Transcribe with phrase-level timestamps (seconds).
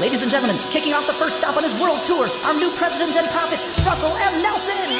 [0.00, 3.12] Ladies and gentlemen, kicking off the first stop on his world tour, our new president
[3.20, 4.40] and prophet, Russell M.
[4.40, 4.96] Nelson.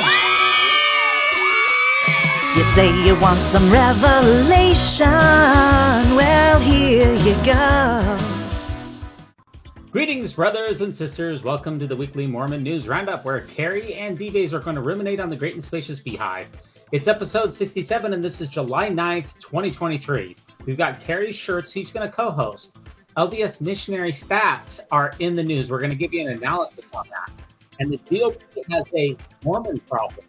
[2.52, 5.08] You say you want some revelation.
[6.12, 8.20] Well, here you go.
[9.90, 11.42] Greetings, brothers and sisters.
[11.42, 15.18] Welcome to the weekly Mormon News Roundup, where Kerry and Dives are going to ruminate
[15.18, 16.48] on the great and spacious beehive.
[16.92, 20.36] It's episode 67, and this is July 9th, 2023.
[20.66, 21.72] We've got Kerry Shirts.
[21.72, 22.76] He's going to co-host.
[23.16, 25.68] LDS missionary stats are in the news.
[25.68, 27.44] We're going to give you an analysis on that.
[27.80, 28.36] And the GOP
[28.70, 30.26] has a Mormon problem.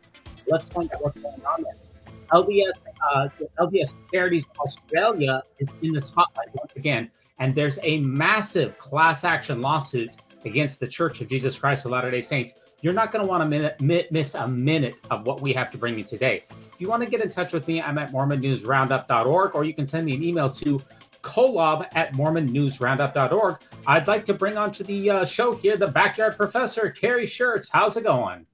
[0.47, 1.75] Let's find out what's going on there.
[2.31, 2.71] LDS,
[3.13, 3.27] uh,
[3.59, 9.61] LDS Charities Australia is in the spotlight once again, and there's a massive class action
[9.61, 10.09] lawsuit
[10.45, 12.53] against the Church of Jesus Christ of Latter-day Saints.
[12.81, 15.99] You're not going to want to miss a minute of what we have to bring
[15.99, 16.43] you today.
[16.49, 19.87] If you want to get in touch with me, I'm at MormonNewsRoundup.org, or you can
[19.87, 20.81] send me an email to
[21.23, 23.57] kolob at mormonnewsroundup.org.
[23.87, 27.67] I'd like to bring onto the uh, show here the backyard professor, Kerry Shirts.
[27.71, 28.45] How's it going?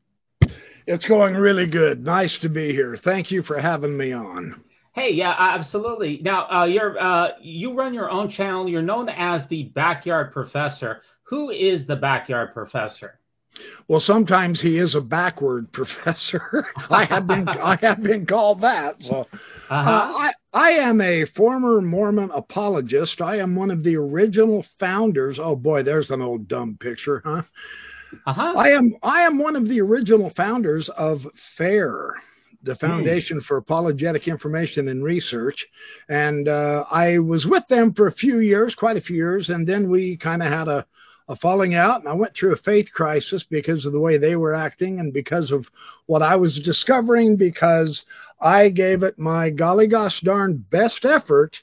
[0.85, 2.03] It's going really good.
[2.03, 2.97] Nice to be here.
[3.03, 4.61] Thank you for having me on.
[4.93, 6.19] Hey, yeah, absolutely.
[6.23, 8.67] Now, uh, you're uh, you run your own channel.
[8.67, 11.01] You're known as the Backyard Professor.
[11.23, 13.19] Who is the Backyard Professor?
[13.87, 16.65] Well, sometimes he is a backward professor.
[16.89, 18.95] I have been I have been called that.
[19.01, 19.27] So,
[19.69, 19.75] uh-huh.
[19.75, 23.21] uh, I I am a former Mormon apologist.
[23.21, 25.37] I am one of the original founders.
[25.39, 27.43] Oh boy, there's an old dumb picture, huh?
[28.25, 28.53] Uh-huh.
[28.57, 31.19] I am I am one of the original founders of
[31.59, 32.15] FAIR,
[32.63, 32.87] the hmm.
[32.87, 33.43] Foundation mm.
[33.43, 35.63] for Apologetic Information and Research,
[36.09, 39.67] and uh, I was with them for a few years, quite a few years, and
[39.67, 40.87] then we kind of had a
[41.29, 44.35] a falling out, and I went through a faith crisis because of the way they
[44.35, 45.65] were acting and because of
[46.05, 47.35] what I was discovering.
[47.35, 48.05] Because
[48.39, 51.57] I gave it my golly gosh darn best effort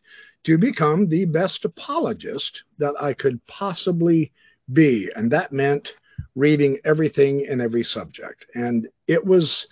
[0.44, 4.32] to become the best apologist that I could possibly
[4.72, 5.88] be, and that meant
[6.36, 8.46] reading everything in every subject.
[8.54, 9.66] And it was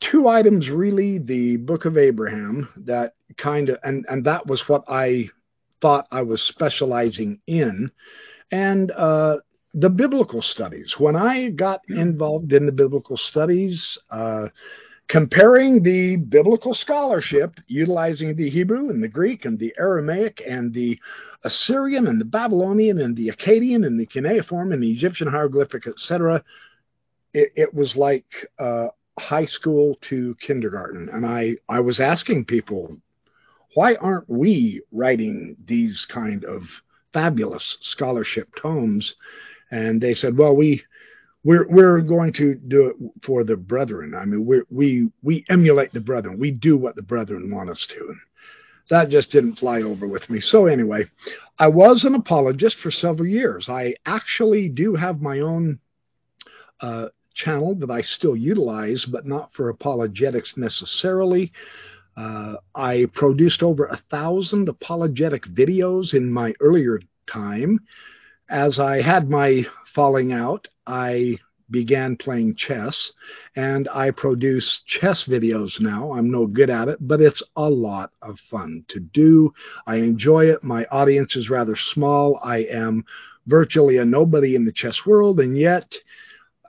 [0.00, 4.84] two items really the book of Abraham that kind of and and that was what
[4.88, 5.28] I
[5.80, 7.90] thought I was specializing in
[8.52, 9.38] and uh,
[9.74, 10.94] the biblical studies.
[10.98, 14.48] When I got involved in the biblical studies, uh,
[15.08, 20.98] comparing the biblical scholarship, utilizing the Hebrew and the Greek and the Aramaic and the
[21.44, 26.44] Assyrian and the Babylonian and the Akkadian and the cuneiform and the Egyptian hieroglyphic, etc.,
[27.34, 28.26] it, it, was like
[28.58, 28.88] uh,
[29.18, 31.08] high school to kindergarten.
[31.10, 32.98] And I, I was asking people,
[33.74, 36.62] why aren't we writing these kind of
[37.12, 39.14] fabulous scholarship tomes,
[39.70, 40.82] and they said, "Well, we."
[41.44, 42.96] We're, we're going to do it
[43.26, 44.14] for the brethren.
[44.14, 46.38] I mean, we we we emulate the brethren.
[46.38, 48.14] We do what the brethren want us to.
[48.90, 50.40] That just didn't fly over with me.
[50.40, 51.06] So anyway,
[51.58, 53.68] I was an apologist for several years.
[53.68, 55.80] I actually do have my own
[56.80, 61.52] uh, channel that I still utilize, but not for apologetics necessarily.
[62.16, 67.80] Uh, I produced over a thousand apologetic videos in my earlier time.
[68.48, 69.64] As I had my
[69.94, 71.38] falling out, I
[71.70, 73.12] began playing chess
[73.56, 76.12] and I produce chess videos now.
[76.12, 79.52] I'm no good at it, but it's a lot of fun to do.
[79.86, 80.62] I enjoy it.
[80.62, 82.38] My audience is rather small.
[82.42, 83.04] I am
[83.46, 85.94] virtually a nobody in the chess world, and yet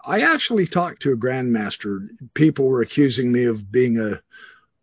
[0.05, 2.07] I actually talked to a grandmaster.
[2.33, 4.21] People were accusing me of being a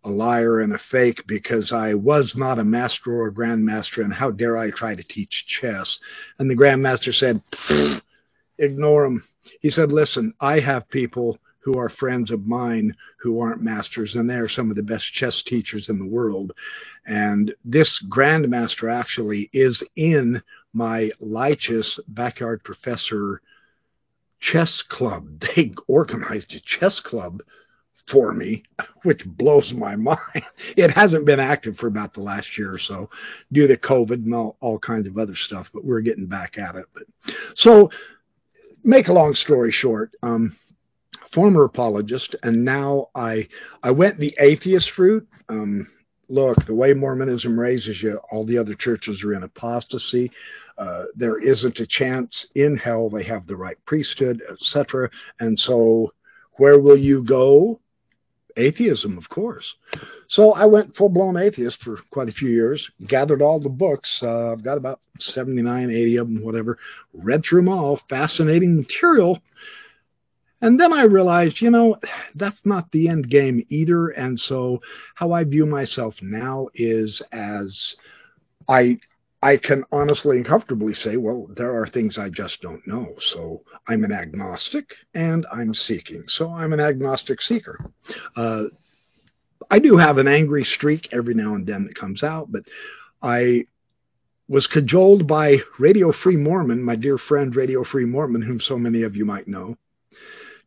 [0.04, 4.12] a liar and a fake because I was not a master or a grandmaster, and
[4.12, 5.98] how dare I try to teach chess?
[6.38, 7.42] And the grandmaster said,
[8.58, 9.24] ignore him.
[9.60, 14.28] He said, listen, I have people who are friends of mine who aren't masters, and
[14.28, 16.52] they are some of the best chess teachers in the world.
[17.06, 23.42] And this grandmaster actually is in my Lichess backyard professor
[24.40, 25.26] chess club.
[25.56, 27.42] They organized a chess club
[28.10, 28.62] for me,
[29.02, 30.44] which blows my mind.
[30.76, 33.10] It hasn't been active for about the last year or so
[33.52, 36.76] due to COVID and all, all kinds of other stuff, but we're getting back at
[36.76, 36.86] it.
[36.94, 37.04] But
[37.54, 37.90] so
[38.84, 40.56] make a long story short, um,
[41.32, 43.48] former apologist, and now I
[43.82, 45.26] I went the atheist route.
[45.48, 45.88] Um,
[46.28, 50.30] look, the way Mormonism raises you, all the other churches are in apostasy.
[50.78, 55.10] Uh, there isn't a chance in hell they have the right priesthood, etc.
[55.38, 56.14] And so,
[56.54, 57.80] where will you go?
[58.60, 59.74] Atheism, of course.
[60.28, 64.20] So I went full blown atheist for quite a few years, gathered all the books.
[64.22, 66.78] Uh, I've got about 79, 80 of them, whatever,
[67.12, 69.40] read through them all, fascinating material.
[70.62, 71.96] And then I realized, you know,
[72.34, 74.08] that's not the end game either.
[74.08, 74.82] And so
[75.14, 77.96] how I view myself now is as
[78.68, 78.98] I
[79.42, 83.14] I can honestly and comfortably say, well, there are things I just don't know.
[83.20, 84.84] So I'm an agnostic
[85.14, 86.24] and I'm seeking.
[86.26, 87.78] So I'm an agnostic seeker.
[88.36, 88.64] Uh,
[89.70, 92.64] I do have an angry streak every now and then that comes out, but
[93.22, 93.64] I
[94.48, 99.02] was cajoled by Radio Free Mormon, my dear friend Radio Free Mormon, whom so many
[99.02, 99.76] of you might know,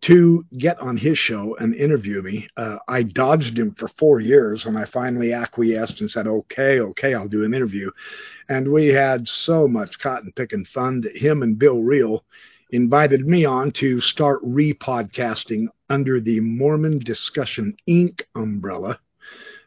[0.08, 2.48] to get on his show and interview me.
[2.58, 7.14] Uh, I dodged him for four years and I finally acquiesced and said, okay, okay,
[7.14, 7.90] I'll do an interview.
[8.50, 12.24] And we had so much cotton picking fun that him and Bill Reel
[12.72, 18.22] invited me on to start repodcasting under the Mormon Discussion Inc.
[18.36, 19.00] umbrella.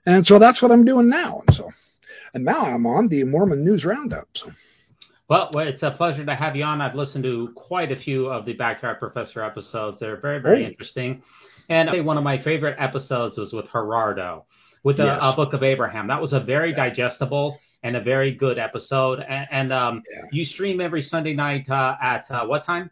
[0.04, 1.42] And so that's what I'm doing now.
[1.46, 1.70] And so,
[2.34, 4.28] and now I'm on the Mormon News Roundup.
[4.34, 4.50] So.
[5.28, 6.80] Well, it's a pleasure to have you on.
[6.80, 9.98] I've listened to quite a few of the Backyard Professor episodes.
[9.98, 10.68] They're very, very oh.
[10.68, 11.22] interesting.
[11.68, 14.46] And one of my favorite episodes was with Gerardo,
[14.84, 15.18] with the yes.
[15.20, 16.06] uh, Book of Abraham.
[16.06, 16.88] That was a very yeah.
[16.88, 19.18] digestible and a very good episode.
[19.18, 20.22] And, and um, yeah.
[20.30, 22.90] you stream every Sunday night uh, at uh, what time?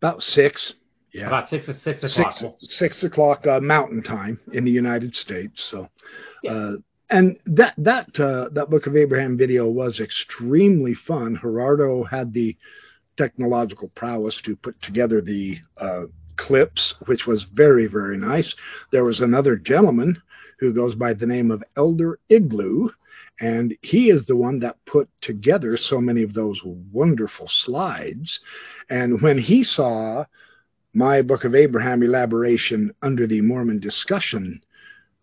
[0.00, 0.72] About six.
[1.12, 1.26] Yeah.
[1.26, 2.32] About six six o'clock.
[2.32, 5.66] Six, six o'clock uh, Mountain Time in the United States.
[5.70, 5.88] So,
[6.42, 6.76] yeah.
[7.08, 11.38] And that that uh, that Book of Abraham video was extremely fun.
[11.40, 12.56] Gerardo had the
[13.16, 16.04] technological prowess to put together the uh,
[16.36, 18.54] clips, which was very very nice.
[18.90, 20.20] There was another gentleman
[20.58, 22.88] who goes by the name of Elder Igloo,
[23.40, 28.40] and he is the one that put together so many of those wonderful slides.
[28.88, 30.24] And when he saw
[30.94, 34.62] my Book of Abraham elaboration under the Mormon discussion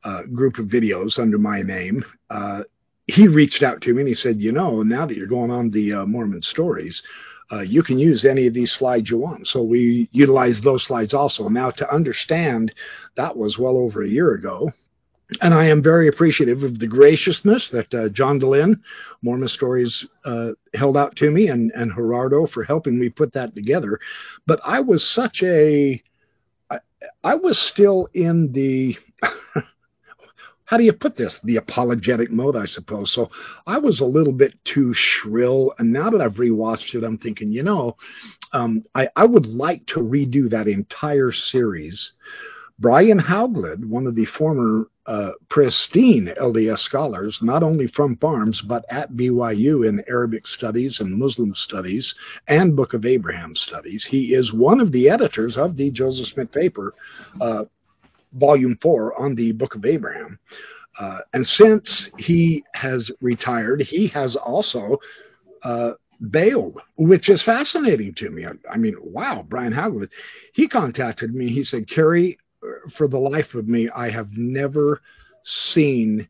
[0.04, 2.64] uh, group of videos under my name, uh,
[3.08, 5.72] he reached out to me and he said, You know, now that you're going on
[5.72, 7.02] the uh, Mormon stories,
[7.52, 9.48] uh, you can use any of these slides you want.
[9.48, 11.50] So we utilized those slides also.
[11.50, 12.74] Now, to understand,
[13.16, 14.72] that was well over a year ago.
[15.42, 18.80] And I am very appreciative of the graciousness that uh, John Dehlin,
[19.22, 23.56] Mormon Stories, uh, held out to me, and, and Gerardo for helping me put that
[23.56, 24.00] together.
[24.46, 26.02] But I was such a,
[26.70, 26.78] I,
[27.24, 28.96] I was still in the
[30.74, 31.40] how do you put this?
[31.44, 33.14] The apologetic mode, I suppose.
[33.14, 33.30] So
[33.68, 35.72] I was a little bit too shrill.
[35.78, 37.96] And now that I've rewatched it, I'm thinking, you know,
[38.54, 42.14] um, I, I would like to redo that entire series.
[42.80, 48.84] Brian Hauglid, one of the former uh, pristine LDS scholars, not only from Farms, but
[48.90, 52.16] at BYU in Arabic studies and Muslim studies
[52.48, 54.08] and Book of Abraham studies.
[54.10, 56.96] He is one of the editors of the Joseph Smith paper,
[57.40, 57.66] uh,
[58.33, 60.39] volume four on the Book of Abraham.
[61.00, 64.97] Uh, and since he has retired, he has also
[65.63, 65.94] uh,
[66.30, 68.45] bailed, which is fascinating to me.
[68.45, 70.09] I, I mean, wow, Brian Hauglid.
[70.53, 71.50] He contacted me.
[71.50, 72.38] He said, Kerry,
[72.97, 75.01] for the life of me, I have never
[75.44, 76.27] seen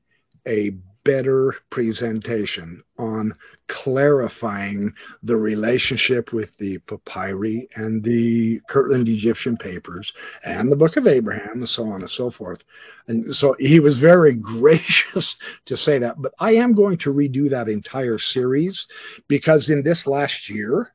[0.48, 0.72] a
[1.04, 3.34] better presentation on
[3.68, 10.12] clarifying the relationship with the papyri and the Kirtland Egyptian papers
[10.44, 12.60] and the Book of Abraham and so on and so forth.
[13.08, 15.36] And so he was very gracious
[15.66, 16.22] to say that.
[16.22, 18.88] But I am going to redo that entire series
[19.28, 20.93] because in this last year,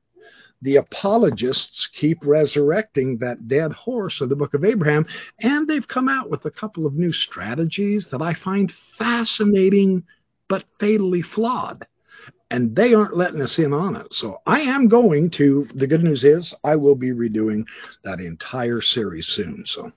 [0.63, 5.07] the apologists keep resurrecting that dead horse of the book of Abraham,
[5.41, 10.03] and they've come out with a couple of new strategies that I find fascinating
[10.49, 11.87] but fatally flawed.
[12.51, 14.07] And they aren't letting us in on it.
[14.11, 17.65] So I am going to, the good news is, I will be redoing
[18.05, 19.65] that entire series soon.
[19.67, 19.93] So,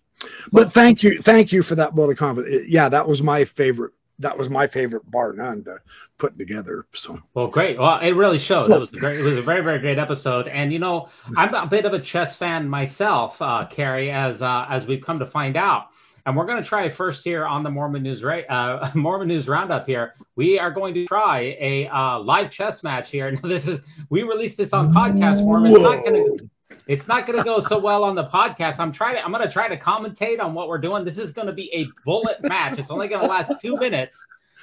[0.51, 2.65] but thank you, thank you for that vote of confidence.
[2.67, 5.77] Yeah, that was my favorite that was my favorite bar none to
[6.17, 6.85] put together.
[6.93, 7.77] So well, great.
[7.77, 8.71] Well, it really showed.
[8.71, 9.19] It was a great.
[9.19, 10.47] It was a very very great episode.
[10.47, 14.65] And you know, I'm a bit of a chess fan myself, uh, Kerry, as uh,
[14.69, 15.87] as we've come to find out.
[16.25, 19.85] And we're going to try first here on the Mormon News uh, Mormon News Roundup.
[19.87, 23.31] Here, we are going to try a uh, live chess match here.
[23.41, 25.65] Now, this is we released this on podcast form.
[25.65, 26.49] It's not going to
[26.87, 28.79] it's not going to go so well on the podcast.
[28.79, 31.05] I'm trying to, I'm going to try to commentate on what we're doing.
[31.05, 32.79] This is going to be a bullet match.
[32.79, 34.15] It's only going to last two minutes,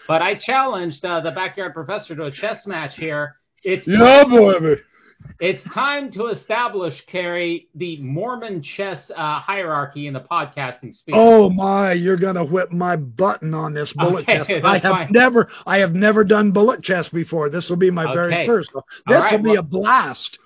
[0.07, 3.37] but I challenged uh, the backyard professor to a chess match here.
[3.62, 4.77] It's yeah, boy.
[5.41, 11.15] It's time to establish, Kerry, the Mormon chess uh, hierarchy in the podcasting space.
[11.15, 14.62] Oh my, you're gonna whip my button on this bullet okay, chess.
[14.65, 15.09] I have fine.
[15.11, 17.50] never, I have never done bullet chess before.
[17.50, 18.15] This will be my okay.
[18.15, 18.71] very first.
[18.73, 20.38] This right, will be well, a blast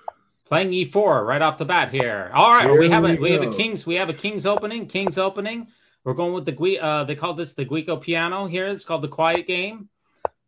[0.47, 2.31] playing e4 right off the bat here.
[2.33, 4.45] All right, here we have a we, we have a kings we have a kings
[4.45, 5.67] opening, kings opening.
[6.03, 8.67] We're going with the uh they call this the Giuoco Piano here.
[8.67, 9.89] It's called the quiet game.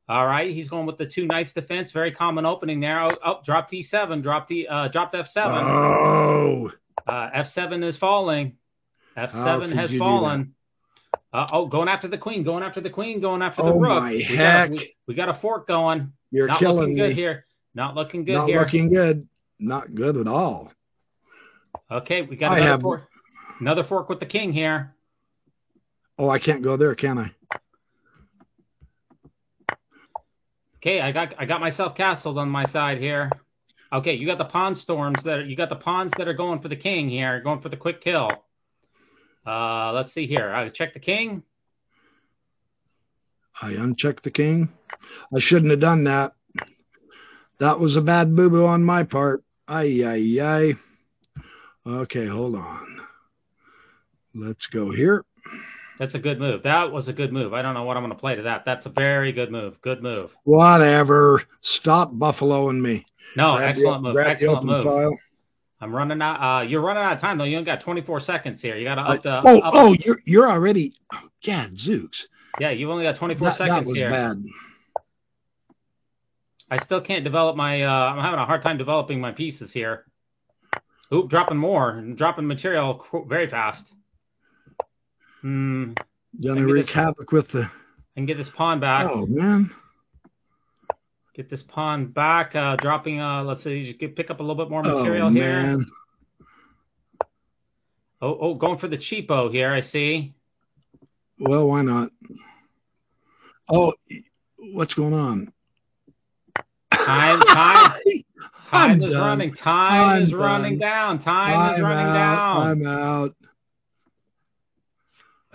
[0.08, 1.92] All right, he's going with the two knights defense.
[1.92, 3.02] Very common opening there.
[3.02, 5.30] Oh, oh drop d7, drop d uh dropped f7.
[5.38, 6.72] Oh.
[7.08, 8.54] Uh, f7 is falling.
[9.18, 10.54] F7 has fallen.
[11.32, 14.04] Uh, oh, going after the queen, going after the queen, going after the oh rook.
[14.04, 14.70] my we heck!
[14.70, 16.14] Got, we, we, got a fork going.
[16.32, 17.02] You're Not killing looking me.
[17.02, 17.46] good here.
[17.74, 18.62] Not looking good Not here.
[18.62, 19.28] looking good.
[19.60, 20.72] Not good at all.
[21.92, 23.02] Okay, we got I another have- fork.
[23.60, 24.94] Another fork with the king here.
[26.20, 27.32] Oh, I can't go there, can I?
[30.78, 33.32] Okay, I got I got myself castled on my side here.
[33.94, 36.62] Okay, you got the pawn storms that are, you got the pawns that are going
[36.62, 38.30] for the king here, going for the quick kill.
[39.48, 40.54] Uh, let's see here.
[40.54, 41.44] I check the king.
[43.62, 44.70] I unchecked the king.
[45.34, 46.34] I shouldn't have done that.
[47.60, 49.44] That was a bad boo boo on my part.
[49.68, 50.74] Ay, ay, ay.
[51.88, 53.00] Okay, hold on.
[54.34, 55.24] Let's go here.
[55.98, 56.64] That's a good move.
[56.64, 57.54] That was a good move.
[57.54, 58.64] I don't know what I'm going to play to that.
[58.66, 59.82] That's a very good move.
[59.82, 60.32] Good move.
[60.44, 61.44] Whatever.
[61.62, 63.06] Stop Buffalo and me.
[63.38, 64.16] No, Grab the- excellent move.
[64.16, 64.84] the Excellent open move.
[64.84, 65.18] file.
[65.80, 66.42] I'm running out.
[66.42, 67.44] Uh, you're running out of time though.
[67.46, 68.76] You only got 24 seconds here.
[68.76, 69.42] You got to up the.
[69.46, 70.94] oh, up- oh, you're you're already.
[71.14, 72.28] Oh, Gadzooks.
[72.60, 74.10] Yeah, you've only got 24 That, seconds that was here.
[74.10, 74.44] bad.
[76.70, 77.84] I still can't develop my.
[77.84, 80.06] Uh, I'm having a hard time developing my pieces here.
[81.14, 83.84] Oop, dropping more and dropping material very fast.
[85.42, 85.94] Hmm.
[86.44, 87.70] Gonna wreak havoc with the.
[88.16, 89.08] And get this pawn back.
[89.10, 89.72] Oh man.
[91.36, 92.56] Get this pawn back.
[92.56, 93.20] Uh, dropping.
[93.20, 93.72] Uh, let's see.
[93.72, 95.44] You get, pick up a little bit more Oh material here.
[95.44, 95.86] man.
[98.22, 99.72] Oh, oh, going for the cheapo here.
[99.72, 100.34] I see.
[101.38, 102.12] Well, why not?
[103.70, 103.94] Oh,
[104.58, 105.52] what's going on?
[107.06, 107.94] Time, time,
[108.70, 109.22] time I'm is done.
[109.22, 109.56] running.
[109.56, 111.22] Time I'm is running down.
[111.24, 112.14] Time is I'm running out.
[112.14, 112.68] down.
[112.68, 113.36] I'm out.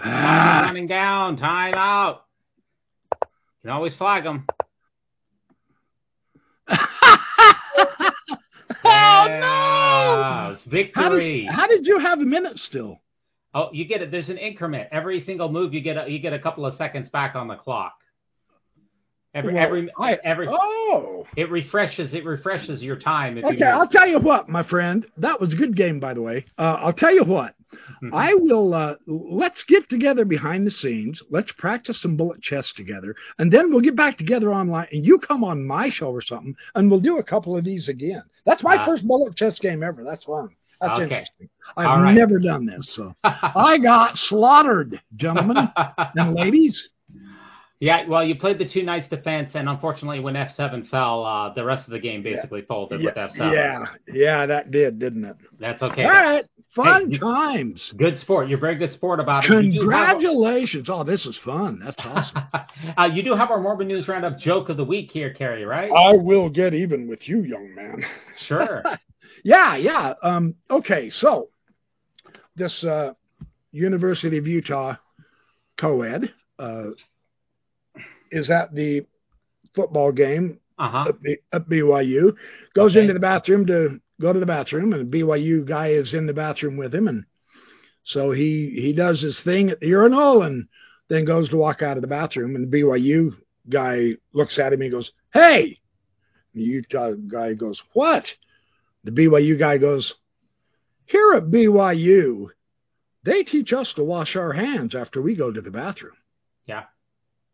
[0.02, 1.36] Time is Ah, running down.
[1.36, 2.24] Time out.
[3.22, 3.28] You
[3.62, 4.46] can always flag them.
[8.84, 10.52] oh no!
[10.54, 11.42] It's How victory.
[11.42, 13.00] did, how did you have a minute still?
[13.52, 14.10] Oh, you get it.
[14.12, 14.88] There's an increment.
[14.92, 17.56] Every single move, you get a, you get a couple of seconds back on the
[17.56, 17.94] clock.
[19.32, 21.24] Every Well, every I- every Oh.
[21.36, 23.38] it refreshes it refreshes your time.
[23.38, 25.06] Okay, you I'll tell you what, my friend.
[25.18, 26.46] That was a good game, by the way.
[26.58, 27.54] Uh, I'll tell you what.
[28.02, 28.12] move.
[28.12, 28.74] I will.
[28.74, 31.22] Uh, let's get together behind the scenes.
[31.30, 34.88] Let's practice some bullet chess together, and then we'll get back together online.
[34.90, 37.88] And you come on my show or something, and we'll do a couple of these
[37.88, 38.22] again.
[38.44, 38.84] That's my Ah.
[38.84, 40.02] first bullet chess game ever.
[40.02, 40.48] That's fun.
[40.80, 41.02] That's Okay.
[41.04, 41.48] interesting.
[41.76, 42.14] I've right.
[42.14, 45.68] never done this, so I got slaughtered, gentlemen
[46.16, 46.88] and ladies.
[47.80, 51.64] Yeah, well, you played the two knights defense, and unfortunately, when F7 fell, uh, the
[51.64, 53.52] rest of the game basically folded with F7.
[53.54, 55.36] yeah, yeah, that did, didn't it?
[55.58, 56.04] That's okay.
[56.04, 56.44] All right,
[56.74, 57.92] fun Hey, times.
[57.96, 58.48] Good sport.
[58.48, 59.48] You're very good sport about it.
[59.48, 60.88] Do have Congratulations!
[60.90, 61.80] Oh, this is fun.
[61.82, 62.42] That's awesome.
[62.98, 65.90] uh, you do have our Morbid News Roundup joke of the week here, Kerry, right?
[65.90, 68.02] I will get even with you, young man.
[68.46, 68.82] Sure.
[69.42, 70.14] Yeah, yeah.
[70.22, 71.48] Um, okay, so
[72.56, 73.14] this uh,
[73.72, 74.96] University of Utah
[75.78, 76.90] co-ed uh,
[78.30, 79.06] is at the
[79.74, 81.04] football game Uh huh.
[81.08, 82.34] at, B- at BYU.
[82.74, 83.02] Goes Okay.
[83.02, 86.34] into the bathroom to go to the bathroom, and the BYU guy is in the
[86.34, 87.24] bathroom with him, and
[88.04, 90.68] so he he does his thing at the urinal, and
[91.08, 93.32] then goes to walk out of the bathroom, and the BYU
[93.68, 95.78] guy looks at him and he goes, "Hey!"
[96.54, 98.24] The Utah guy goes, "What?"
[99.04, 100.14] The BYU guy goes,
[101.06, 102.48] "Here at BYU,
[103.22, 106.16] they teach us to wash our hands after we go to the bathroom."
[106.66, 106.84] Yeah.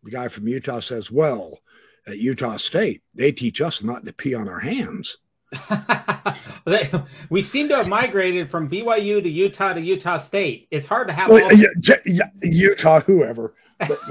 [0.07, 1.61] The guy from Utah says, "Well."
[2.09, 5.17] At Utah State, they teach us not to pee on our hands.
[7.31, 10.69] We seem to have migrated from BYU to Utah to Utah State.
[10.71, 11.31] It's hard to have.
[11.31, 13.55] Well, yeah, yeah, Utah, whoever.
[13.79, 13.99] But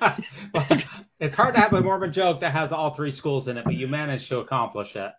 [0.00, 0.16] yeah,
[1.20, 3.74] it's hard to have a Mormon joke that has all three schools in it, but
[3.74, 5.12] you managed to accomplish it.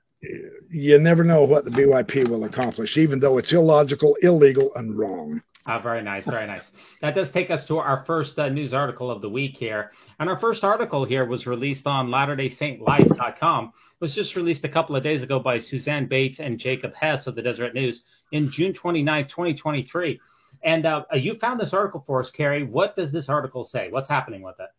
[0.70, 5.42] you never know what the BYP will accomplish, even though it's illogical, illegal, and wrong.
[5.70, 6.64] Ah, very nice, very nice.
[7.04, 9.92] That does take us to our first uh, news article of the week here.
[10.20, 13.66] And our first article here was released on LatterdaySaintLife.com.
[13.66, 17.28] It was just released a couple of days ago by Suzanne Bates and Jacob Hess
[17.28, 20.20] of the Deseret News in June 29, 2023.
[20.64, 22.64] And uh, you found this article for us, Kerry.
[22.64, 23.90] What does this article say?
[23.92, 24.70] What's happening with it?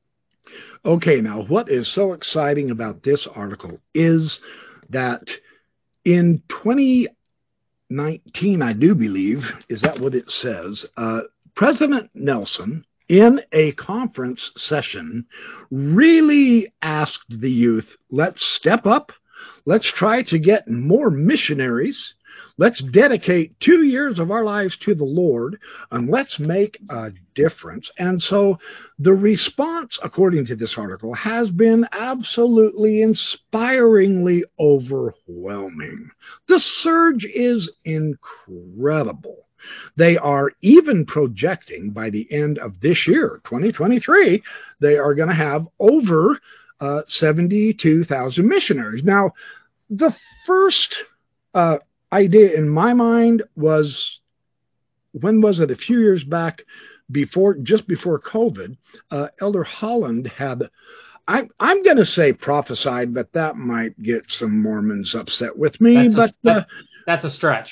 [0.84, 4.40] Okay, now what is so exciting about this article is
[4.88, 5.22] that
[6.04, 6.42] in
[7.90, 10.86] 2019, I do believe, is that what it says?
[10.96, 11.22] Uh,
[11.56, 15.26] President Nelson, in a conference session,
[15.72, 19.10] really asked the youth, let's step up,
[19.66, 22.14] let's try to get more missionaries.
[22.60, 25.58] Let's dedicate two years of our lives to the Lord
[25.90, 27.90] and let's make a difference.
[27.98, 28.58] And so
[28.98, 36.10] the response, according to this article, has been absolutely inspiringly overwhelming.
[36.48, 39.46] The surge is incredible.
[39.96, 44.42] They are even projecting by the end of this year, 2023,
[44.82, 46.38] they are going to have over
[46.78, 49.02] uh, 72,000 missionaries.
[49.02, 49.32] Now,
[49.88, 50.14] the
[50.46, 50.94] first
[51.54, 51.78] uh,
[52.12, 54.20] idea in my mind was
[55.12, 55.70] when was it?
[55.70, 56.62] A few years back,
[57.10, 58.76] before just before COVID,
[59.10, 60.62] uh, Elder Holland had.
[61.28, 66.08] I, I'm going to say prophesied, but that might get some Mormons upset with me.
[66.08, 66.64] That's but a, uh,
[67.06, 67.70] that's a stretch.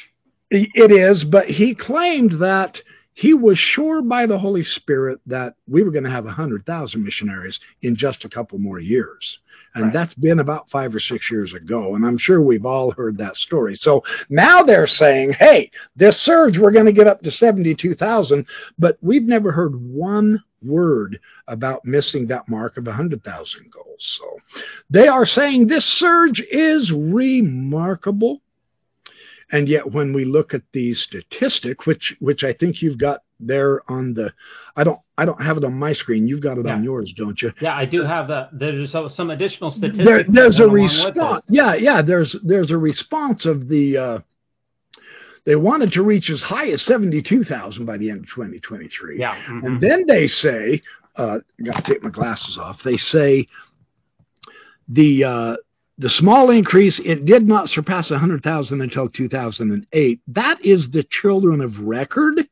[0.50, 2.80] It is, but he claimed that
[3.18, 7.58] he was sure by the Holy Spirit that we were going to have 100,000 missionaries
[7.82, 9.40] in just a couple more years.
[9.74, 9.92] And right.
[9.92, 11.96] that's been about five or six years ago.
[11.96, 13.74] And I'm sure we've all heard that story.
[13.74, 18.46] So now they're saying, hey, this surge, we're going to get up to 72,000.
[18.78, 24.18] But we've never heard one word about missing that mark of 100,000 goals.
[24.20, 24.38] So
[24.90, 28.42] they are saying this surge is remarkable.
[29.50, 33.80] And yet, when we look at the statistic, which which I think you've got there
[33.90, 34.32] on the,
[34.76, 36.28] I don't I don't have it on my screen.
[36.28, 36.74] You've got it yeah.
[36.74, 37.52] on yours, don't you?
[37.60, 38.48] Yeah, I do have the.
[38.52, 40.04] There's some additional statistics.
[40.04, 41.44] There, there's a response.
[41.48, 42.02] Yeah, yeah.
[42.02, 43.96] There's there's a response of the.
[43.96, 44.18] Uh,
[45.46, 49.18] they wanted to reach as high as 72,000 by the end of 2023.
[49.18, 49.34] Yeah.
[49.34, 49.66] Mm-hmm.
[49.66, 50.82] And then they say,
[51.16, 52.80] uh, got to take my glasses off.
[52.84, 53.46] They say
[54.88, 55.56] the uh,
[55.98, 60.20] the small increase, it did not surpass 100,000 until 2008.
[60.28, 62.48] That is the children of record.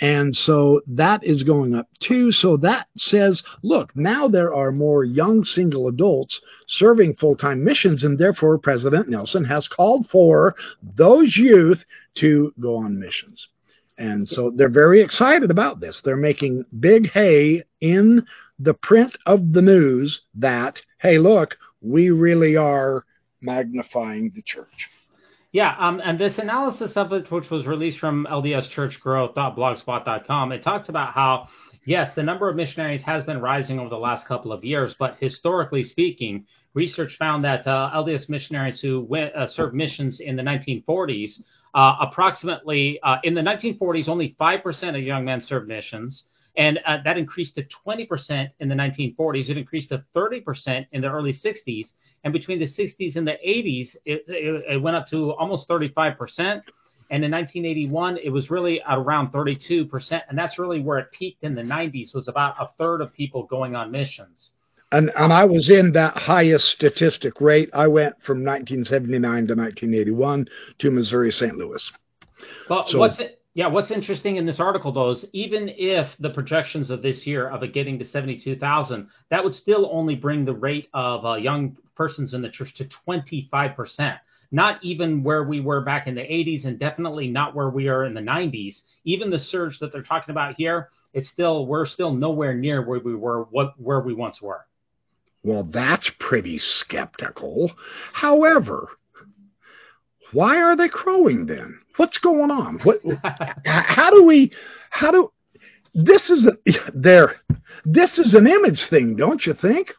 [0.00, 2.32] And so that is going up too.
[2.32, 8.02] So that says, look, now there are more young single adults serving full time missions,
[8.02, 11.84] and therefore President Nelson has called for those youth
[12.16, 13.46] to go on missions.
[13.96, 16.00] And so they're very excited about this.
[16.04, 18.26] They're making big hay in
[18.58, 23.04] the print of the news that, hey, look, we really are
[23.40, 24.90] magnifying the church.
[25.52, 31.14] Yeah, um, and this analysis of it, which was released from LDSChurchGrowth.blogspot.com, it talked about
[31.14, 31.46] how,
[31.84, 35.16] yes, the number of missionaries has been rising over the last couple of years, but
[35.20, 40.42] historically speaking, research found that uh, LDS missionaries who went, uh, served missions in the
[40.42, 41.40] 1940s,
[41.74, 46.24] uh, approximately uh, in the 1940s, only 5% of young men served missions.
[46.56, 49.48] And uh, that increased to 20% in the 1940s.
[49.50, 51.88] It increased to 30% in the early 60s.
[52.22, 56.62] And between the 60s and the 80s, it, it, it went up to almost 35%.
[57.10, 60.22] And in 1981, it was really at around 32%.
[60.28, 63.44] And that's really where it peaked in the 90s, was about a third of people
[63.44, 64.50] going on missions.
[64.92, 67.68] And, and I was in that highest statistic rate.
[67.72, 71.56] I went from 1979 to 1981 to Missouri St.
[71.56, 71.92] Louis.
[72.70, 73.40] Well, so, what's it?
[73.56, 77.48] Yeah, what's interesting in this article though is even if the projections of this year
[77.48, 81.76] of it getting to 72,000, that would still only bring the rate of uh, young
[81.94, 84.18] persons in the church to 25%.
[84.50, 88.04] Not even where we were back in the 80s and definitely not where we are
[88.04, 88.80] in the 90s.
[89.04, 92.98] Even the surge that they're talking about here, it's still we're still nowhere near where
[92.98, 94.66] we were what where we once were.
[95.44, 97.70] Well, that's pretty skeptical.
[98.12, 98.88] However,
[100.32, 101.78] why are they crowing then?
[101.96, 102.80] What's going on?
[102.82, 103.00] What?
[103.64, 104.52] how do we?
[104.90, 105.32] How do?
[105.94, 107.36] This is a, there.
[107.84, 109.92] This is an image thing, don't you think?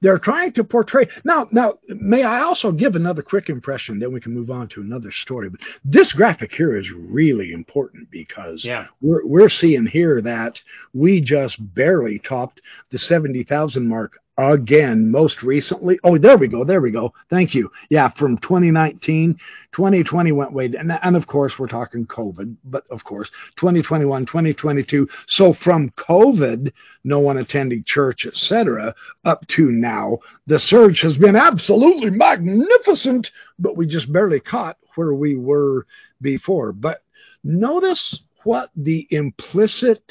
[0.00, 1.48] They're trying to portray now.
[1.52, 4.00] Now, may I also give another quick impression?
[4.00, 5.48] Then we can move on to another story.
[5.48, 8.86] But this graphic here is really important because yeah.
[9.00, 10.58] we're we're seeing here that
[10.92, 12.60] we just barely topped
[12.90, 15.98] the seventy thousand mark again most recently.
[16.04, 17.12] Oh there we go there we go.
[17.30, 17.70] Thank you.
[17.90, 19.36] Yeah from 2019
[19.72, 25.08] 2020 went way down and of course we're talking covid but of course 2021 2022
[25.26, 26.70] so from covid
[27.04, 33.76] no one attending church etc up to now the surge has been absolutely magnificent but
[33.76, 35.86] we just barely caught where we were
[36.20, 36.72] before.
[36.72, 37.02] But
[37.44, 40.02] notice what the implicit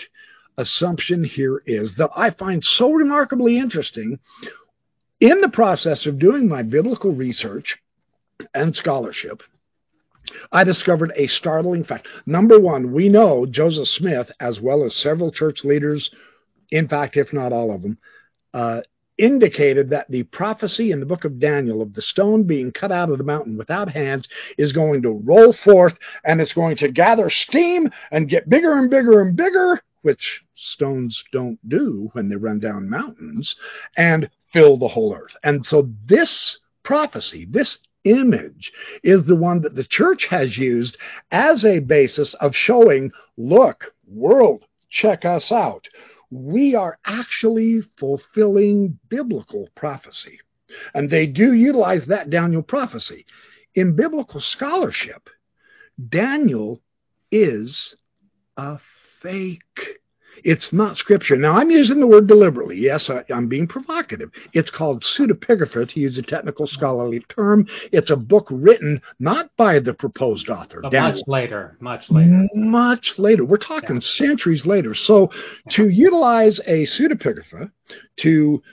[0.57, 4.19] assumption here is that I find so remarkably interesting
[5.19, 7.77] in the process of doing my biblical research
[8.53, 9.41] and scholarship.
[10.51, 12.07] I discovered a startling fact.
[12.25, 16.13] Number one, we know Joseph Smith, as well as several church leaders,
[16.69, 17.97] in fact, if not all of them,
[18.53, 18.81] uh,
[19.17, 23.09] indicated that the prophecy in the book of Daniel of the stone being cut out
[23.09, 27.29] of the mountain without hands is going to roll forth and it's going to gather
[27.29, 32.59] steam and get bigger and bigger and bigger which stones don't do when they run
[32.59, 33.55] down mountains,
[33.97, 35.35] and fill the whole earth.
[35.43, 38.71] And so this prophecy, this image,
[39.03, 40.97] is the one that the church has used
[41.31, 45.87] as a basis of showing look, world, check us out.
[46.31, 50.39] We are actually fulfilling biblical prophecy.
[50.93, 53.25] And they do utilize that Daniel prophecy.
[53.75, 55.29] In biblical scholarship,
[56.09, 56.81] Daniel
[57.31, 57.95] is
[58.57, 58.79] a
[59.21, 59.61] fake.
[60.43, 61.35] It's not scripture.
[61.35, 62.77] Now, I'm using the word deliberately.
[62.77, 64.31] Yes, I, am being provocative.
[64.53, 67.67] It's called pseudepigrapha, to use a technical scholarly term.
[67.91, 70.81] It's a book written not by the proposed author.
[71.15, 71.77] Much later.
[71.79, 72.47] Much later.
[72.55, 73.45] Much later.
[73.45, 74.01] We're talking yeah.
[74.01, 74.95] centuries later.
[74.95, 75.29] So,
[75.71, 77.69] to utilize a pseudepigrapha
[78.21, 78.63] to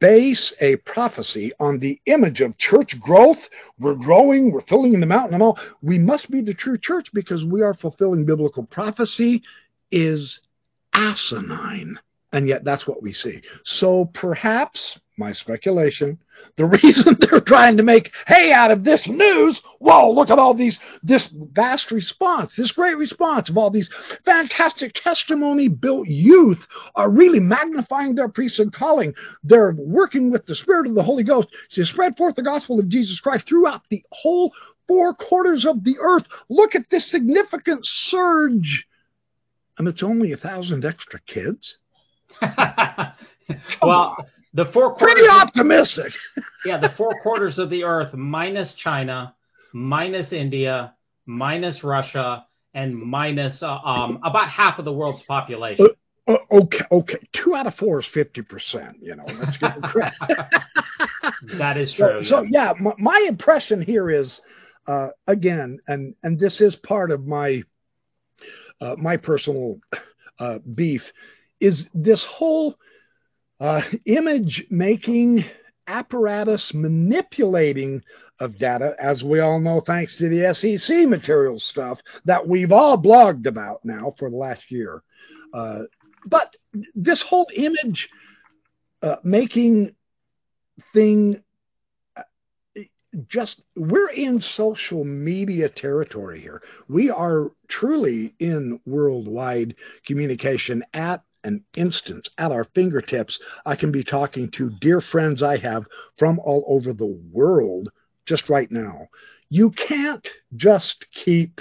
[0.00, 3.38] base a prophecy on the image of church growth.
[3.78, 5.58] We're growing, we're filling in the mountain and all.
[5.82, 9.42] We must be the true church because we are fulfilling biblical prophecy
[9.92, 10.40] is
[10.92, 11.98] asinine.
[12.34, 13.42] And yet that's what we see.
[13.62, 16.18] So perhaps, my speculation,
[16.56, 20.54] the reason they're trying to make hay out of this news, whoa, look at all
[20.54, 23.90] these, this vast response, this great response of all these
[24.24, 26.58] fantastic testimony built youth
[26.94, 29.12] are really magnifying their priesthood calling.
[29.44, 32.88] They're working with the Spirit of the Holy Ghost to spread forth the gospel of
[32.88, 34.52] Jesus Christ throughout the whole
[34.88, 36.24] four quarters of the earth.
[36.48, 38.86] Look at this significant surge.
[39.78, 41.78] And it's only a thousand extra kids.
[43.82, 44.16] well,
[44.54, 46.12] the four quarters pretty optimistic.
[46.64, 49.34] yeah, the four quarters of the earth minus China,
[49.72, 50.94] minus India,
[51.26, 55.88] minus Russia, and minus uh, um, about half of the world's population.
[56.28, 57.18] Uh, okay, okay.
[57.32, 58.96] Two out of four is fifty percent.
[59.00, 60.14] You know, let's give credit.
[61.58, 62.22] that is true.
[62.22, 64.40] So, yeah, so, yeah my, my, impression here is,
[64.86, 67.62] uh, again, and and this is part of my
[68.82, 69.78] uh, my personal
[70.38, 71.02] uh, beef,
[71.60, 72.76] is this whole
[73.60, 75.44] uh, image making
[75.86, 78.02] apparatus manipulating
[78.40, 82.98] of data, as we all know, thanks to the SEC material stuff that we've all
[83.00, 85.02] blogged about now for the last year.
[85.54, 85.82] Uh,
[86.26, 86.56] but
[86.94, 88.08] this whole image
[89.02, 89.94] uh, making
[90.92, 91.40] thing
[93.28, 96.62] just we're in social media territory here.
[96.88, 99.74] We are truly in worldwide
[100.06, 103.38] communication at an instant at our fingertips.
[103.66, 105.86] I can be talking to dear friends I have
[106.18, 107.90] from all over the world
[108.26, 109.08] just right now.
[109.48, 111.60] You can't just keep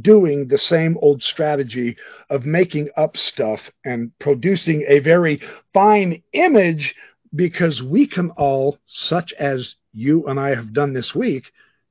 [0.00, 1.96] doing the same old strategy
[2.28, 5.40] of making up stuff and producing a very
[5.72, 6.94] fine image
[7.34, 11.44] because we can all, such as you and I have done this week,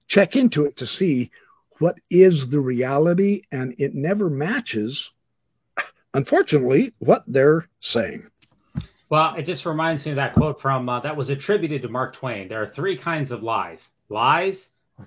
[0.08, 1.32] check into it to see
[1.80, 5.12] what is the reality, and it never matches
[6.18, 8.24] unfortunately, what they're saying.
[9.10, 12.18] Well, it just reminds me of that quote from uh, that was attributed to Mark
[12.18, 12.50] Twain.
[12.50, 13.80] There are three kinds of lies
[14.10, 14.58] lies,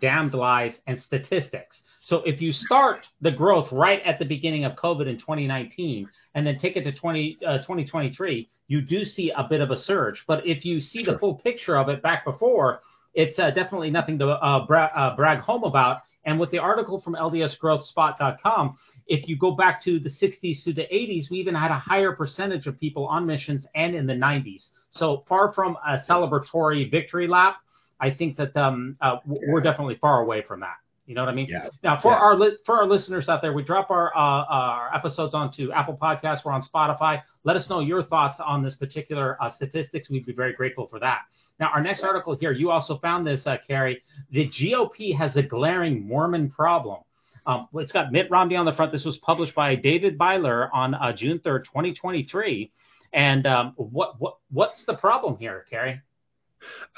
[0.01, 1.81] damned lies, and statistics.
[2.03, 6.47] So if you start the growth right at the beginning of COVID in 2019 and
[6.47, 10.25] then take it to 20, uh, 2023, you do see a bit of a surge.
[10.27, 11.15] But if you see sure.
[11.15, 12.83] the full picture of it back before,
[13.15, 16.03] it's uh, definitely nothing to uh, bra- uh, brag home about.
[16.25, 20.83] And with the article from LDSGrowthSpot.com, if you go back to the 60s to the
[20.83, 24.69] 80s, we even had a higher percentage of people on missions and in the 90s.
[24.91, 27.57] So far from a celebratory victory lap,
[28.01, 30.77] I think that um, uh, we're definitely far away from that.
[31.11, 31.49] You know what I mean?
[31.51, 31.67] Yeah.
[31.83, 32.19] Now, for yeah.
[32.19, 35.99] our li- for our listeners out there, we drop our uh, our episodes onto Apple
[36.01, 36.45] Podcasts.
[36.45, 37.21] We're on Spotify.
[37.43, 40.09] Let us know your thoughts on this particular uh, statistics.
[40.09, 41.23] We'd be very grateful for that.
[41.59, 44.05] Now, our next article here, you also found this, uh, Kerry.
[44.31, 46.99] The GOP has a glaring Mormon problem.
[47.45, 48.93] Um, it's got Mitt Romney on the front.
[48.93, 52.71] This was published by David Byler on uh, June 3rd, 2023.
[53.13, 56.01] And um, what what what's the problem here, Kerry?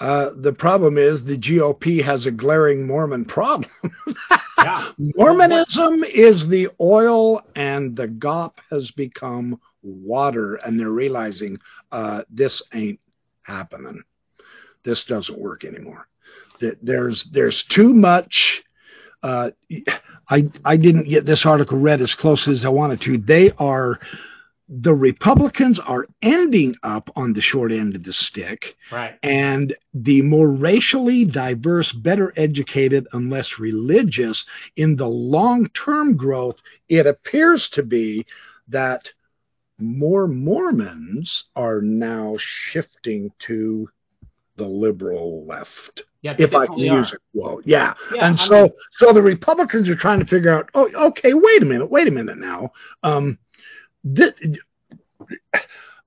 [0.01, 3.71] Uh, the problem is the GOP has a glaring Mormon problem.
[4.59, 4.93] yeah.
[4.99, 11.59] Mormonism is the oil, and the GOP has become water, and they're realizing
[11.91, 13.01] uh, this ain't
[13.43, 14.03] happening
[14.85, 16.07] this doesn't work anymore.
[16.83, 18.63] There's there's too much.
[19.23, 19.51] Uh,
[20.29, 23.19] I I didn't get this article read as close as I wanted to.
[23.19, 23.99] They are
[24.81, 28.75] the Republicans are ending up on the short end of the stick.
[28.91, 29.19] Right.
[29.23, 36.57] And the more racially diverse, better educated, and less religious in the long term growth,
[36.89, 38.25] it appears to be
[38.69, 39.11] that
[39.79, 43.91] more Mormons are now shifting to
[44.57, 46.03] the liberal left.
[46.23, 47.65] Yeah, if I can use a quote.
[47.67, 47.95] Yeah.
[48.15, 51.35] yeah and I so mean, so the Republicans are trying to figure out, oh, okay,
[51.35, 52.73] wait a minute, wait a minute now.
[53.03, 53.39] Um,
[54.05, 54.33] this,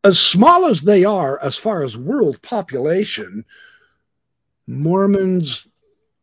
[0.03, 3.45] as small as they are as far as world population,
[4.67, 5.67] Mormons,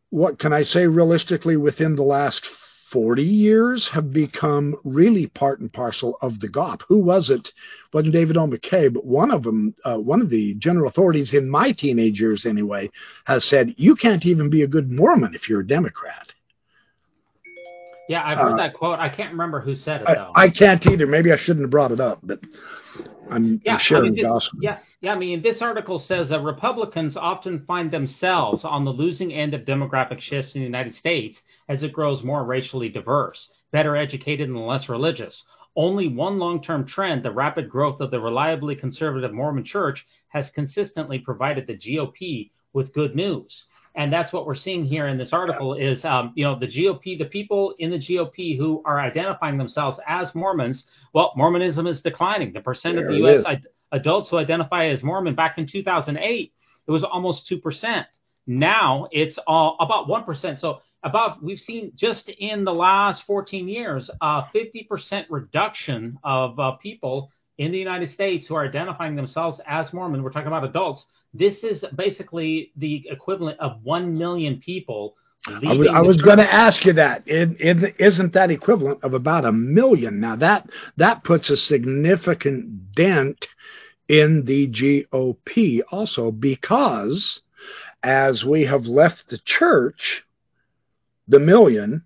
[0.09, 2.49] what can I say realistically, within the last
[2.93, 6.81] 40 years have become really part and parcel of the GOP.
[6.87, 7.49] Who was it?
[7.91, 8.45] wasn't David O.
[8.45, 12.45] McKay, but one of them, uh, one of the general authorities in my teenage years
[12.45, 12.91] anyway,
[13.25, 16.33] has said, you can't even be a good Mormon if you're a Democrat.
[18.09, 18.99] Yeah, I've heard uh, that quote.
[18.99, 20.31] I can't remember who said it though.
[20.35, 21.07] I, I, can't either.
[21.07, 22.39] Maybe I shouldn't have brought it up, but
[23.29, 24.49] I'm, yeah, sharing I mean, this.
[24.61, 25.13] Yeah, yeah.
[25.13, 29.61] I mean, this article says that Republicans often find themselves on the losing end of
[29.61, 31.39] demographic shifts in the United States
[31.69, 35.43] as it grows more racially diverse, better educated, and less religious.
[35.75, 41.19] Only one long-term trend, the rapid growth of the reliably conservative Mormon Church, has consistently
[41.19, 43.63] provided the GOP with good news
[43.95, 47.17] and that's what we're seeing here in this article is um, you know the GOP,
[47.17, 50.83] the people in the GOP who are identifying themselves as Mormons.
[51.13, 52.53] Well, Mormonism is declining.
[52.53, 53.43] The percent there of the U.S.
[53.45, 56.53] Ad- adults who identify as Mormon back in 2008
[56.87, 58.07] it was almost two percent.
[58.45, 60.59] Now it's all about one percent.
[60.59, 66.71] So about we've seen just in the last 14 years a 50% reduction of uh,
[66.73, 70.23] people in the United States who are identifying themselves as Mormon.
[70.23, 75.15] We're talking about adults this is basically the equivalent of 1 million people.
[75.45, 77.23] I was, I was going to ask you that.
[77.25, 80.21] It, it, isn't that equivalent of about a million?
[80.21, 83.45] Now that that puts a significant dent
[84.07, 87.41] in the GOP also because
[88.01, 90.23] as we have left the church,
[91.27, 92.05] the million,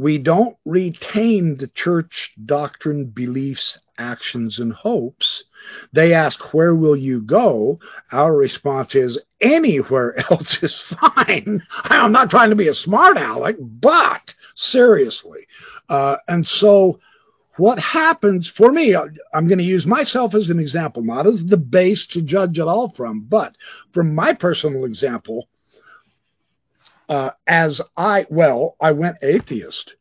[0.00, 5.44] we don't retain the church doctrine, beliefs, actions, and hopes.
[5.92, 7.78] They ask, Where will you go?
[8.10, 11.62] Our response is, Anywhere else is fine.
[11.84, 15.46] I'm not trying to be a smart aleck, but seriously.
[15.90, 16.98] Uh, and so,
[17.58, 21.58] what happens for me, I'm going to use myself as an example, not as the
[21.58, 23.54] base to judge it all from, but
[23.92, 25.46] from my personal example,
[27.10, 29.94] uh, as I, well, I went atheist.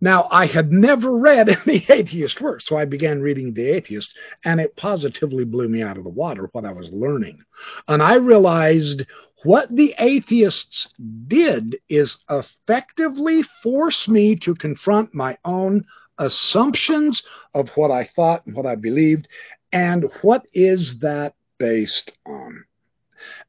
[0.00, 4.60] Now, I had never read any atheist work, so I began reading The Atheist, and
[4.60, 7.40] it positively blew me out of the water what I was learning.
[7.88, 9.04] And I realized
[9.42, 10.88] what the atheists
[11.26, 15.84] did is effectively force me to confront my own
[16.18, 19.26] assumptions of what I thought and what I believed,
[19.72, 22.64] and what is that based on.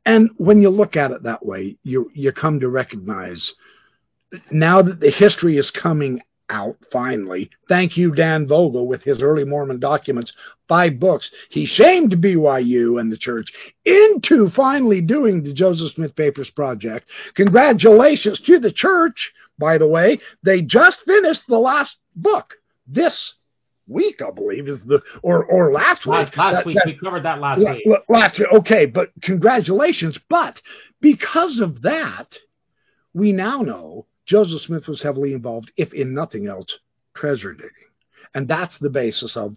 [0.06, 3.54] And when you look at it that way, you you come to recognize
[4.52, 7.50] now that the history is coming out finally.
[7.68, 10.32] Thank you, Dan Vogel, with his early Mormon documents,
[10.68, 11.32] five books.
[11.50, 13.52] He shamed BYU and the church
[13.84, 17.10] into finally doing the Joseph Smith Papers Project.
[17.36, 20.20] Congratulations to the church, by the way.
[20.44, 22.54] They just finished the last book
[22.88, 23.34] this
[23.88, 26.14] week, I believe, is the or or last week.
[26.14, 27.88] Last, last that, week we covered that last week.
[28.10, 30.20] Last week, okay, but congratulations.
[30.30, 30.62] But
[31.02, 32.36] because of that,
[33.14, 36.68] we now know Joseph Smith was heavily involved, if in nothing else,
[37.16, 37.70] treasure digging,
[38.34, 39.56] and that's the basis of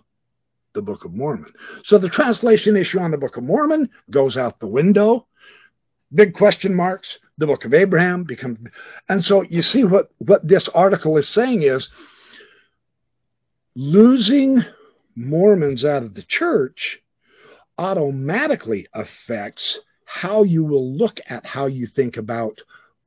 [0.74, 1.52] the Book of Mormon.
[1.84, 5.26] So the translation issue on the Book of Mormon goes out the window.
[6.14, 7.18] Big question marks.
[7.38, 8.58] The Book of Abraham becomes,
[9.08, 11.88] and so you see what what this article is saying is
[13.78, 14.60] losing
[15.14, 16.98] Mormons out of the church
[17.78, 22.60] automatically affects how you will look at how you think about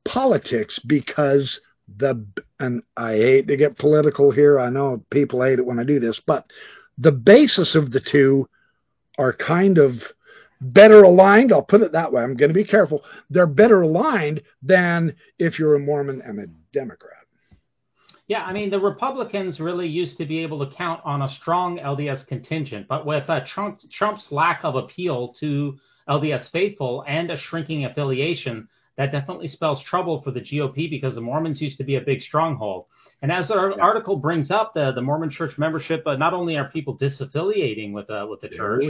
[0.06, 1.60] politics because
[1.98, 2.24] the
[2.58, 4.58] and I hate to get political here.
[4.58, 6.46] I know people hate it when I do this, but
[6.96, 8.48] the basis of the two
[9.18, 9.92] are kind of
[10.58, 11.52] better aligned.
[11.52, 12.22] I'll put it that way.
[12.22, 13.02] I'm going to be careful.
[13.28, 17.21] They're better aligned than if you're a Mormon and a Democrat.
[18.32, 21.76] Yeah, I mean, the Republicans really used to be able to count on a strong
[21.76, 25.76] LDS contingent, but with uh, Trump, Trump's lack of appeal to
[26.08, 31.20] LDS faithful and a shrinking affiliation, that definitely spells trouble for the GOP because the
[31.20, 32.86] Mormons used to be a big stronghold.
[33.22, 33.76] And as our yeah.
[33.80, 38.10] article brings up, the, the Mormon Church membership, but not only are people disaffiliating with
[38.10, 38.82] uh, with the church,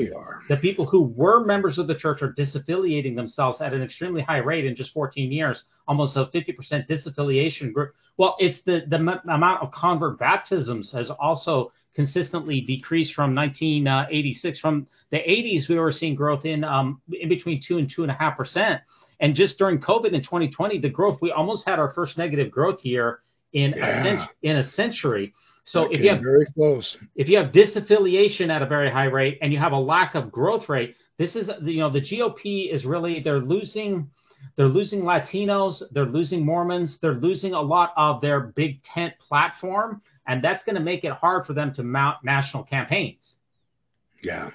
[0.48, 4.38] the people who were members of the church are disaffiliating themselves at an extremely high
[4.38, 7.92] rate in just 14 years, almost a 50% disaffiliation group.
[8.16, 14.60] Well, it's the, the m- amount of convert baptisms has also consistently decreased from 1986.
[14.60, 18.10] From the 80s, we were seeing growth in um, in between two and two and
[18.10, 18.80] a half percent.
[19.20, 22.82] And just during COVID in 2020, the growth we almost had our first negative growth
[22.82, 23.20] year
[23.52, 24.26] in yeah.
[24.42, 25.34] a in a century.
[25.64, 29.04] So that if you have very close, if you have disaffiliation at a very high
[29.04, 32.72] rate and you have a lack of growth rate, this is you know the GOP
[32.72, 34.10] is really they're losing
[34.56, 40.02] they're losing Latinos, they're losing Mormons, they're losing a lot of their big tent platform,
[40.26, 43.36] and that's going to make it hard for them to mount national campaigns.
[44.22, 44.50] Yeah.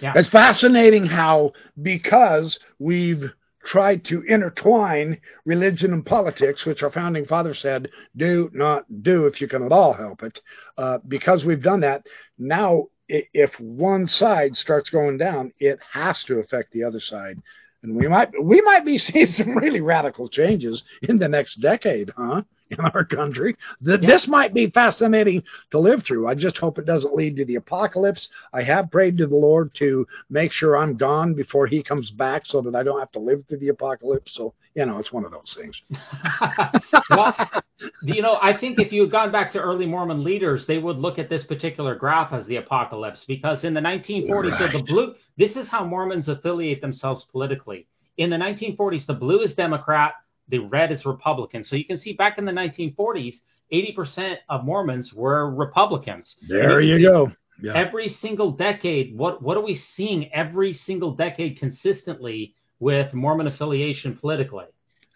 [0.00, 0.14] Yeah.
[0.16, 3.22] It's fascinating how because we've
[3.64, 9.40] tried to intertwine religion and politics, which our founding father said, do not do if
[9.40, 10.38] you can at all help it.
[10.76, 12.04] Uh, because we've done that,
[12.38, 17.38] now if one side starts going down, it has to affect the other side
[17.82, 22.10] and we might we might be seeing some really radical changes in the next decade,
[22.16, 22.42] huh?
[22.78, 23.56] in our country.
[23.80, 23.96] Yeah.
[23.96, 26.26] This might be fascinating to live through.
[26.26, 28.28] I just hope it doesn't lead to the apocalypse.
[28.52, 32.42] I have prayed to the Lord to make sure I'm gone before He comes back,
[32.44, 34.34] so that I don't have to live through the apocalypse.
[34.34, 35.80] So you know, it's one of those things.
[37.10, 37.62] well,
[38.02, 40.96] you know, I think if you had gone back to early Mormon leaders, they would
[40.96, 44.72] look at this particular graph as the apocalypse because in the 1940s, right.
[44.72, 45.14] so the blue.
[45.36, 47.86] This is how Mormons affiliate themselves politically.
[48.18, 50.14] In the 1940s, the blue is Democrat,
[50.52, 51.64] the red is Republican.
[51.64, 53.36] So you can see back in the 1940s,
[53.72, 56.36] 80% of Mormons were Republicans.
[56.46, 57.32] There you, go.
[57.60, 57.72] Yeah.
[57.74, 64.16] Every single decade, what what are we seeing every single decade consistently with Mormon affiliation
[64.20, 64.66] politically?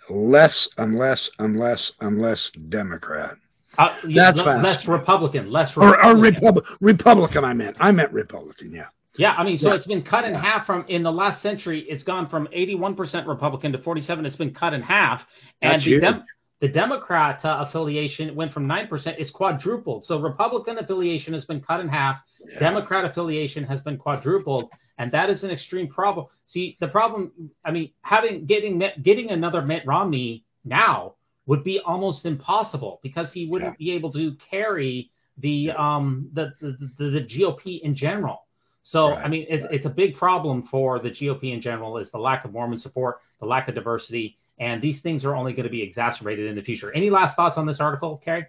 [0.09, 3.37] Less and less and less and less Democrat.
[3.77, 6.11] Uh, That's l- less Republican, less Republican.
[6.11, 7.77] Or, or Repub- Republican, I meant.
[7.79, 8.87] I meant Republican, yeah.
[9.18, 9.76] Yeah, I mean, so yeah.
[9.76, 10.42] it's been cut in yeah.
[10.42, 11.87] half from in the last century.
[11.88, 14.26] It's gone from 81% Republican to 47.
[14.26, 15.22] It's been cut in half,
[15.62, 16.24] and the, Dem-
[16.61, 19.16] the Democrat uh, affiliation went from nine percent.
[19.18, 20.05] It's quadrupled.
[20.05, 22.18] So Republican affiliation has been cut in half.
[22.48, 22.59] Yeah.
[22.59, 26.26] Democrat affiliation has been quadrupled, and that is an extreme problem.
[26.46, 27.33] See, the problem.
[27.64, 31.14] I mean, having getting getting another Mitt Romney now
[31.46, 36.90] would be almost impossible because he wouldn't be able to carry the um the the,
[36.98, 38.45] the, the GOP in general.
[38.87, 39.75] So, right, I mean, it's, right.
[39.75, 43.18] it's a big problem for the GOP in general is the lack of Mormon support,
[43.40, 46.62] the lack of diversity, and these things are only going to be exacerbated in the
[46.62, 46.92] future.
[46.94, 48.46] Any last thoughts on this article, Kerry?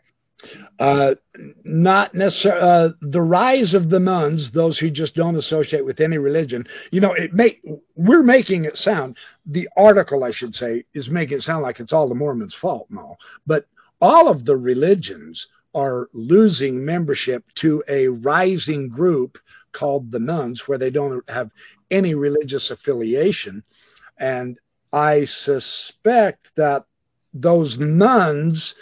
[0.77, 1.15] Uh,
[1.63, 6.19] not necessarily uh, the rise of the nones, those who just don't associate with any
[6.19, 6.67] religion.
[6.91, 7.59] You know, it make
[7.95, 9.17] we're making it sound.
[9.47, 12.85] The article, I should say, is making it sound like it's all the Mormons' fault
[12.91, 13.65] and all, but
[13.99, 19.39] all of the religions are losing membership to a rising group
[19.77, 21.51] called the nones, where they don't have
[21.91, 23.63] any religious affiliation.
[24.17, 24.57] And
[24.91, 26.85] I suspect that
[27.33, 28.73] those nones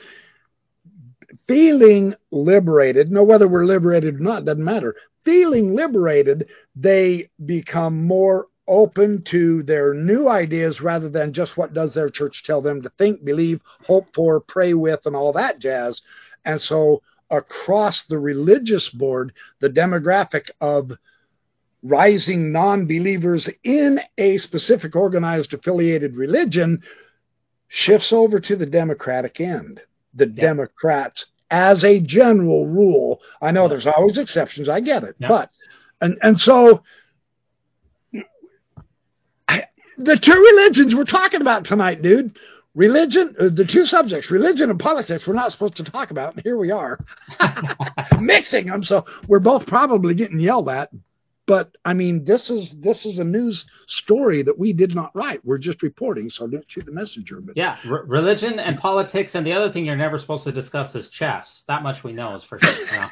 [1.48, 4.96] feeling liberated, no, whether we're liberated or not, doesn't matter.
[5.24, 11.94] Feeling liberated, they become more open to their new ideas rather than just what does
[11.94, 16.02] their church tell them to think, believe, hope for, pray with, and all that jazz.
[16.46, 20.92] And so across the religious board the demographic of
[21.86, 26.82] rising non believers in a specific organized affiliated religion
[27.68, 29.82] shifts over to the Democratic end.
[30.14, 30.42] The yeah.
[30.42, 33.70] Democrats, as a general rule, I know yeah.
[33.70, 35.28] there's always exceptions, I get it, yeah.
[35.28, 35.50] but,
[36.02, 36.82] and, and so
[39.48, 39.66] I,
[39.98, 42.38] the two religions we're talking about tonight, dude,
[42.76, 46.44] religion, uh, the two subjects, religion and politics, we're not supposed to talk about, and
[46.44, 47.00] here we are
[48.20, 48.84] mixing them.
[48.84, 50.92] So we're both probably getting yelled at
[51.48, 55.46] but I mean, this is this is a news story that we did not write.
[55.46, 57.40] We're just reporting, so don't shoot the messenger.
[57.40, 60.96] But yeah, r- religion and politics, and the other thing you're never supposed to discuss
[60.96, 61.62] is chess.
[61.68, 62.74] That much we know is for sure.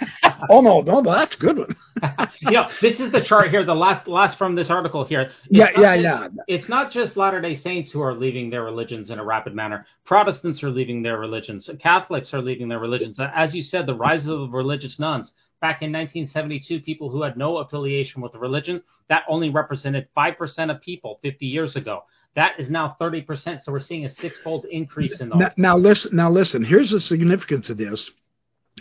[0.49, 1.75] Oh no, no, that's a good one.
[2.41, 3.65] you know, this is the chart here.
[3.65, 5.21] The last last from this article here.
[5.21, 6.27] It's yeah, yeah, yeah.
[6.47, 9.85] It's not just Latter Day Saints who are leaving their religions in a rapid manner.
[10.05, 11.69] Protestants are leaving their religions.
[11.81, 13.19] Catholics are leaving their religions.
[13.33, 15.31] As you said, the rise of religious nones
[15.63, 20.69] back in 1972, people who had no affiliation with the religion, that only represented 5%
[20.69, 22.04] of people 50 years ago.
[22.36, 23.62] That is now 30%.
[23.62, 25.39] So we're seeing a six-fold increase in those.
[25.39, 26.13] Now, now listen.
[26.17, 26.65] Now listen.
[26.65, 28.12] Here's the significance of this.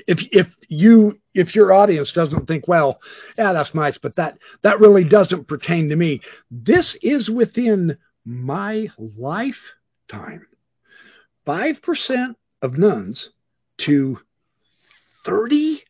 [0.09, 2.99] If if you if your audience doesn't think, well,
[3.38, 6.21] yeah, that's nice, but that that really doesn't pertain to me.
[6.51, 10.47] This is within my lifetime.
[11.45, 13.31] Five percent of nones
[13.85, 14.18] to
[15.27, 15.83] thirty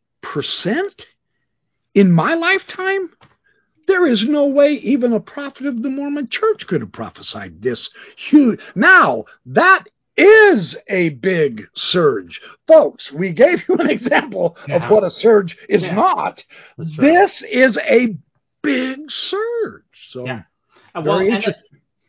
[1.95, 3.11] in my lifetime?
[3.88, 7.90] There is no way even a prophet of the Mormon church could have prophesied this
[8.16, 8.61] huge.
[8.75, 9.85] Now, that
[10.16, 12.40] is a big surge.
[12.68, 14.77] Folks, we gave you an example yeah.
[14.77, 15.95] of what a surge is yeah.
[15.95, 16.42] not.
[16.79, 18.16] This is a
[18.62, 19.83] big surge.
[20.11, 20.42] So, yeah.
[20.95, 21.55] Uh, well, and the,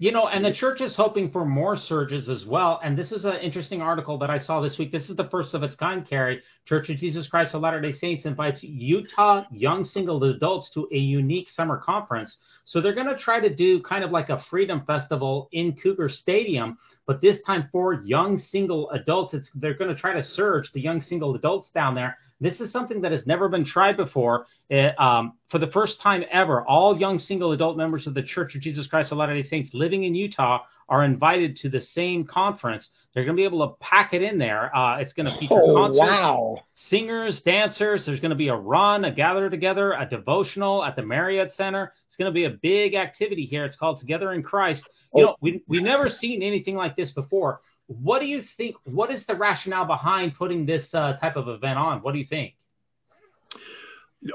[0.03, 2.77] you know, and the church is hoping for more surges as well.
[2.83, 4.91] And this is an interesting article that I saw this week.
[4.91, 6.41] This is the first of its kind, Kerry.
[6.65, 10.97] Church of Jesus Christ of Latter day Saints invites Utah young single adults to a
[10.97, 12.35] unique summer conference.
[12.65, 16.09] So they're going to try to do kind of like a freedom festival in Cougar
[16.09, 16.77] Stadium,
[17.07, 19.33] but this time for young single adults.
[19.33, 22.71] It's, they're going to try to surge the young single adults down there this is
[22.71, 24.45] something that has never been tried before.
[24.69, 28.55] It, um, for the first time ever, all young single adult members of the Church
[28.55, 32.25] of Jesus Christ of Latter day Saints living in Utah are invited to the same
[32.25, 32.87] conference.
[33.13, 34.75] They're going to be able to pack it in there.
[34.75, 36.57] Uh, it's going to feature oh, concerts, wow.
[36.89, 38.05] singers, dancers.
[38.05, 41.93] There's going to be a run, a gather together, a devotional at the Marriott Center.
[42.07, 43.65] It's going to be a big activity here.
[43.65, 44.83] It's called Together in Christ.
[45.15, 45.25] You oh.
[45.25, 47.61] know, we we've never seen anything like this before.
[47.87, 48.75] What do you think?
[48.85, 52.01] What is the rationale behind putting this uh, type of event on?
[52.01, 52.55] What do you think?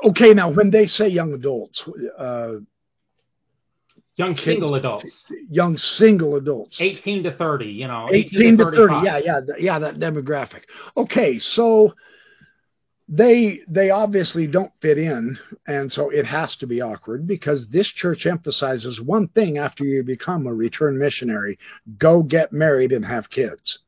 [0.05, 1.83] Okay, now when they say young adults,
[2.19, 2.57] uh,
[4.17, 8.65] young kids, single adults, young single adults, eighteen to thirty, you know, eighteen, 18 to,
[8.71, 10.63] 30, yeah, yeah, yeah, that demographic.
[10.97, 11.95] Okay, so
[13.09, 17.89] they they obviously don't fit in and so it has to be awkward because this
[17.89, 21.59] church emphasizes one thing after you become a return missionary
[21.99, 23.79] go get married and have kids.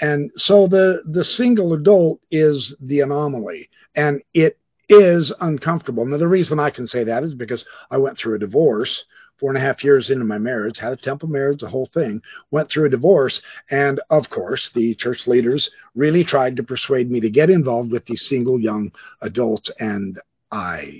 [0.00, 4.58] And so the the single adult is the anomaly and it
[4.88, 6.06] is uncomfortable.
[6.06, 9.04] Now the reason i can say that is because i went through a divorce
[9.42, 12.22] four and a half years into my marriage, had a temple marriage, the whole thing,
[12.52, 13.42] went through a divorce.
[13.70, 18.06] And of course, the church leaders really tried to persuade me to get involved with
[18.06, 19.68] these single young adults.
[19.80, 20.20] And
[20.52, 20.92] I,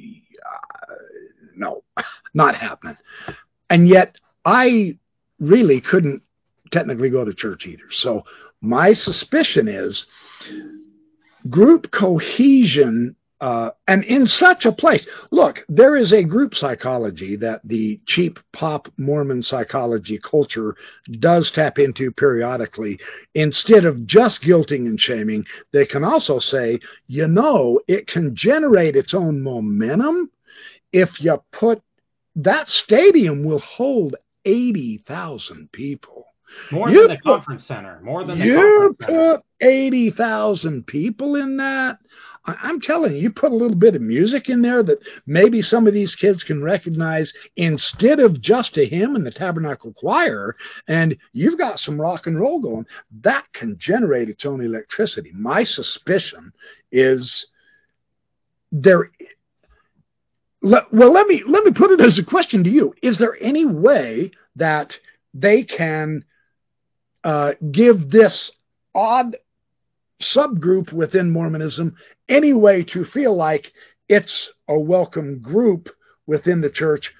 [0.44, 0.94] uh,
[1.54, 1.84] no,
[2.34, 2.96] not happening.
[3.70, 4.98] And yet I
[5.38, 6.22] really couldn't
[6.72, 7.90] technically go to church either.
[7.90, 8.24] So
[8.60, 10.04] my suspicion is
[11.48, 17.60] group cohesion uh, and in such a place, look, there is a group psychology that
[17.64, 20.76] the cheap pop Mormon psychology culture
[21.18, 23.00] does tap into periodically.
[23.34, 26.78] Instead of just guilting and shaming, they can also say,
[27.08, 30.30] you know, it can generate its own momentum
[30.92, 31.82] if you put
[32.36, 34.14] that stadium will hold
[34.44, 36.26] 80,000 people.
[36.70, 38.00] More you than the put, conference center.
[38.04, 41.98] More than the you put 80,000 people in that.
[42.44, 45.86] I'm telling you, you put a little bit of music in there that maybe some
[45.86, 50.56] of these kids can recognize instead of just a hymn and the tabernacle choir,
[50.88, 52.84] and you've got some rock and roll going,
[53.22, 55.30] that can generate its own electricity.
[55.34, 56.52] My suspicion
[56.90, 57.46] is
[58.72, 59.10] there.
[60.62, 63.66] Well, let me let me put it as a question to you: Is there any
[63.66, 64.94] way that
[65.32, 66.24] they can
[67.22, 68.52] uh, give this
[68.94, 69.36] odd
[70.22, 71.96] subgroup within Mormonism
[72.28, 73.72] any way to feel like
[74.08, 75.88] it's a welcome group
[76.26, 77.12] within the church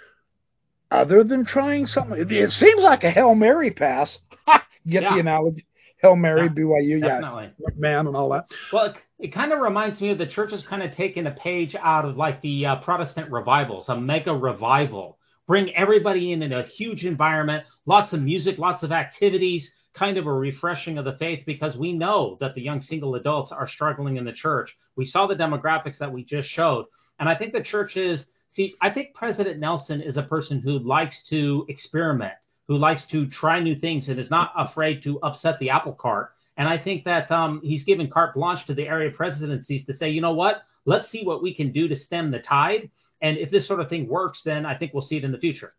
[0.91, 2.27] other than trying something.
[2.31, 4.19] It seems like a Hail Mary pass.
[4.87, 5.15] Get yeah.
[5.15, 5.67] the analogy?
[6.03, 7.51] Hail Mary, yeah, BYU, definitely.
[7.59, 8.47] yeah, man, and all that.
[8.73, 11.31] Well, it, it, kind of reminds me of the church has kind of taken a
[11.31, 15.19] page out of like the uh, Protestant revivals, a mega revival.
[15.47, 20.27] Bring everybody in in a huge environment, lots of music, lots of activities, kind of
[20.27, 24.17] a refreshing of the faith because we know that the young single adults are struggling
[24.17, 24.77] in the church.
[24.97, 26.87] We saw the demographics that we just showed.
[27.19, 30.79] And I think the church is, see, I think President Nelson is a person who
[30.79, 32.33] likes to experiment,
[32.69, 36.33] who likes to try new things and is not afraid to upset the apple cart.
[36.57, 40.11] And I think that um, he's given carte blanche to the area presidencies to say,
[40.11, 42.91] you know what, let's see what we can do to stem the tide.
[43.21, 45.39] And if this sort of thing works, then I think we'll see it in the
[45.39, 45.75] future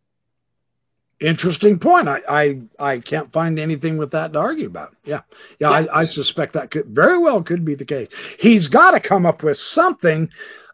[1.19, 2.07] interesting point.
[2.07, 4.95] I, I I can't find anything with that to argue about.
[5.03, 5.21] Yeah,
[5.59, 5.69] yeah.
[5.81, 5.87] yeah.
[5.91, 8.09] I, I suspect that could very well could be the case.
[8.39, 10.29] He's got to come up with something,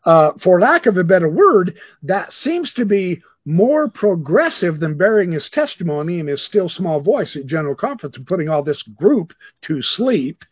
[0.06, 5.32] uh, for lack of a better word, that seems to be more progressive than bearing
[5.32, 9.34] his testimony in his still small voice at General Conference and putting all this group
[9.64, 10.44] to sleep.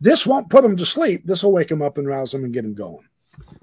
[0.00, 1.26] This won't put them to sleep.
[1.26, 3.04] This will wake them up and rouse them and get them going.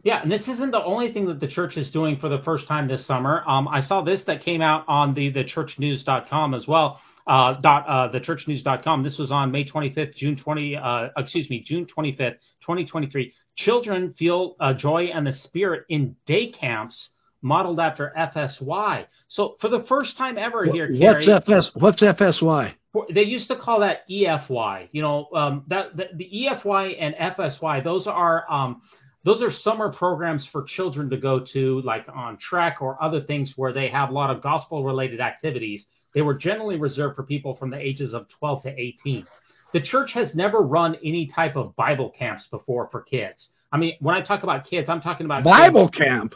[0.04, 2.68] Yeah, and this isn't the only thing that the church is doing for the first
[2.68, 3.42] time this summer.
[3.48, 7.00] Um, I saw this that came out on the thechurchnews.com as well.
[7.26, 9.04] Uh, dot uh, thechurchnews.com.
[9.04, 10.76] This was on May 25th, June 20.
[10.76, 13.34] Uh, excuse me, June 25th, 2023.
[13.56, 17.10] Children feel uh, joy and the spirit in day camps
[17.42, 19.06] modeled after FSY.
[19.30, 21.72] So for the first time ever here, what's Kerry, FS?
[21.76, 22.74] What's FSY?
[23.14, 24.90] They used to call that EFY.
[24.92, 27.84] You know, um, that the, the EFY and FSY.
[27.84, 28.82] Those are um,
[29.24, 33.54] those are summer programs for children to go to, like on Trek or other things
[33.56, 35.86] where they have a lot of gospel related activities.
[36.14, 39.26] They were generally reserved for people from the ages of 12 to 18.
[39.72, 43.50] The church has never run any type of Bible camps before for kids.
[43.72, 46.06] I mean, when I talk about kids, I'm talking about Bible kids.
[46.06, 46.36] camp.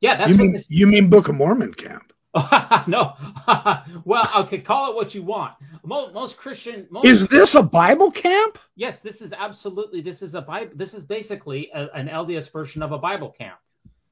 [0.00, 2.12] Yeah, that's you mean, you mean Book of Mormon camp.
[2.88, 3.12] no.
[4.04, 5.54] well, okay, call it what you want.
[5.84, 6.86] Most, most Christian.
[6.90, 8.56] Most, is this a Bible camp?
[8.74, 10.00] Yes, this is absolutely.
[10.00, 10.72] This is a Bible.
[10.74, 13.58] This is basically a, an LDS version of a Bible camp.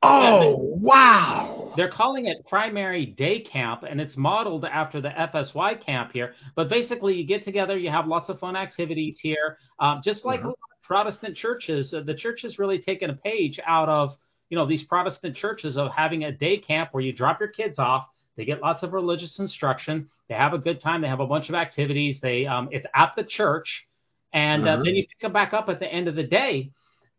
[0.02, 1.72] Oh wow!
[1.76, 6.34] They're calling it primary day camp, and it's modeled after the FSY camp here.
[6.56, 10.40] But basically, you get together, you have lots of fun activities here, um, just like
[10.40, 10.50] mm-hmm.
[10.82, 11.94] Protestant churches.
[11.94, 14.10] Uh, the church has really taken a page out of
[14.50, 17.78] you know, these Protestant churches of having a day camp where you drop your kids
[17.78, 18.08] off.
[18.36, 20.08] They get lots of religious instruction.
[20.28, 21.00] They have a good time.
[21.00, 22.18] They have a bunch of activities.
[22.20, 23.86] They um, it's at the church,
[24.32, 24.82] and uh, uh-huh.
[24.84, 26.70] then you pick them back up at the end of the day.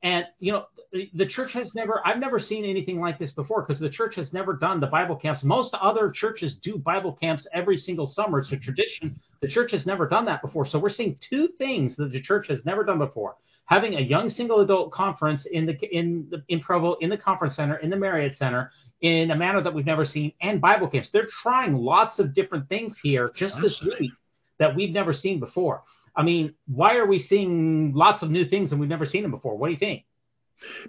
[0.04, 0.66] And you know,
[1.14, 4.34] the church has never I've never seen anything like this before because the church has
[4.34, 5.44] never done the Bible camps.
[5.44, 8.40] Most other churches do Bible camps every single summer.
[8.40, 9.20] It's a tradition.
[9.42, 10.66] The church has never done that before.
[10.66, 13.36] So we're seeing two things that the church has never done before.
[13.72, 17.56] Having a young single adult conference in the in the in Provo, in the conference
[17.56, 18.70] center, in the Marriott Center,
[19.00, 21.10] in a manner that we've never seen, and Bible camps.
[21.12, 24.12] They're trying lots of different things here just this week
[24.60, 25.84] that we've never seen before.
[26.16, 29.32] I mean, why are we seeing lots of new things and we've never seen them
[29.32, 29.58] before?
[29.58, 30.04] What do you think?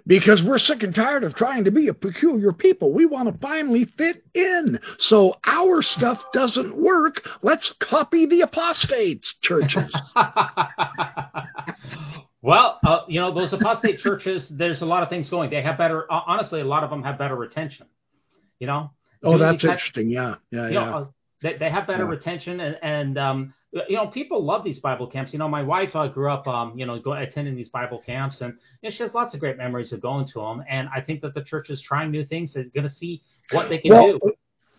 [0.05, 2.91] Because we're sick and tired of trying to be a peculiar people.
[2.91, 4.77] We want to finally fit in.
[4.99, 7.21] So our stuff doesn't work.
[7.41, 9.95] Let's copy the apostates churches.
[12.43, 15.49] well, uh, you know, those apostate churches, there's a lot of things going.
[15.49, 17.87] They have better, honestly, a lot of them have better retention.
[18.59, 18.91] You know?
[19.23, 20.09] Oh, that's interesting.
[20.09, 20.35] Yeah.
[20.51, 20.69] Yeah.
[20.69, 20.85] Yeah.
[20.85, 22.09] Know, they, they have better yeah.
[22.09, 23.53] retention and, and um,
[23.87, 25.33] you know, people love these Bible camps.
[25.33, 28.41] You know, my wife uh, grew up, um, you know, go, attending these Bible camps,
[28.41, 30.63] and you know, she has lots of great memories of going to them.
[30.69, 32.53] And I think that the church is trying new things.
[32.53, 34.19] They're going to see what they can well,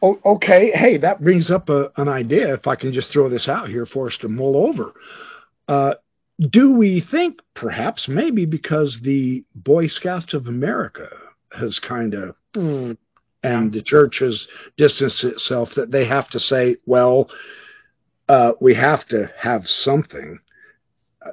[0.02, 0.18] do.
[0.24, 2.54] okay, hey, that brings up a, an idea.
[2.54, 4.92] If I can just throw this out here for us to mull over,
[5.66, 5.94] uh,
[6.50, 11.08] do we think perhaps maybe because the Boy Scouts of America
[11.52, 12.96] has kind of mm,
[13.42, 17.28] and the church has distanced itself that they have to say, well
[18.28, 20.38] uh, we have to have something.
[21.24, 21.30] Uh,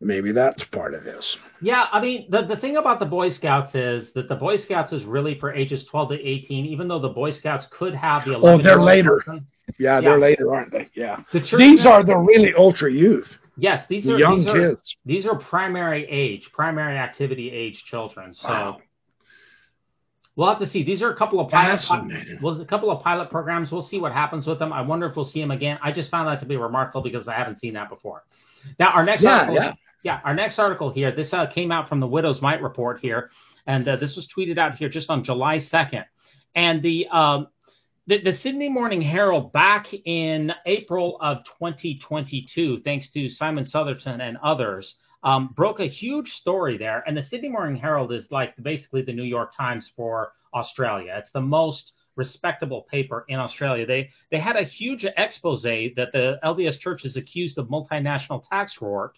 [0.00, 1.36] maybe that's part of this.
[1.60, 4.92] Yeah, I mean, the, the thing about the Boy Scouts is that the Boy Scouts
[4.92, 8.34] is really for ages 12 to 18, even though the Boy Scouts could have the
[8.34, 9.22] 11 Oh, they're later.
[9.78, 10.88] Yeah, they're later, aren't they?
[10.94, 11.22] Yeah.
[11.32, 13.26] The these are the really ultra youth.
[13.56, 14.96] Yes, these are young these kids.
[14.96, 18.34] Are, these are primary age, primary activity age children.
[18.34, 18.78] So wow.
[20.36, 20.82] We'll have to see.
[20.82, 21.80] These are a couple of pilot.
[22.42, 23.70] Well, a couple of pilot programs.
[23.70, 24.72] We'll see what happens with them.
[24.72, 25.78] I wonder if we'll see them again.
[25.82, 28.24] I just found that to be remarkable because I haven't seen that before.
[28.80, 29.54] Now, our next yeah, article.
[29.54, 29.74] Yeah.
[30.02, 31.14] yeah, our next article here.
[31.14, 33.30] This uh, came out from the Widow's Mite report here,
[33.68, 36.04] and uh, this was tweeted out here just on July second.
[36.56, 37.46] And the um,
[38.06, 44.36] the, the, Sydney Morning Herald back in April of 2022, thanks to Simon Southerton and
[44.42, 47.02] others, um, broke a huge story there.
[47.06, 51.14] And the Sydney Morning Herald is like basically the New York Times for Australia.
[51.18, 53.86] It's the most respectable paper in Australia.
[53.86, 58.74] They they had a huge expose that the LDS Church is accused of multinational tax
[58.74, 59.10] fraud,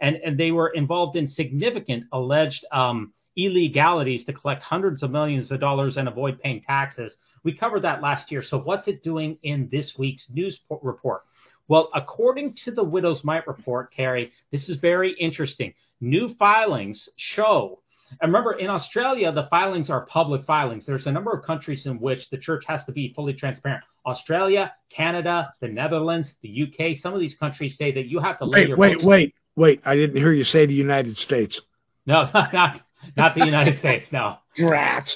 [0.00, 5.50] and, and they were involved in significant alleged um, illegalities to collect hundreds of millions
[5.50, 7.16] of dollars and avoid paying taxes.
[7.44, 8.42] We covered that last year.
[8.42, 11.22] So what's it doing in this week's news report?
[11.68, 15.72] Well, according to the Widow's Mite report, Kerry, this is very interesting.
[16.00, 17.80] New filings show,
[18.20, 20.86] and remember, in Australia, the filings are public filings.
[20.86, 23.82] There's a number of countries in which the church has to be fully transparent.
[24.06, 26.96] Australia, Canada, the Netherlands, the UK.
[26.98, 29.04] Some of these countries say that you have to lay wait, your wait, books.
[29.04, 29.80] wait, wait.
[29.84, 31.60] I didn't hear you say the United States.
[32.06, 32.82] No, not
[33.16, 34.06] not the United States.
[34.12, 34.36] No.
[34.54, 35.10] Drat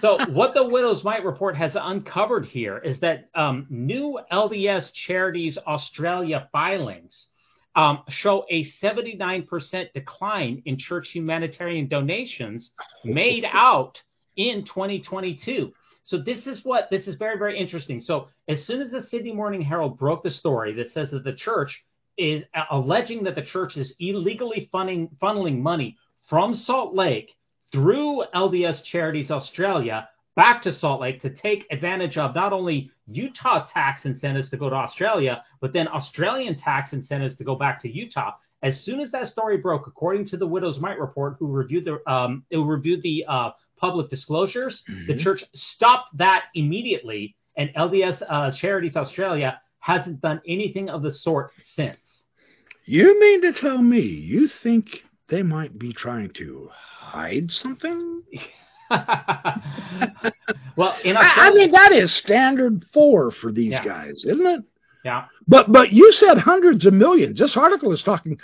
[0.00, 5.58] so what the Widow's Mite report has uncovered here is that um, new LDS Charities
[5.66, 7.26] Australia filings
[7.76, 12.70] um, show a 79% decline in church humanitarian donations
[13.04, 13.98] made out
[14.36, 15.72] in 2022.
[16.04, 18.00] So this is what this is very very interesting.
[18.00, 21.34] So as soon as the Sydney Morning Herald broke the story that says that the
[21.34, 21.84] church
[22.16, 25.96] is alleging that the church is illegally funding funneling money
[26.28, 27.30] from Salt Lake
[27.72, 33.66] through LDS Charities Australia back to Salt Lake to take advantage of not only Utah
[33.72, 37.90] tax incentives to go to Australia, but then Australian tax incentives to go back to
[37.90, 38.32] Utah.
[38.62, 42.10] As soon as that story broke, according to the Widow's Mite report, who reviewed the
[42.10, 45.06] um, who reviewed the uh, public disclosures, mm-hmm.
[45.06, 51.12] the church stopped that immediately, and LDS uh, Charities Australia hasn't done anything of the
[51.12, 52.24] sort since.
[52.84, 54.86] You mean to tell me you think
[55.30, 58.22] they might be trying to hide something?
[60.76, 63.84] well, in I, I, mean that is standard four for these yeah.
[63.84, 64.62] guys, isn't it?
[65.04, 65.26] Yeah.
[65.46, 67.38] But but you said hundreds of millions.
[67.38, 68.38] This article is talking.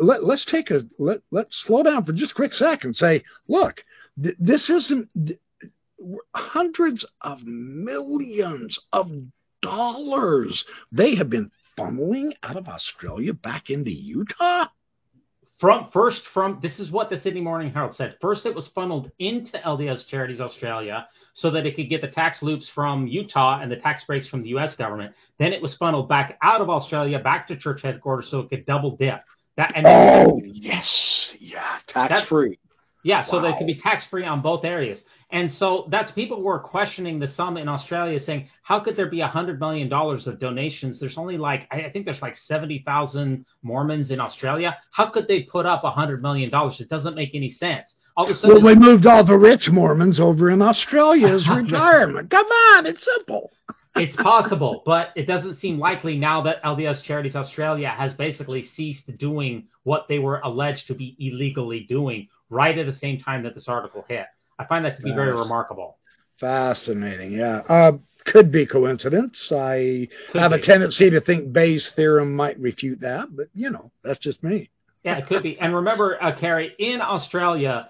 [0.00, 2.94] Let, let's take a let let's slow down for just a quick second.
[2.94, 3.82] Say, look,
[4.22, 5.40] th- this isn't th-
[6.34, 9.10] hundreds of millions of
[9.60, 14.68] dollars they have been funneling out of Australia back into Utah
[15.58, 18.16] from first from this is what the Sydney Morning Herald said.
[18.20, 22.42] First, it was funneled into LDS Charities Australia so that it could get the tax
[22.42, 24.74] loops from Utah and the tax breaks from the U.S.
[24.76, 25.14] government.
[25.38, 28.66] Then it was funneled back out of Australia back to church headquarters so it could
[28.66, 29.22] double dip.
[29.56, 32.58] That and oh yes, yeah, tax free.
[33.02, 33.26] Yeah, wow.
[33.28, 35.00] so that it could be tax free on both areas.
[35.30, 39.20] And so that's people were questioning the sum in Australia, saying, how could there be
[39.20, 40.98] a hundred million dollars of donations?
[40.98, 44.76] There's only like I think there's like seventy thousand Mormons in Australia.
[44.90, 46.80] How could they put up a hundred million dollars?
[46.80, 47.94] It doesn't make any sense.
[48.16, 51.46] All of a sudden, well, we moved all the rich Mormons over in Australia as
[51.54, 52.30] retirement.
[52.30, 53.50] Come on, it's simple.
[53.96, 59.04] it's possible, but it doesn't seem likely now that LDS Charities Australia has basically ceased
[59.18, 63.54] doing what they were alleged to be illegally doing right at the same time that
[63.54, 64.26] this article hit.
[64.58, 65.98] I find that to be very remarkable.
[66.40, 67.58] Fascinating, yeah.
[67.68, 67.92] Uh,
[68.24, 69.50] could be coincidence.
[69.52, 70.58] I could have be.
[70.58, 74.70] a tendency to think Bayes' theorem might refute that, but you know, that's just me.
[75.04, 75.58] yeah, it could be.
[75.58, 77.88] And remember, uh, Kerry, in Australia,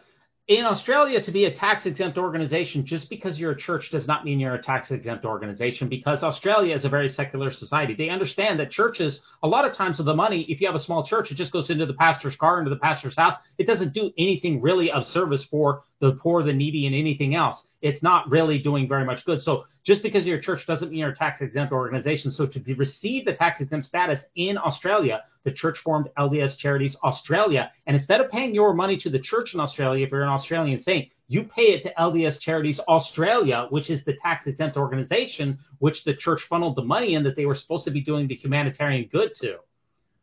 [0.49, 4.25] in Australia, to be a tax exempt organization, just because you're a church does not
[4.25, 7.95] mean you're a tax exempt organization because Australia is a very secular society.
[7.95, 10.83] They understand that churches, a lot of times, of the money, if you have a
[10.83, 13.35] small church, it just goes into the pastor's car, into the pastor's house.
[13.59, 17.63] It doesn't do anything really of service for the poor, the needy, and anything else.
[17.83, 19.43] It's not really doing very much good.
[19.43, 22.31] So just because you're a church doesn't mean you're a tax exempt organization.
[22.31, 27.71] So to receive the tax exempt status in Australia, the church formed LDS Charities Australia.
[27.87, 30.81] And instead of paying your money to the church in Australia, if you're an Australian
[30.81, 36.05] saint, you pay it to LDS Charities Australia, which is the tax exempt organization which
[36.05, 39.09] the church funneled the money in that they were supposed to be doing the humanitarian
[39.13, 39.57] good to.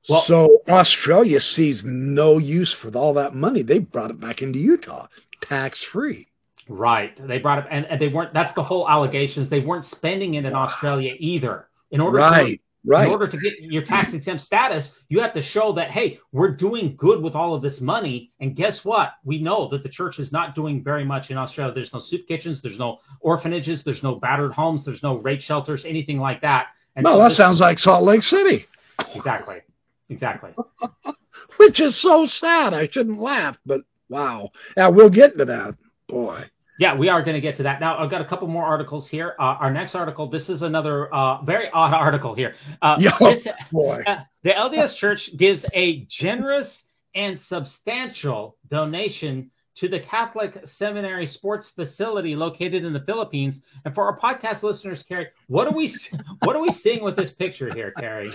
[0.09, 3.63] Well, so Australia sees no use for all that money.
[3.63, 5.07] They brought it back into Utah,
[5.41, 6.28] tax free.
[6.68, 7.11] Right.
[7.28, 8.34] They brought it, and, and, they weren't.
[8.34, 9.49] That's the whole allegations.
[9.49, 10.53] They weren't spending it in.
[10.53, 11.68] Australia either.
[11.91, 12.59] In order right.
[12.59, 13.06] to Right.
[13.06, 16.52] In order to get your tax exempt status, you have to show that, hey, we're
[16.52, 18.32] doing good with all of this money.
[18.40, 19.14] And guess what?
[19.24, 21.74] We know that the church is not doing very much in Australia.
[21.74, 25.84] There's no soup kitchens, there's no orphanages, there's no battered homes, there's no rape shelters,
[25.86, 26.68] anything like that.
[26.96, 28.66] And no, so that sounds like Salt Lake City.
[29.16, 29.58] Exactly.
[30.10, 30.52] Exactly.
[31.58, 32.74] Which is so sad.
[32.74, 34.52] I shouldn't laugh, but wow.
[34.78, 35.76] Yeah, we'll get to that.
[36.08, 36.46] Boy.
[36.78, 37.80] Yeah, we are going to get to that.
[37.80, 39.36] Now, I've got a couple more articles here.
[39.40, 42.56] Uh, our next article, this is another uh, very odd article here.
[42.82, 44.04] Uh, Yo, this, boy.
[44.06, 46.84] Uh, the LDS Church gives a generous
[47.16, 53.60] and substantial donation to the Catholic Seminary Sports Facility located in the Philippines.
[53.84, 55.94] And for our podcast listeners, Kerry, what are we
[56.44, 58.32] what are we seeing with this picture here, Kerry?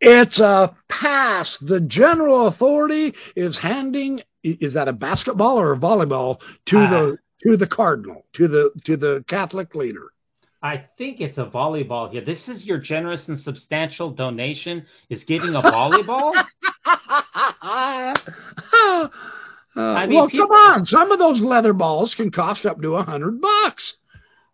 [0.00, 1.58] It's a pass.
[1.60, 7.18] The general authority is handing is that a basketball or a volleyball to uh, the
[7.44, 10.12] to the cardinal, to the to the Catholic leader.
[10.62, 12.24] I think it's a volleyball here.
[12.24, 16.32] This is your generous and substantial donation is giving a volleyball.
[16.86, 18.16] uh,
[19.76, 20.84] I mean, well, people, come on.
[20.86, 23.96] Some of those leather balls can cost up to a hundred bucks.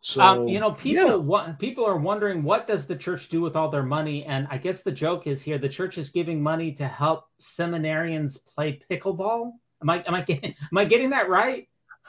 [0.03, 1.17] So um, you know, people yeah.
[1.17, 4.57] wa- people are wondering what does the church do with all their money, and I
[4.57, 7.27] guess the joke is here: the church is giving money to help
[7.59, 9.53] seminarians play pickleball.
[9.83, 11.69] Am I am I getting am I getting that right?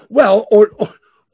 [0.10, 0.70] Well, or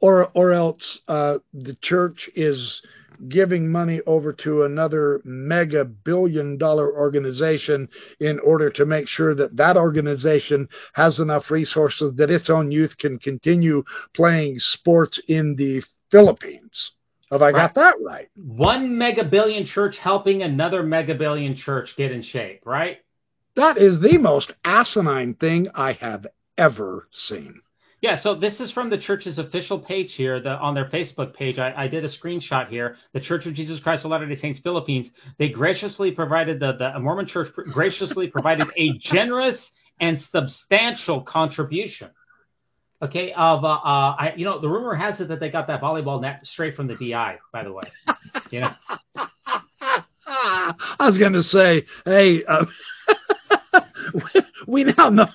[0.00, 2.82] or or else uh, the church is
[3.28, 7.88] giving money over to another mega billion dollar organization
[8.20, 12.96] in order to make sure that that organization has enough resources that its own youth
[12.98, 13.82] can continue
[14.14, 16.92] playing sports in the Philippines.
[17.30, 17.54] Have I right.
[17.54, 18.28] got that right?
[18.36, 22.98] One mega billion church helping another mega billion church get in shape, right?
[23.56, 27.60] That is the most asinine thing I have ever seen.
[28.00, 31.58] Yeah, so this is from the church's official page here, the, on their Facebook page.
[31.58, 32.96] I, I, did a screenshot here.
[33.12, 35.08] The Church of Jesus Christ of Latter-day Saints Philippines.
[35.38, 39.58] They graciously provided the the Mormon Church graciously provided a generous
[40.00, 42.10] and substantial contribution.
[43.02, 45.80] Okay, of uh, uh, I, you know, the rumor has it that they got that
[45.80, 47.38] volleyball net straight from the DI.
[47.52, 47.84] By the way,
[48.50, 48.70] you know.
[50.30, 52.64] I was going to say, hey, uh,
[54.68, 55.26] we now know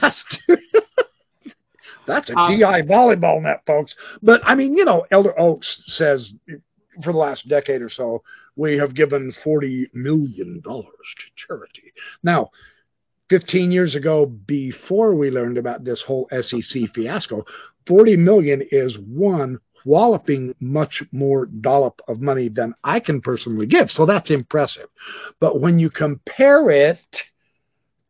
[0.00, 0.56] that's true.
[2.06, 3.94] That's a um, DI volleyball net, folks.
[4.22, 6.32] But I mean, you know, Elder Oaks says
[7.02, 8.22] for the last decade or so,
[8.56, 10.84] we have given $40 million to
[11.36, 11.92] charity.
[12.22, 12.50] Now,
[13.28, 17.44] 15 years ago, before we learned about this whole SEC fiasco,
[17.86, 23.90] 40 million is one walloping much more dollop of money than I can personally give.
[23.90, 24.88] So that's impressive.
[25.38, 26.98] But when you compare it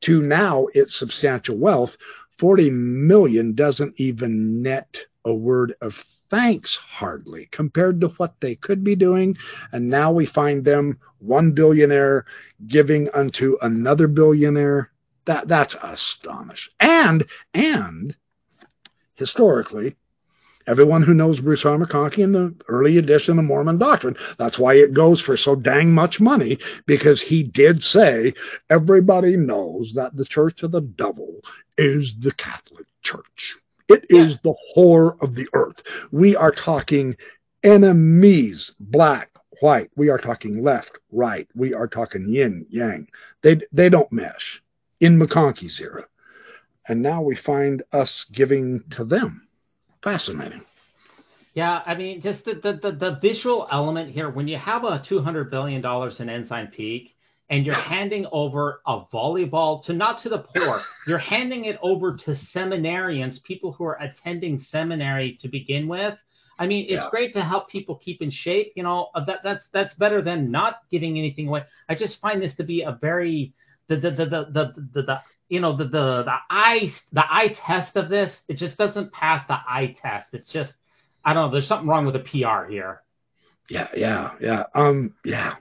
[0.02, 1.90] to now its substantial wealth,
[2.38, 5.92] 40 million doesn't even net a word of
[6.30, 9.36] thanks hardly compared to what they could be doing.
[9.72, 12.26] And now we find them one billionaire
[12.66, 14.90] giving unto another billionaire.
[15.26, 16.72] That that's astonishing.
[16.78, 17.24] And
[17.54, 18.14] and
[19.14, 19.96] historically,
[20.66, 21.78] everyone who knows Bruce R.
[21.78, 25.92] McConkie in the early edition of Mormon Doctrine, that's why it goes for so dang
[25.92, 28.34] much money, because he did say
[28.70, 31.40] everybody knows that the church of the devil
[31.78, 33.56] is the Catholic Church.
[33.88, 34.24] It yeah.
[34.24, 35.76] is the whore of the earth.
[36.10, 37.16] We are talking
[37.62, 39.90] enemies, black, white.
[39.96, 41.48] We are talking left, right.
[41.54, 43.08] We are talking yin, yang.
[43.42, 44.62] They they don't mesh
[45.00, 46.06] in McConkie's era.
[46.88, 49.48] And now we find us giving to them.
[50.06, 50.62] Fascinating.
[51.54, 55.02] Yeah, I mean, just the, the, the, the visual element here, when you have a
[55.10, 57.16] $200 billion in Ensign Peak
[57.50, 62.16] and you're handing over a volleyball to not to the poor, you're handing it over
[62.18, 66.14] to seminarians, people who are attending seminary to begin with.
[66.56, 67.10] I mean, it's yeah.
[67.10, 68.74] great to help people keep in shape.
[68.76, 71.64] You know, that that's that's better than not giving anything away.
[71.88, 73.54] I just find this to be a very
[73.88, 77.96] the the the the the, the, you know the, the the eye the eye test
[77.96, 78.36] of this.
[78.48, 80.28] It just doesn't pass the eye test.
[80.32, 80.72] It's just
[81.24, 81.52] I don't know.
[81.52, 83.02] There's something wrong with the PR here.
[83.68, 84.64] Yeah, yeah, yeah.
[84.74, 85.56] Um, yeah.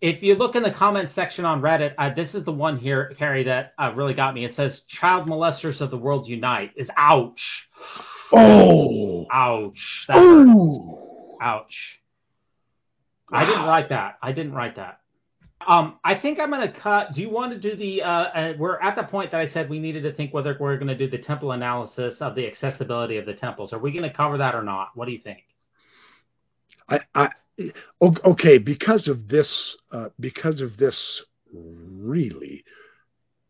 [0.00, 3.12] If you look in the comment section on Reddit, uh, this is the one here,
[3.18, 4.44] Kerry, that uh, really got me.
[4.44, 7.66] It says "Child molesters of the world unite." Is ouch.
[8.32, 9.26] Oh.
[9.32, 10.04] Ouch.
[10.08, 10.16] That.
[11.42, 11.98] Ouch.
[13.32, 14.18] I didn't write that.
[14.22, 14.99] I didn't write that.
[15.66, 17.14] Um, I think I'm going to cut.
[17.14, 18.02] Do you want to do the?
[18.02, 20.76] Uh, uh, we're at the point that I said we needed to think whether we're
[20.76, 23.72] going to do the temple analysis of the accessibility of the temples.
[23.72, 24.90] Are we going to cover that or not?
[24.94, 25.40] What do you think?
[26.88, 27.28] I, I
[28.24, 32.64] okay because of this uh, because of this really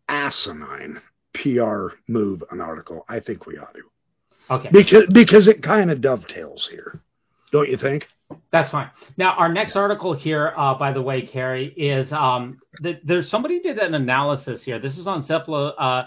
[0.09, 1.01] asinine
[1.35, 3.05] PR move an article.
[3.09, 4.55] I think we ought to.
[4.55, 4.69] Okay.
[4.73, 7.01] Because because it kind of dovetails here,
[7.53, 8.07] don't you think?
[8.53, 8.91] That's fine.
[9.17, 13.61] Now, our next article here, uh, by the way, Kerry, is um, the, there's somebody
[13.61, 14.79] did an analysis here.
[14.79, 16.03] This is on Zepla, uh,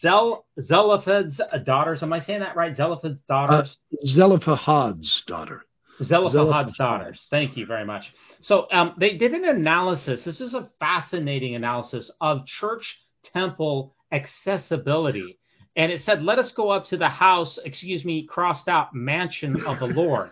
[0.00, 2.02] Zel, Zelophehad's daughters.
[2.02, 2.76] Am I saying that right?
[2.76, 3.78] Zelophehad's daughters?
[3.92, 5.64] Uh, Zelophehad's daughter.
[6.02, 7.26] Zelophehad's daughters.
[7.30, 8.04] Thank you very much.
[8.40, 10.22] So um, they did an analysis.
[10.24, 12.98] This is a fascinating analysis of church
[13.32, 15.38] temple accessibility.
[15.76, 19.56] And it said, let us go up to the house, excuse me, crossed out mansion
[19.66, 20.30] of the Lord.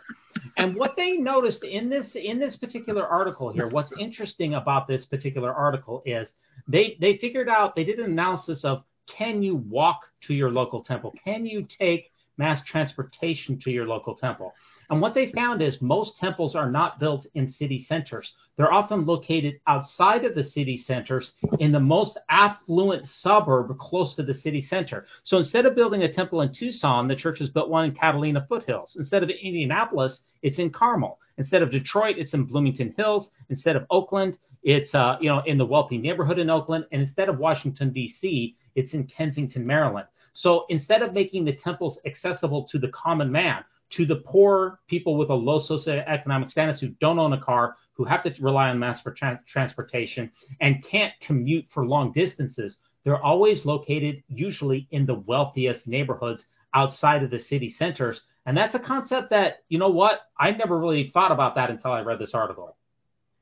[0.57, 5.05] And what they noticed in this in this particular article here, what's interesting about this
[5.07, 6.31] particular article is
[6.69, 10.83] they they figured out they did an analysis of can you walk to your local
[10.83, 11.13] temple?
[11.25, 14.53] Can you take mass transportation to your local temple?
[14.93, 18.35] And what they found is most temples are not built in city centers.
[18.59, 24.23] They're often located outside of the city centers in the most affluent suburb close to
[24.23, 25.07] the city center.
[25.25, 28.45] So instead of building a temple in Tucson, the church has built one in Catalina
[28.47, 28.95] foothills.
[28.99, 31.19] Instead of Indianapolis, it's in Carmel.
[31.39, 33.31] Instead of Detroit, it's in Bloomington Hills.
[33.49, 36.85] Instead of Oakland, it's uh, you know in the wealthy neighborhood in Oakland.
[36.93, 40.09] And instead of Washington D.C., it's in Kensington, Maryland.
[40.35, 43.65] So instead of making the temples accessible to the common man,
[43.97, 48.05] to the poor people with a low socioeconomic status who don't own a car, who
[48.05, 49.15] have to rely on mass for
[49.47, 50.31] transportation
[50.61, 52.79] and can't commute for long distances.
[53.05, 58.21] They're always located usually in the wealthiest neighborhoods outside of the city centers.
[58.47, 61.93] And that's a concept that, you know what, I never really thought about that until
[61.93, 62.77] I read this article.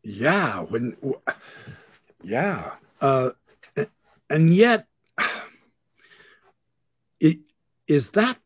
[0.02, 0.96] Yeah, when
[2.22, 2.72] yeah.
[3.00, 3.30] Uh,
[4.28, 4.86] and yet
[7.20, 7.38] it,
[7.86, 8.38] is that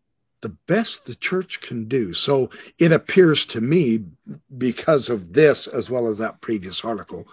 [0.45, 2.12] the best the church can do.
[2.12, 4.05] So it appears to me,
[4.59, 7.24] because of this as well as that previous article,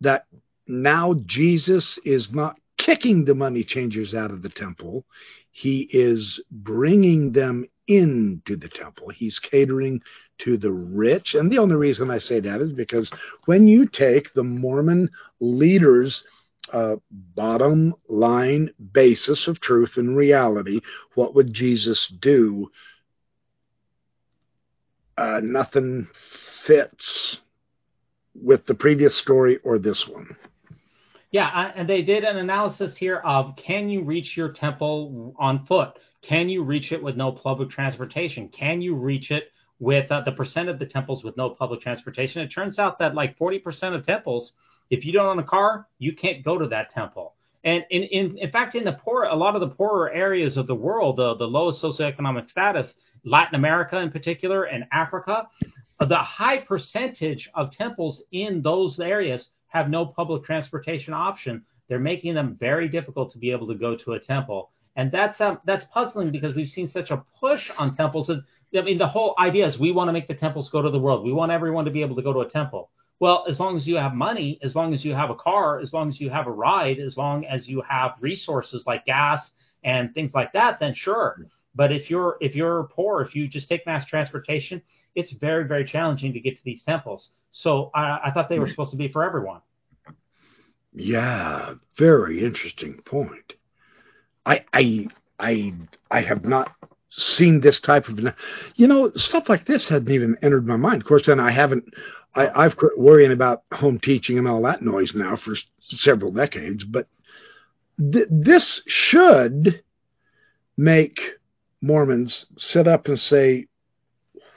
[0.00, 0.26] that
[0.66, 5.04] now Jesus is not kicking the money changers out of the temple.
[5.52, 9.10] He is bringing them into the temple.
[9.10, 10.00] He's catering
[10.40, 11.34] to the rich.
[11.34, 13.12] And the only reason I say that is because
[13.44, 15.08] when you take the Mormon
[15.38, 16.24] leaders'
[16.72, 20.80] uh, bottom line basis of truth and reality.
[21.14, 22.70] What would Jesus do?
[25.16, 26.08] Uh, nothing
[26.66, 27.38] fits
[28.34, 30.36] with the previous story or this one.
[31.30, 35.98] Yeah, and they did an analysis here of can you reach your temple on foot?
[36.22, 38.48] Can you reach it with no public transportation?
[38.48, 42.42] Can you reach it with uh, the percent of the temples with no public transportation?
[42.42, 44.52] It turns out that like 40% of temples
[44.90, 47.34] if you don't own a car, you can't go to that temple.
[47.64, 50.68] And in, in, in fact, in the poor, a lot of the poorer areas of
[50.68, 55.48] the world, the, the lowest socioeconomic status, Latin America in particular, and Africa,
[55.98, 61.64] the high percentage of temples in those areas have no public transportation option.
[61.88, 64.70] They're making them very difficult to be able to go to a temple.
[64.94, 68.30] And that's um, that's puzzling because we've seen such a push on temples.
[68.30, 70.98] I mean, the whole idea is we want to make the temples go to the
[70.98, 71.24] world.
[71.24, 72.90] We want everyone to be able to go to a temple.
[73.18, 75.92] Well, as long as you have money, as long as you have a car, as
[75.92, 79.40] long as you have a ride, as long as you have resources like gas
[79.84, 81.46] and things like that, then sure.
[81.74, 84.82] But if you're if you're poor, if you just take mass transportation,
[85.14, 87.30] it's very very challenging to get to these temples.
[87.52, 89.60] So I, I thought they were supposed to be for everyone.
[90.94, 93.54] Yeah, very interesting point.
[94.44, 95.06] I I
[95.38, 95.74] I
[96.10, 96.72] I have not
[97.10, 98.18] seen this type of,
[98.74, 101.02] you know, stuff like this hadn't even entered my mind.
[101.02, 101.84] Of course, then I haven't.
[102.36, 105.54] I, I've quit worrying about home teaching and all that noise now for
[105.88, 107.08] several decades, but
[107.98, 109.82] th- this should
[110.76, 111.18] make
[111.80, 113.66] Mormons sit up and say,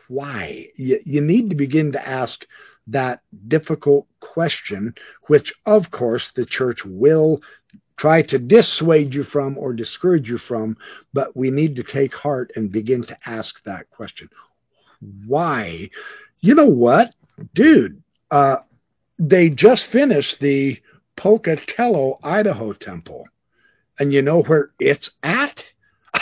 [0.09, 0.67] why?
[0.75, 2.45] You, you need to begin to ask
[2.87, 4.93] that difficult question,
[5.27, 7.41] which of course the church will
[7.97, 10.75] try to dissuade you from or discourage you from,
[11.13, 14.29] but we need to take heart and begin to ask that question.
[15.27, 15.89] Why?
[16.41, 17.13] You know what?
[17.53, 18.57] Dude, uh,
[19.17, 20.79] they just finished the
[21.17, 23.27] Pocatello, Idaho temple.
[23.99, 25.63] And you know where it's at?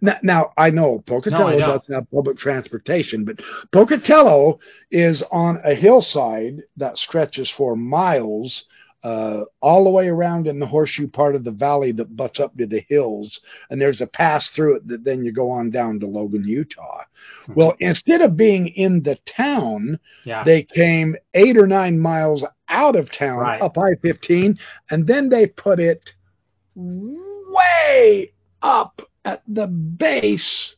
[0.00, 3.40] Now, now, I know Pocatello no, I doesn't have public transportation, but
[3.72, 4.60] Pocatello
[4.92, 8.64] is on a hillside that stretches for miles
[9.04, 12.56] uh, all the way around in the horseshoe part of the valley that butts up
[12.56, 13.40] to the hills,
[13.70, 17.02] and there's a pass through it that then you go on down to Logan, Utah.
[17.44, 17.54] Mm-hmm.
[17.54, 20.42] Well, instead of being in the town, yeah.
[20.44, 23.62] they came eight or nine miles out of town right.
[23.62, 24.58] up I 15,
[24.90, 26.10] and then they put it
[26.74, 28.32] way
[28.62, 30.74] up at the base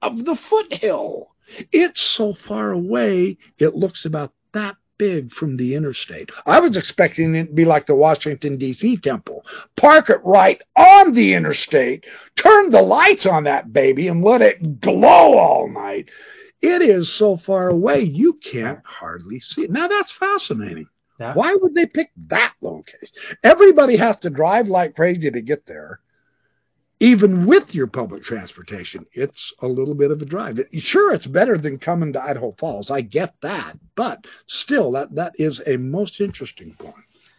[0.00, 1.30] of the foothill.
[1.72, 6.30] It's so far away, it looks about that big from the interstate.
[6.46, 8.98] I was expecting it to be like the Washington, D.C.
[8.98, 9.44] temple.
[9.76, 12.04] Park it right on the interstate,
[12.36, 16.08] turn the lights on that baby, and let it glow all night.
[16.60, 19.70] It is so far away, you can't hardly see it.
[19.70, 20.86] Now, that's fascinating.
[21.20, 21.34] Yeah.
[21.34, 23.08] Why would they pick that location?
[23.42, 26.00] Everybody has to drive like crazy to get there
[27.04, 30.58] even with your public transportation, it's a little bit of a drive.
[30.58, 32.90] It, sure, it's better than coming to Idaho Falls.
[32.90, 36.94] I get that, but still, that that is a most interesting point.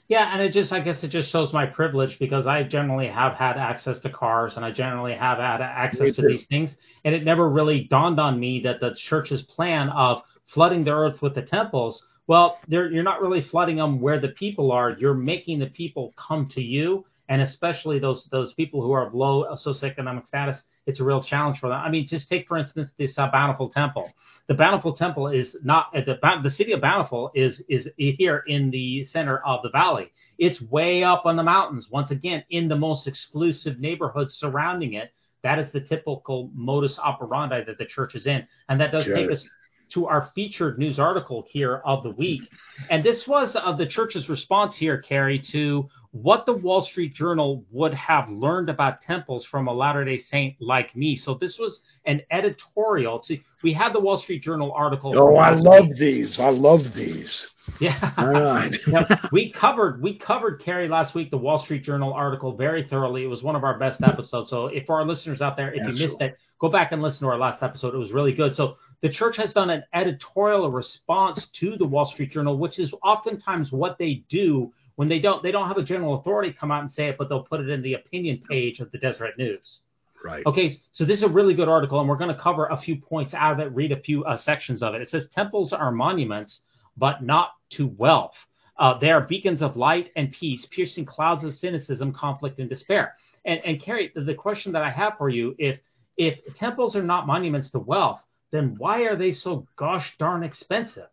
[0.07, 3.33] Yeah, and it just, I guess, it just shows my privilege because I generally have
[3.33, 6.69] had access to cars and I generally have had access to these things,
[7.03, 10.21] and it never really dawned on me that the church's plan of
[10.53, 12.03] flooding the earth with the temples.
[12.27, 14.91] Well, you're not really flooding them where the people are.
[14.91, 19.13] You're making the people come to you and especially those those people who are of
[19.13, 21.79] low socioeconomic status, it's a real challenge for them.
[21.79, 24.11] I mean, just take for instance this uh, Bountiful Temple.
[24.47, 28.71] The Bountiful Temple is not uh, the the city of Bountiful is is here in
[28.71, 30.11] the center of the valley.
[30.37, 31.87] It's way up on the mountains.
[31.89, 35.11] Once again, in the most exclusive neighborhoods surrounding it.
[35.43, 39.15] That is the typical modus operandi that the church is in, and that does sure.
[39.15, 39.45] take us
[39.93, 42.41] to our featured news article here of the week.
[42.89, 45.89] And this was uh, the church's response here, Kerry, to
[46.21, 50.55] what the Wall Street Journal would have learned about temples from a Latter day Saint
[50.61, 51.17] like me.
[51.17, 53.21] So this was an editorial.
[53.21, 55.11] See, we had the Wall Street Journal article.
[55.13, 55.97] Oh, I love week.
[55.97, 56.39] these.
[56.39, 57.47] I love these.
[57.81, 58.13] Yeah.
[58.17, 58.73] All right.
[59.33, 63.25] we covered we covered Kerry last week the Wall Street Journal article very thoroughly.
[63.25, 64.49] It was one of our best episodes.
[64.49, 66.01] So if for our listeners out there, if Absolutely.
[66.01, 67.93] you missed it, go back and listen to our last episode.
[67.93, 68.55] It was really good.
[68.55, 72.93] So the church has done an editorial response to the Wall Street Journal, which is
[73.03, 76.81] oftentimes what they do when they don't they don't have a general authority come out
[76.81, 79.79] and say it, but they'll put it in the opinion page of the Deseret News.
[80.23, 80.45] Right.
[80.45, 82.95] Okay, so this is a really good article, and we're going to cover a few
[82.95, 85.01] points out of it, read a few uh, sections of it.
[85.01, 86.61] It says temples are monuments,
[86.97, 88.33] but not to wealth.
[88.77, 93.13] Uh, they are beacons of light and peace, piercing clouds of cynicism, conflict, and despair.
[93.45, 95.79] And, and Carrie, the, the question that I have for you, if
[96.17, 98.21] if temples are not monuments to wealth,
[98.51, 101.09] then why are they so gosh darn expensive?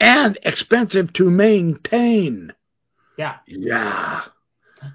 [0.00, 2.52] And expensive to maintain.
[3.16, 3.36] Yeah.
[3.46, 4.22] Yeah.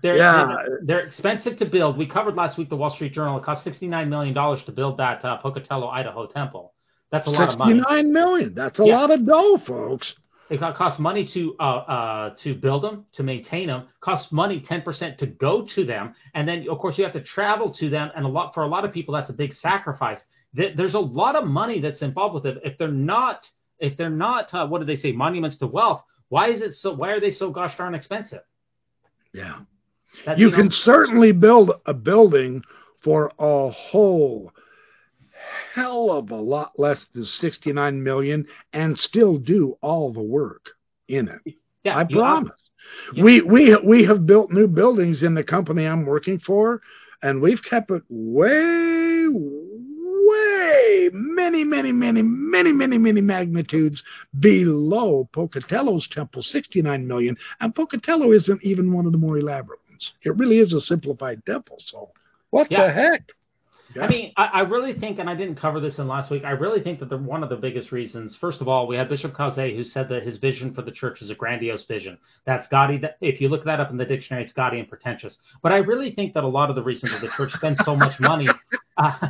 [0.01, 0.45] They're, yeah.
[0.47, 1.97] They're, they're, expensive to build.
[1.97, 3.37] We covered last week the Wall Street Journal.
[3.37, 6.73] It cost $69 million to build that uh, Pocatello, Idaho temple.
[7.11, 7.79] That's a lot of money.
[7.79, 8.53] 69 million.
[8.53, 8.99] That's a yeah.
[8.99, 10.13] lot of dough, folks.
[10.49, 13.87] It costs money to uh, uh, to build them, to maintain them.
[13.99, 17.23] Costs money, ten percent to go to them, and then of course you have to
[17.23, 18.11] travel to them.
[18.15, 20.19] And a lot for a lot of people, that's a big sacrifice.
[20.53, 22.61] There's a lot of money that's involved with it.
[22.63, 23.45] If they're not,
[23.79, 26.03] if they're not, uh, what do they say, monuments to wealth?
[26.29, 26.93] Why is it so?
[26.93, 28.41] Why are they so gosh darn expensive?
[29.33, 29.59] Yeah,
[30.25, 32.63] That's, you, you know, can certainly build a building
[33.03, 34.51] for a whole
[35.73, 40.71] hell of a lot less than 69 million and still do all the work
[41.07, 41.55] in it.
[41.83, 42.51] Yeah, I promise.
[43.15, 46.81] Have, we we we have built new buildings in the company I'm working for,
[47.21, 49.27] and we've kept it way
[50.27, 54.03] way many, many, many, many, many, many magnitudes
[54.39, 57.37] below Pocatello's temple, 69 million.
[57.59, 60.13] And Pocatello isn't even one of the more elaborate ones.
[60.23, 61.77] It really is a simplified temple.
[61.79, 62.09] So
[62.49, 62.87] what yeah.
[62.87, 63.31] the heck?
[63.95, 64.03] Yeah.
[64.03, 66.43] I mean, I, I, really think, and I didn't cover this in last week.
[66.43, 69.07] I really think that the, one of the biggest reasons, first of all, we have
[69.07, 72.17] Bishop Caussé who said that his vision for the church is a grandiose vision.
[72.45, 72.97] That's gaudy.
[72.97, 75.37] That, if you look that up in the dictionary, it's gaudy and pretentious.
[75.63, 77.95] But I really think that a lot of the reasons that the church spends so
[77.95, 78.47] much money,
[79.03, 79.29] uh,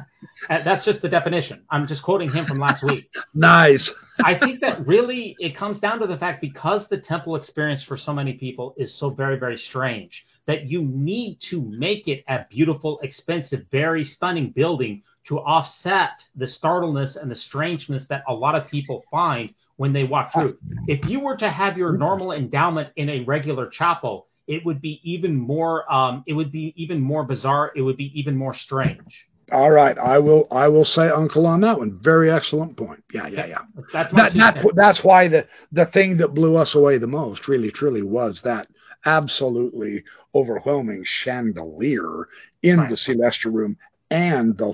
[0.50, 1.64] that's just the definition.
[1.70, 3.10] I'm just quoting him from last week.
[3.34, 3.92] nice.
[4.24, 7.98] I think that really it comes down to the fact because the temple experience for
[7.98, 12.46] so many people is so very, very strange that you need to make it a
[12.50, 18.56] beautiful, expensive, very stunning building to offset the startleness and the strangeness that a lot
[18.56, 20.58] of people find when they walk through.
[20.88, 25.02] If you were to have your normal endowment in a regular chapel, it would be
[25.04, 27.72] even more um, it would be even more bizarre.
[27.76, 29.28] It would be even more strange.
[29.52, 30.48] All right, I will.
[30.52, 32.00] I will say, Uncle, on that one.
[32.02, 33.04] Very excellent point.
[33.14, 33.62] Yeah, yeah, yeah.
[33.94, 37.72] That's that, that, that's why the the thing that blew us away the most, really,
[37.72, 38.68] truly, was that
[39.06, 40.04] absolutely
[40.36, 42.28] overwhelming chandelier
[42.62, 42.90] in right.
[42.90, 43.78] the celestial room
[44.12, 44.74] and the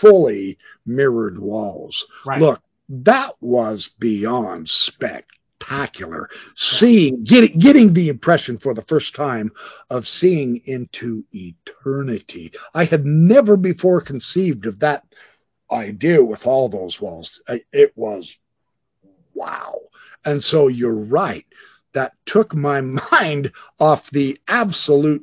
[0.00, 2.06] fully mirrored walls.
[2.24, 2.40] Right.
[2.40, 5.24] Look, that was beyond spectacular.
[6.56, 9.52] Seeing, getting, getting the impression for the first time
[9.90, 12.52] of seeing into eternity.
[12.74, 15.04] I had never before conceived of that
[15.70, 17.40] idea with all those walls.
[17.72, 18.36] It was
[19.34, 19.78] wow.
[20.24, 21.46] And so you're right.
[21.92, 25.22] That took my mind off the absolute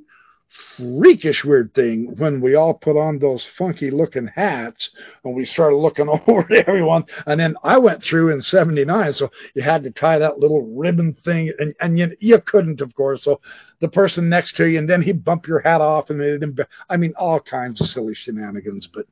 [0.78, 4.90] freakish weird thing when we all put on those funky looking hats
[5.24, 7.06] and we started looking over at everyone.
[7.26, 11.16] And then I went through in 79, so you had to tie that little ribbon
[11.26, 13.24] thing, and, and you, you couldn't, of course.
[13.24, 13.40] So
[13.80, 16.56] the person next to you, and then he'd bump your hat off, and then,
[16.90, 18.88] I mean, all kinds of silly shenanigans.
[18.94, 19.06] But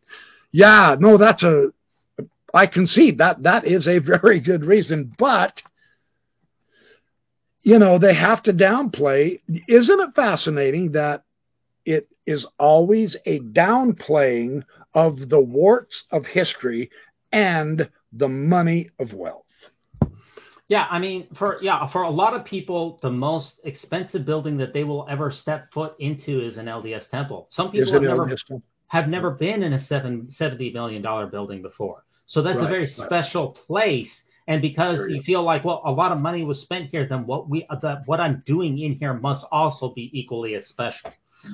[0.52, 1.72] yeah, no, that's a,
[2.54, 5.62] I concede that that is a very good reason, but
[7.62, 9.40] you know, they have to downplay.
[9.68, 11.24] Isn't it fascinating that
[11.86, 14.64] it is always a downplaying
[14.94, 16.90] of the warts of history
[17.32, 19.46] and the money of wealth.
[20.68, 24.72] Yeah, I mean, for yeah, for a lot of people, the most expensive building that
[24.72, 27.48] they will ever step foot into is an LDS temple.
[27.50, 28.30] Some people have never,
[28.88, 31.02] have never been in a seven, $70 million
[31.32, 32.04] building before.
[32.28, 33.08] So that's right, a very right.
[33.08, 34.16] special place.
[34.48, 37.50] And because you feel like, well, a lot of money was spent here, then what
[37.50, 41.12] we the, what I'm doing in here must also be equally as special.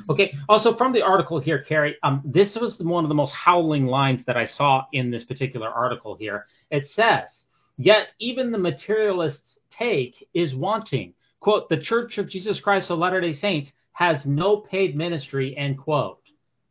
[0.10, 0.34] Okay.
[0.50, 4.24] Also, from the article here, Kerry, um, this was one of the most howling lines
[4.26, 6.48] that I saw in this particular article here.
[6.72, 7.44] It says,
[7.78, 13.34] "Yet even the materialist's take is wanting." "Quote: The Church of Jesus Christ of Latter-day
[13.34, 16.22] Saints has no paid ministry." End quote.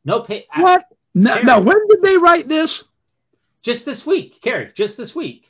[0.04, 0.44] No paid.
[0.56, 0.84] What?
[1.14, 2.84] No, now, when did they write this?
[3.62, 4.72] Just this week, Kerry.
[4.76, 5.44] Just this week.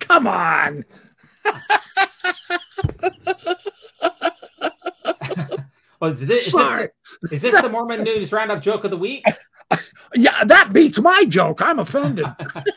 [0.06, 0.84] Come on.
[6.04, 6.84] Oh, is this, Sorry.
[6.84, 6.90] Is
[7.30, 9.24] this, is this the Mormon News Roundup joke of the week?
[10.14, 11.58] Yeah, that beats my joke.
[11.60, 12.26] I'm offended.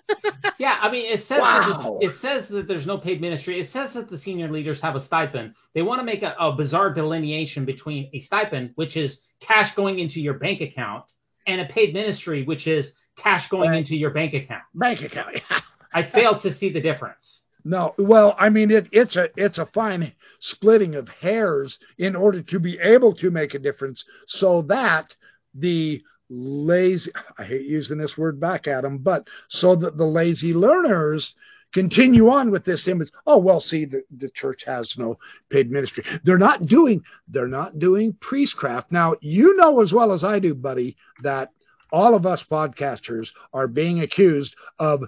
[0.57, 1.99] yeah, I mean, it says wow.
[2.01, 3.59] it says that there's no paid ministry.
[3.59, 5.53] It says that the senior leaders have a stipend.
[5.75, 9.99] They want to make a, a bizarre delineation between a stipend, which is cash going
[9.99, 11.03] into your bank account,
[11.45, 13.79] and a paid ministry, which is cash going right.
[13.79, 14.63] into your bank account.
[14.73, 15.35] Bank account.
[15.51, 15.59] Yeah.
[15.93, 17.41] I failed to see the difference.
[17.67, 22.41] No, well, I mean it, it's a it's a fine splitting of hairs in order
[22.43, 25.13] to be able to make a difference, so that
[25.53, 30.53] the lazy I hate using this word back at them, but so that the lazy
[30.53, 31.35] learners
[31.73, 33.09] continue on with this image.
[33.25, 36.05] Oh well, see the, the church has no paid ministry.
[36.23, 38.93] They're not doing they're not doing priestcraft.
[38.93, 41.51] Now you know as well as I do, buddy, that
[41.91, 45.03] all of us podcasters are being accused of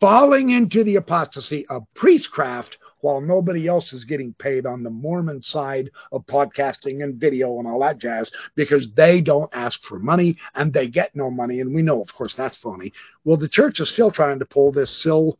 [0.00, 5.42] falling into the apostasy of priestcraft while nobody else is getting paid on the Mormon
[5.42, 10.36] side of podcasting and video and all that jazz because they don't ask for money
[10.54, 11.60] and they get no money.
[11.60, 12.92] And we know, of course, that's phony.
[13.24, 15.38] Well, the church is still trying to pull this sill,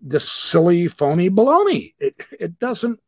[0.00, 1.94] this silly, phony baloney.
[1.98, 3.00] It, it doesn't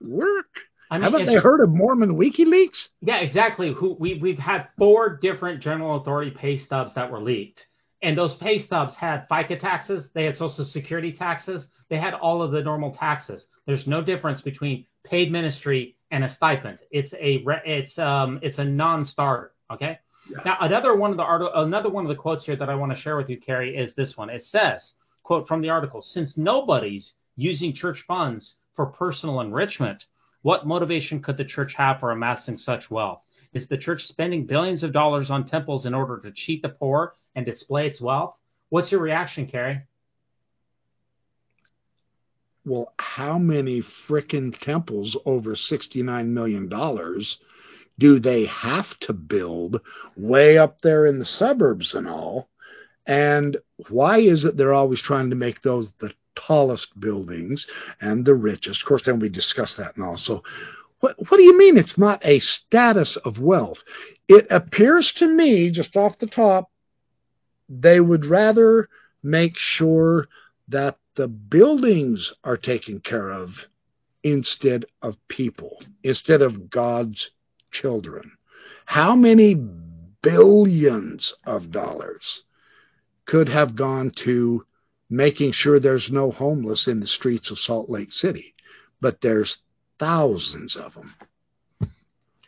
[0.00, 0.46] work.
[0.90, 2.88] I mean, Haven't they heard of Mormon WikiLeaks?
[3.00, 3.72] Yeah, exactly.
[3.72, 7.62] Who we we've had four different general authority pay stubs that were leaked
[8.02, 12.42] and those pay stubs had FICA taxes, they had Social Security taxes, they had all
[12.42, 13.46] of the normal taxes.
[13.66, 16.78] There's no difference between paid ministry and a stipend.
[16.90, 19.52] It's a it's um it's a non-starter.
[19.72, 19.98] Okay.
[20.30, 20.38] Yeah.
[20.44, 22.92] Now another one of the art- another one of the quotes here that I want
[22.92, 24.30] to share with you, Kerry, is this one.
[24.30, 30.04] It says, quote from the article: Since nobody's using church funds for personal enrichment,
[30.42, 33.20] what motivation could the church have for amassing such wealth?
[33.52, 37.14] Is the church spending billions of dollars on temples in order to cheat the poor
[37.34, 38.34] and display its wealth.
[38.68, 39.82] What's your reaction, Kerry?
[42.64, 46.68] Well, how many frickin' temples over $69 million
[47.98, 49.80] do they have to build
[50.16, 52.48] way up there in the suburbs and all?
[53.06, 53.56] And
[53.88, 57.66] why is it they're always trying to make those the tallest buildings
[58.00, 58.82] and the richest?
[58.82, 60.16] Of course, then we discuss that and all.
[60.16, 60.42] So,
[61.00, 63.78] what, what do you mean it's not a status of wealth?
[64.28, 66.70] It appears to me, just off the top,
[67.68, 68.88] they would rather
[69.22, 70.28] make sure
[70.68, 73.50] that the buildings are taken care of
[74.22, 77.30] instead of people, instead of God's
[77.70, 78.32] children.
[78.84, 79.54] How many
[80.22, 82.42] billions of dollars
[83.26, 84.64] could have gone to
[85.10, 88.54] making sure there's no homeless in the streets of Salt Lake City?
[89.00, 89.58] But there's
[89.98, 91.14] thousands of them.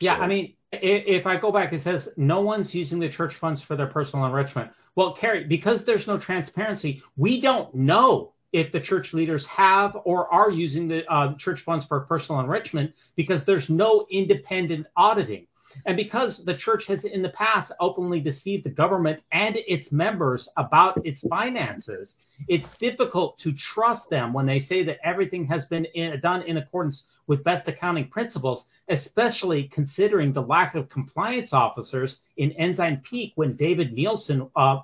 [0.01, 0.23] Yeah, so.
[0.23, 3.77] I mean, if I go back, it says no one's using the church funds for
[3.77, 4.71] their personal enrichment.
[4.97, 10.33] Well, Kerry, because there's no transparency, we don't know if the church leaders have or
[10.33, 15.47] are using the uh, church funds for personal enrichment because there's no independent auditing.
[15.87, 20.49] And because the church has in the past openly deceived the government and its members
[20.57, 22.15] about its finances,
[22.49, 26.57] it's difficult to trust them when they say that everything has been in, done in
[26.57, 33.33] accordance with best accounting principles, especially considering the lack of compliance officers in Ensign Peak
[33.37, 34.81] when David Nielsen, uh,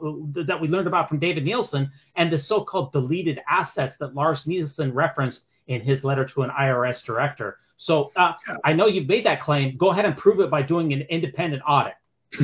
[0.47, 4.47] that we learned about from David Nielsen, and the so called deleted assets that Lars
[4.47, 7.59] Nielsen referenced in his letter to an IRS director.
[7.81, 9.77] So uh, I know you've made that claim.
[9.79, 11.95] Go ahead and prove it by doing an independent audit.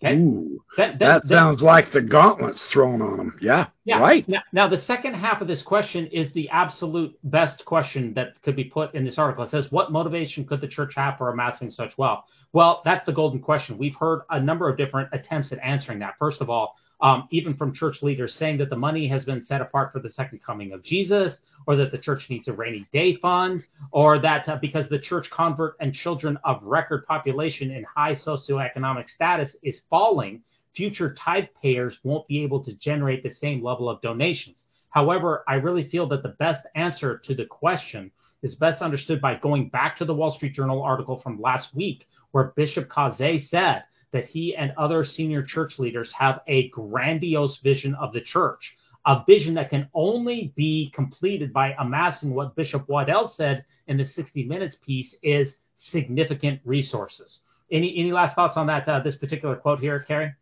[0.00, 0.14] Okay?
[0.14, 3.38] Ooh, that, that, that sounds that, like the gauntlets thrown on them.
[3.40, 3.98] Yeah, yeah.
[3.98, 4.28] right.
[4.28, 8.54] Now, now, the second half of this question is the absolute best question that could
[8.54, 9.42] be put in this article.
[9.42, 12.24] It says, What motivation could the church have for amassing such wealth?
[12.52, 13.76] Well, that's the golden question.
[13.76, 16.14] We've heard a number of different attempts at answering that.
[16.16, 19.60] First of all, um, even from church leaders saying that the money has been set
[19.60, 23.16] apart for the second coming of Jesus, or that the church needs a rainy day
[23.16, 28.14] fund, or that uh, because the church convert and children of record population in high
[28.14, 30.42] socioeconomic status is falling,
[30.74, 34.64] future tithe payers won't be able to generate the same level of donations.
[34.90, 38.10] However, I really feel that the best answer to the question
[38.42, 42.06] is best understood by going back to the Wall Street Journal article from last week,
[42.30, 47.94] where Bishop Caussé said that he and other senior church leaders have a grandiose vision
[47.94, 53.32] of the church, a vision that can only be completed by amassing what Bishop Waddell
[53.36, 57.40] said in the 60 Minutes piece is significant resources.
[57.70, 58.88] Any any last thoughts on that?
[58.88, 60.32] Uh, this particular quote here, Kerry?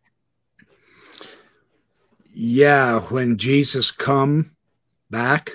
[2.33, 4.51] Yeah, when Jesus come
[5.09, 5.49] back,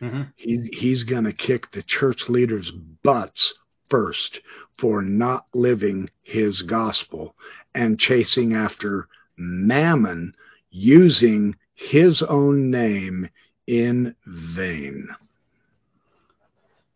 [0.00, 0.22] mm-hmm.
[0.36, 3.54] he, he's going to kick the church leaders' butts
[3.90, 4.40] first
[4.78, 7.34] for not living his gospel
[7.74, 10.34] and chasing after mammon
[10.70, 13.28] using his own name
[13.66, 15.08] in vain.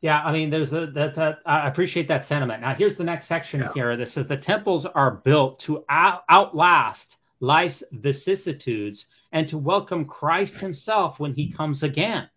[0.00, 2.60] Yeah, I mean, there's a that, that I appreciate that sentiment.
[2.60, 3.68] Now, here's the next section yeah.
[3.72, 3.96] here.
[3.96, 7.06] This says the temples are built to out, outlast
[7.38, 12.28] life's vicissitudes and to welcome Christ Himself when He comes again.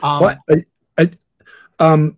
[0.00, 0.38] Um, what?
[1.80, 2.16] um,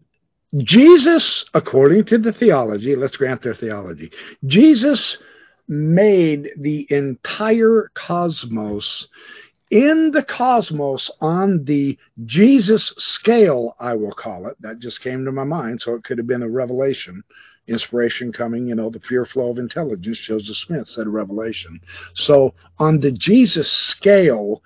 [0.56, 4.10] Jesus, according to the theology, let's grant their theology,
[4.46, 5.18] Jesus
[5.68, 9.08] made the entire cosmos
[9.70, 14.56] in the cosmos on the Jesus scale, I will call it.
[14.60, 17.22] That just came to my mind, so it could have been a revelation,
[17.66, 18.66] inspiration coming.
[18.66, 20.18] You know, the pure flow of intelligence.
[20.26, 21.80] Joseph Smith said revelation.
[22.14, 24.62] So on the Jesus scale,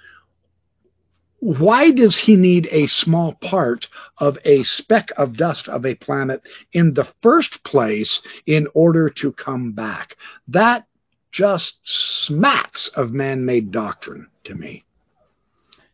[1.43, 3.88] why does he need a small part
[4.18, 6.40] of a speck of dust of a planet
[6.72, 10.14] in the first place in order to come back?
[10.47, 10.86] That
[11.32, 14.84] just smacks of man made doctrine to me.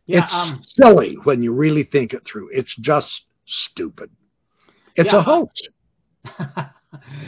[0.05, 2.51] Yeah, it's um, silly when you really think it through.
[2.53, 4.11] It's just stupid.
[4.95, 5.61] It's yeah, a hoax.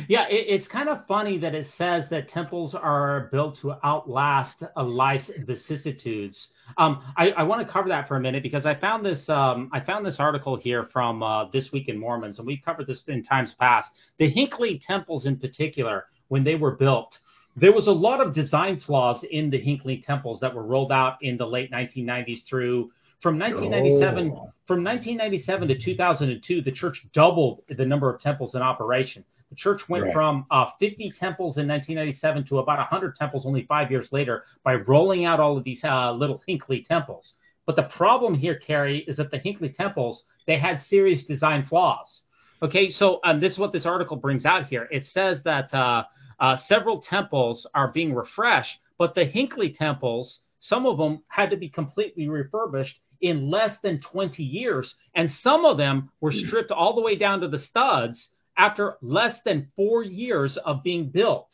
[0.07, 4.63] yeah, it, it's kind of funny that it says that temples are built to outlast
[4.75, 6.47] a life's vicissitudes.
[6.77, 9.69] Um, I, I want to cover that for a minute because I found this um,
[9.71, 13.03] I found this article here from uh, this week in Mormons, and we've covered this
[13.07, 13.89] in times past.
[14.17, 17.17] The Hinckley temples, in particular, when they were built,
[17.55, 21.17] there was a lot of design flaws in the Hinckley temples that were rolled out
[21.21, 22.91] in the late 1990s through
[23.21, 24.51] from 1997 oh.
[24.65, 29.81] from 1997 to 2002 the church doubled the number of temples in operation the church
[29.89, 30.13] went right.
[30.13, 34.75] from uh, 50 temples in 1997 to about 100 temples only five years later by
[34.75, 37.33] rolling out all of these uh, little Hinckley temples.
[37.65, 42.21] But the problem here, Kerry, is that the Hinckley temples they had serious design flaws.
[42.63, 44.87] Okay, so um, this is what this article brings out here.
[44.89, 46.05] It says that uh,
[46.39, 51.57] uh, several temples are being refreshed, but the Hinckley temples, some of them had to
[51.57, 56.95] be completely refurbished in less than 20 years, and some of them were stripped all
[56.95, 61.49] the way down to the studs after less than four years of being built.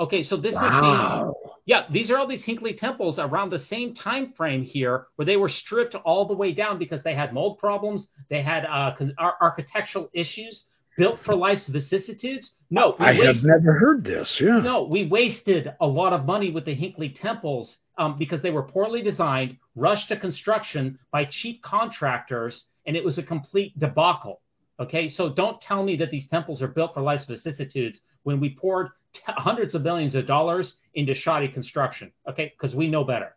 [0.00, 0.64] Okay, so this wow.
[0.64, 5.06] is the, yeah, these are all these Hinckley temples around the same time frame here,
[5.16, 8.64] where they were stripped all the way down because they had mold problems, they had
[8.64, 8.94] uh,
[9.40, 10.64] architectural issues.
[10.96, 12.52] built for life's vicissitudes?
[12.70, 14.38] No, I wasted, have never heard this.
[14.40, 14.58] Yeah.
[14.58, 18.62] No, we wasted a lot of money with the Hinckley temples um, because they were
[18.62, 24.40] poorly designed, rushed to construction by cheap contractors, and it was a complete debacle.
[24.80, 28.54] Okay, so don't tell me that these temples are built for life's vicissitudes when we
[28.54, 32.10] poured t- hundreds of billions of dollars into shoddy construction.
[32.28, 33.36] Okay, because we know better.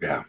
[0.00, 0.22] Yeah.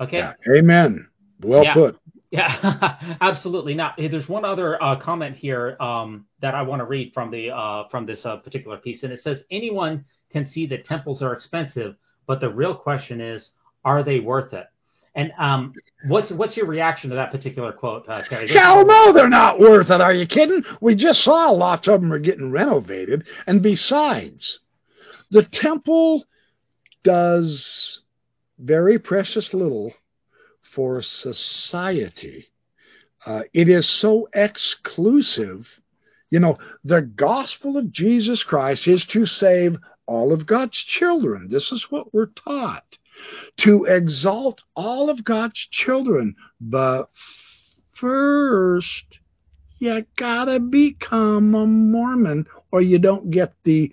[0.00, 0.18] Okay.
[0.18, 0.32] Yeah.
[0.48, 1.08] Amen.
[1.40, 1.74] Well yeah.
[1.74, 1.98] put.
[2.32, 3.74] Yeah, absolutely.
[3.74, 7.50] Now, there's one other uh, comment here um, that I want to read from the
[7.50, 11.34] uh, from this uh, particular piece, and it says anyone can see that temples are
[11.34, 11.94] expensive,
[12.26, 13.50] but the real question is,
[13.84, 14.66] are they worth it?
[15.14, 15.74] And um,
[16.06, 18.48] what's what's your reaction to that particular quote, uh, Terry?
[18.48, 20.00] Hell no, they're not worth it.
[20.00, 20.62] Are you kidding?
[20.80, 24.60] We just saw lots of them are getting renovated, and besides,
[25.30, 26.24] the temple
[27.04, 28.00] does
[28.58, 29.92] very precious little
[30.74, 32.46] for society.
[33.26, 35.66] Uh, it is so exclusive.
[36.30, 39.76] You know, the gospel of Jesus Christ is to save
[40.06, 41.48] all of God's children.
[41.50, 42.96] This is what we're taught
[43.58, 46.36] to exalt all of God's children.
[46.60, 47.10] But
[47.94, 49.04] first,
[49.78, 53.92] you gotta become a Mormon or you don't get the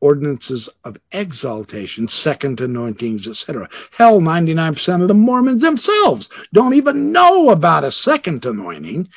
[0.00, 3.68] ordinances of exaltation, second anointings, etc.
[3.96, 9.08] Hell, 99% of the Mormons themselves don't even know about a second anointing.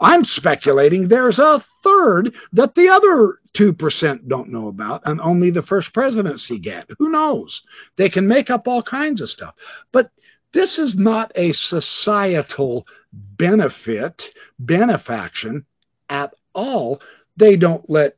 [0.00, 5.62] I'm speculating there's a third that the other 2% don't know about, and only the
[5.62, 6.88] first presidency get.
[6.98, 7.62] Who knows?
[7.96, 9.54] They can make up all kinds of stuff.
[9.92, 10.10] But
[10.52, 14.22] this is not a societal benefit,
[14.58, 15.66] benefaction
[16.08, 17.00] at all.
[17.36, 18.16] They don't let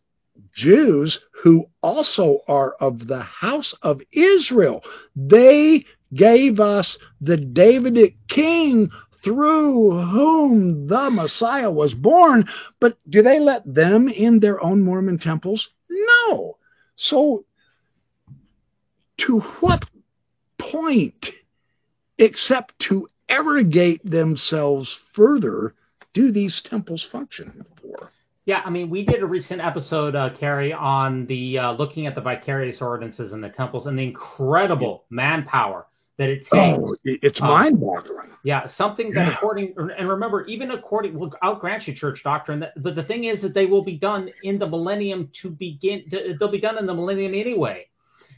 [0.54, 4.82] Jews who also are of the house of Israel.
[5.16, 5.84] They
[6.14, 8.90] gave us the Davidic king
[9.23, 12.49] through whom the Messiah was born.
[12.81, 15.69] But do they let them in their own Mormon temples?
[15.89, 16.59] No.
[16.97, 17.44] So,
[19.19, 19.85] to what
[20.59, 21.27] point,
[22.19, 25.74] except to arrogate themselves further,
[26.15, 28.11] do these temples function for?
[28.44, 32.16] Yeah, I mean, we did a recent episode, uh, Kerry, on the uh, looking at
[32.16, 35.86] the vicarious ordinances in the temples and the incredible manpower
[36.18, 36.52] that it takes.
[36.52, 38.30] Oh, it's um, mind-boggling.
[38.44, 39.34] Yeah, something that yeah.
[39.34, 43.24] according and remember, even according, well, I'll grant you church doctrine, that, but the thing
[43.24, 46.05] is that they will be done in the millennium to begin.
[46.39, 47.86] They'll be done in the millennium anyway.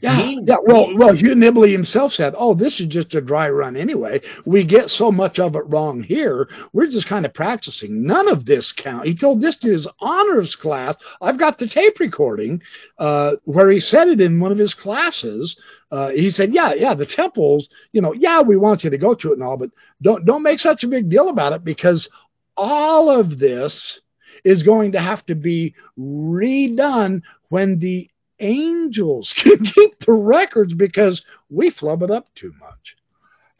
[0.01, 0.55] Yeah, yeah.
[0.63, 4.21] Well, well, Hugh Nibley himself said, "Oh, this is just a dry run anyway.
[4.45, 6.47] We get so much of it wrong here.
[6.73, 8.05] We're just kind of practicing.
[8.05, 10.95] None of this count." He told this to his honors class.
[11.21, 12.61] I've got the tape recording
[12.99, 15.57] uh, where he said it in one of his classes.
[15.91, 17.69] Uh, he said, "Yeah, yeah, the temples.
[17.91, 19.69] You know, yeah, we want you to go to it and all, but
[20.01, 22.09] don't don't make such a big deal about it because
[22.57, 24.01] all of this."
[24.43, 28.07] Is going to have to be redone when the
[28.39, 32.95] angels can keep the records because we flub it up too much.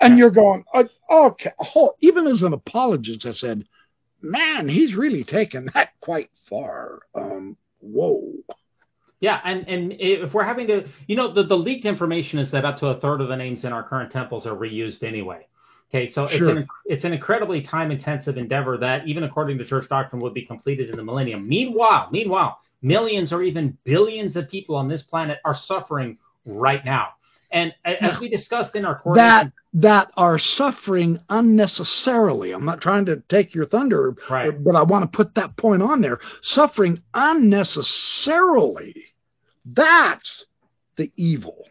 [0.02, 1.54] And you're going, uh, okay,
[2.02, 3.66] even as an apologist, I said,
[4.22, 7.00] man, he's really taken that quite far.
[7.16, 8.34] Um, whoa.
[9.22, 12.66] Yeah, and, and if we're having to, you know, the, the leaked information is that
[12.66, 15.48] up to a third of the names in our current temples are reused anyway.
[15.90, 16.50] Okay, so sure.
[16.50, 20.34] it's an it's an incredibly time intensive endeavor that even according to church doctrine would
[20.34, 21.48] be completed in the millennium.
[21.48, 27.10] Meanwhile, meanwhile, millions or even billions of people on this planet are suffering right now.
[27.52, 32.52] And as we discussed in our that that are suffering unnecessarily.
[32.52, 34.64] I'm not trying to take your thunder, right.
[34.64, 36.20] but I want to put that point on there.
[36.42, 38.96] Suffering unnecessarily.
[39.66, 40.46] That's
[40.98, 41.68] the evil.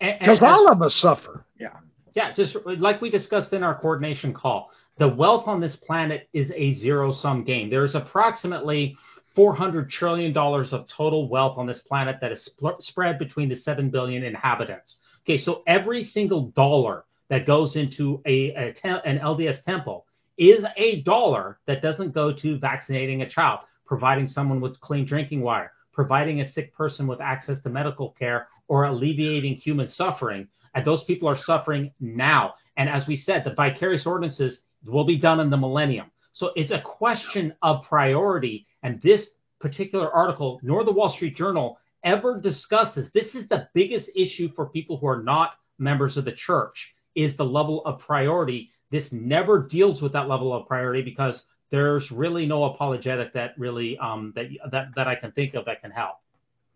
[0.00, 1.44] Because all of us suffer.
[1.58, 1.76] Yeah.
[2.14, 6.50] Yeah, just like we discussed in our coordination call, the wealth on this planet is
[6.54, 7.70] a zero sum game.
[7.70, 8.96] There's approximately
[9.36, 13.90] $400 trillion of total wealth on this planet that is sp- spread between the 7
[13.90, 14.96] billion inhabitants.
[15.24, 20.06] Okay, so every single dollar that goes into a, a te- an LDS temple
[20.36, 25.40] is a dollar that doesn't go to vaccinating a child, providing someone with clean drinking
[25.40, 30.48] water, providing a sick person with access to medical care, or alleviating human suffering.
[30.74, 32.54] And those people are suffering now.
[32.76, 36.10] And as we said, the vicarious ordinances will be done in the millennium.
[36.32, 39.30] So it's a question of priority and this
[39.60, 44.66] particular article, nor the Wall Street Journal, ever discusses this is the biggest issue for
[44.66, 48.70] people who are not members of the church is the level of priority.
[48.90, 53.96] This never deals with that level of priority because there's really no apologetic that really
[53.98, 56.16] um, that that that I can think of that can help.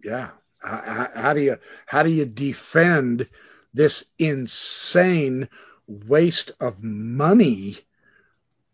[0.03, 1.57] Yeah, how, how do you
[1.87, 3.29] how do you defend
[3.75, 5.49] this insane
[5.87, 7.79] waste of money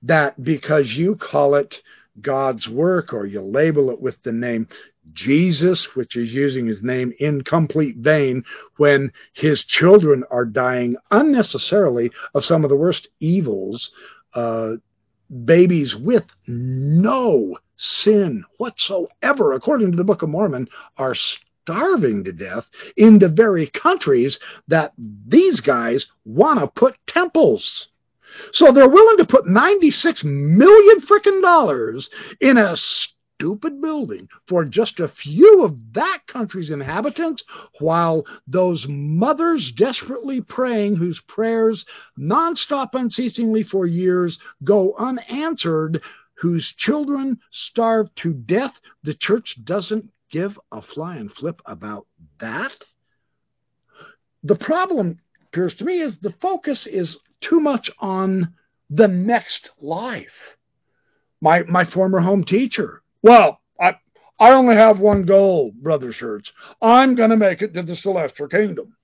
[0.03, 1.77] that because you call it
[2.21, 4.69] God's work or you label it with the name
[5.13, 8.45] Jesus, which is using his name in complete vain
[8.77, 13.91] when his children are dying unnecessarily of some of the worst evils,
[14.35, 14.75] uh,
[15.45, 21.17] babies with no sin whatsoever, according to the Book of Mormon, are
[21.63, 22.65] starving to death
[22.97, 24.93] in the very countries that
[25.27, 27.89] these guys want to put temples.
[28.53, 32.09] So they're willing to put 96 million frickin' dollars
[32.41, 37.43] in a stupid building for just a few of that country's inhabitants,
[37.81, 41.85] while those mothers desperately praying, whose prayers
[42.19, 46.01] nonstop unceasingly for years go unanswered,
[46.35, 52.07] whose children starve to death, the church doesn't give a flying flip about
[52.41, 52.73] that.
[54.45, 58.55] The problem appears to me is the focus is too much on
[58.91, 60.57] the next life.
[61.41, 63.03] My my former home teacher.
[63.23, 63.97] Well, I
[64.39, 66.53] I only have one goal, brother Shirts.
[66.81, 68.97] I'm going to make it to the celestial kingdom.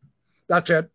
[0.48, 0.90] That's it.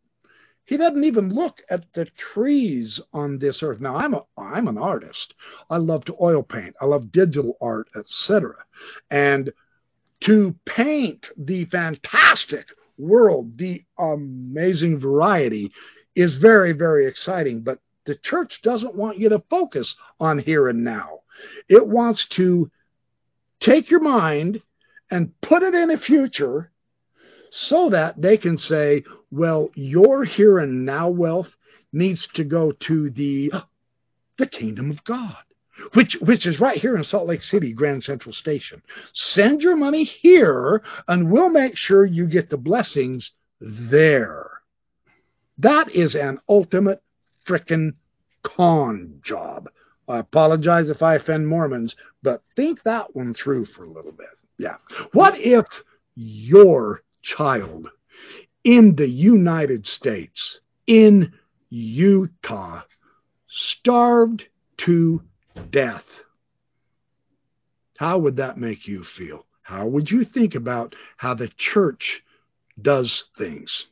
[0.65, 3.82] He doesn't even look at the trees on this earth.
[3.82, 5.34] Now I'm a I'm an artist.
[5.70, 6.76] I love to oil paint.
[6.80, 8.56] I love digital art, etc.
[9.11, 9.52] And
[10.22, 12.68] to paint the fantastic
[12.98, 15.72] world, the amazing variety
[16.15, 17.61] is very, very exciting.
[17.61, 21.22] But the church doesn't want you to focus on here and now.
[21.69, 22.69] It wants to
[23.60, 24.61] take your mind
[25.10, 26.72] and put it in a future
[27.52, 31.49] so that they can say, well, your here and now wealth
[31.91, 33.52] needs to go to the
[34.40, 35.38] the kingdom of God
[35.94, 38.81] which which is right here in Salt Lake City, Grand Central Station.
[39.14, 44.52] Send your money here, and we'll make sure you get the blessings there.
[45.57, 47.01] That is an ultimate
[47.47, 47.93] frickin'
[48.43, 49.69] con job.
[50.07, 54.27] I apologize if I offend Mormons, but think that one through for a little bit.
[54.57, 54.75] Yeah.
[55.13, 55.65] What if
[56.15, 57.88] your child
[58.63, 61.34] in the United States, in
[61.69, 62.81] Utah,
[63.47, 64.43] starved
[64.85, 65.21] to
[65.69, 66.05] death.
[67.97, 69.45] How would that make you feel?
[69.61, 72.21] How would you think about how the church
[72.81, 73.88] does things?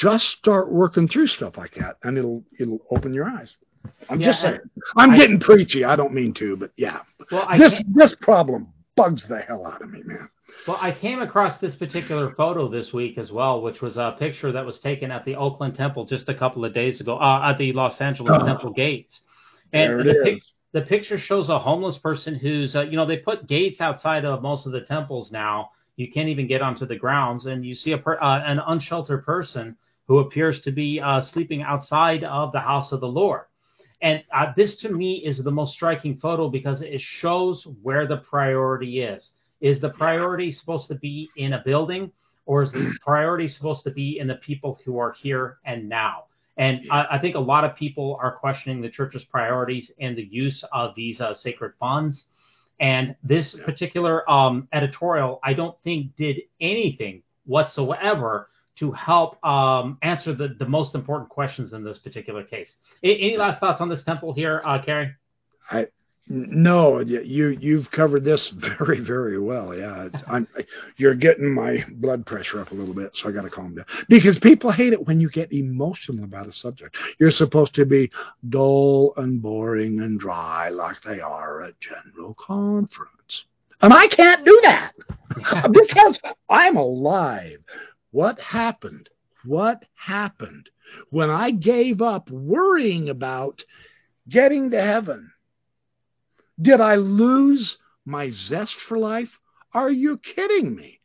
[0.00, 3.54] Just start working through stuff like that, and it'll it'll open your eyes.
[4.08, 4.60] I'm yeah, just saying.
[4.96, 5.84] I'm I, getting preachy.
[5.84, 7.00] I don't mean to, but yeah.
[7.30, 10.28] Well, this this problem bugs the hell out of me, man.
[10.66, 14.52] Well, I came across this particular photo this week as well, which was a picture
[14.52, 17.58] that was taken at the Oakland Temple just a couple of days ago, uh, at
[17.58, 19.20] the Los Angeles oh, Temple gates.
[19.72, 23.46] And the, pic- the picture shows a homeless person who's, uh, you know, they put
[23.46, 25.70] gates outside of most of the temples now.
[25.96, 29.24] You can't even get onto the grounds, and you see a per, uh, an unsheltered
[29.24, 29.76] person
[30.10, 33.42] who appears to be uh, sleeping outside of the house of the Lord.
[34.02, 38.16] And uh, this to me is the most striking photo because it shows where the
[38.16, 39.30] priority is.
[39.60, 42.10] Is the priority supposed to be in a building,
[42.44, 46.24] or is the priority supposed to be in the people who are here and now?
[46.56, 50.24] And I, I, think a lot of people are questioning the church's priorities and the
[50.24, 52.24] use of these uh, sacred funds.
[52.80, 58.48] And this particular um, editorial, I don't think did anything whatsoever
[58.80, 62.74] to help um, answer the, the most important questions in this particular case.
[63.04, 65.14] Any last thoughts on this temple here, uh, Kerry?
[65.70, 65.86] I,
[66.32, 69.76] no, you you've covered this very very well.
[69.76, 70.46] Yeah, I'm,
[70.96, 73.84] you're getting my blood pressure up a little bit, so I got to calm down
[74.08, 76.96] because people hate it when you get emotional about a subject.
[77.18, 78.10] You're supposed to be
[78.48, 83.44] dull and boring and dry like they are at general conference,
[83.82, 84.92] and I can't do that
[85.72, 87.58] because I'm alive.
[88.10, 89.08] What happened?
[89.44, 90.68] What happened
[91.10, 93.62] when I gave up worrying about
[94.28, 95.32] getting to heaven?
[96.60, 99.38] Did I lose my zest for life?
[99.72, 101.00] Are you kidding me?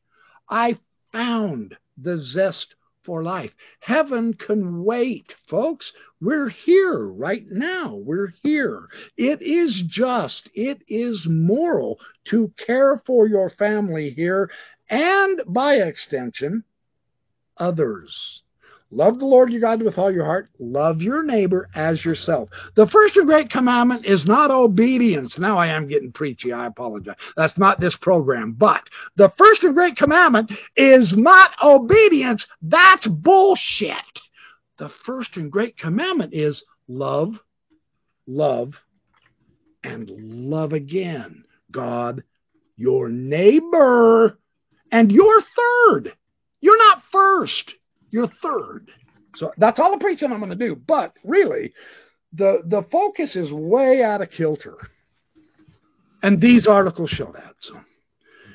[0.49, 0.79] I
[1.11, 2.75] found the zest
[3.05, 3.53] for life.
[3.79, 5.93] Heaven can wait, folks.
[6.19, 7.95] We're here right now.
[7.95, 8.89] We're here.
[9.15, 14.49] It is just, it is moral to care for your family here
[14.89, 16.63] and by extension,
[17.57, 18.41] others.
[18.91, 20.49] Love the Lord your God with all your heart.
[20.59, 22.49] Love your neighbor as yourself.
[22.75, 25.37] The first and great commandment is not obedience.
[25.39, 26.53] Now I am getting preachy.
[26.53, 27.15] I apologize.
[27.35, 28.55] That's not this program.
[28.57, 28.83] But
[29.17, 32.45] the first and great commandment is not obedience.
[32.61, 33.95] That's bullshit.
[34.77, 37.33] The first and great commandment is love,
[38.27, 38.75] love,
[39.83, 41.43] and love again.
[41.71, 42.23] God,
[42.77, 44.37] your neighbor,
[44.91, 46.13] and your third.
[46.65, 47.73] You're not first
[48.15, 48.89] you're third.
[49.35, 50.75] So that's all the preaching I'm going to do.
[50.87, 51.73] But really,
[52.31, 54.77] the the focus is way out of kilter.
[56.23, 57.55] And these articles show that.
[57.59, 57.75] So.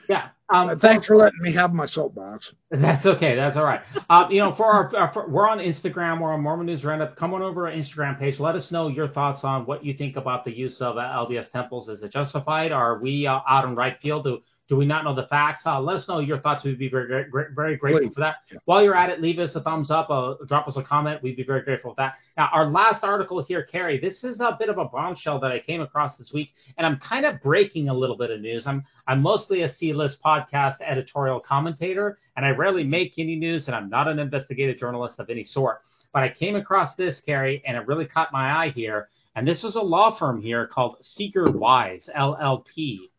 [0.09, 0.31] Yeah.
[0.53, 2.51] Um, uh, thanks for letting me have my soapbox.
[2.71, 3.37] That's okay.
[3.37, 3.83] That's all right.
[4.09, 6.21] Uh, you know, for our, our for, we're on Instagram.
[6.21, 7.17] We're on Mormon News Roundup.
[7.17, 8.41] Come on over our Instagram page.
[8.41, 11.53] Let us know your thoughts on what you think about the use of uh, LDS
[11.53, 11.89] temples.
[11.89, 12.73] Is it justified?
[12.73, 14.25] Are we uh, out in right field?
[14.25, 14.39] Do
[14.71, 15.63] do we not know the facts?
[15.67, 16.63] Uh, let us know your thoughts.
[16.63, 18.15] We'd be very, very, very grateful Please.
[18.15, 18.37] for that.
[18.53, 18.59] Yeah.
[18.67, 21.21] While you're at it, leave us a thumbs up, uh, drop us a comment.
[21.25, 22.15] We'd be very grateful for that.
[22.37, 25.59] Now, our last article here, Kerry, this is a bit of a bombshell that I
[25.59, 28.65] came across this week, and I'm kind of breaking a little bit of news.
[28.65, 33.75] I'm I'm mostly a C-list podcast editorial commentator, and I rarely make any news, and
[33.75, 35.83] I'm not an investigative journalist of any sort.
[36.13, 39.09] But I came across this, Kerry, and it really caught my eye here.
[39.35, 43.10] And this was a law firm here called Seeker Wise LLP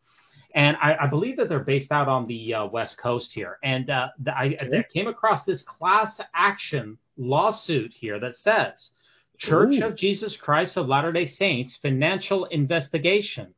[0.54, 3.58] and I, I, believe that they're based out on the uh, West Coast here.
[3.62, 8.90] And uh, the, I, I, came across this class action lawsuit here that says
[9.38, 9.86] Church Ooh.
[9.86, 13.54] of Jesus Christ of Latter day Saints financial investigation.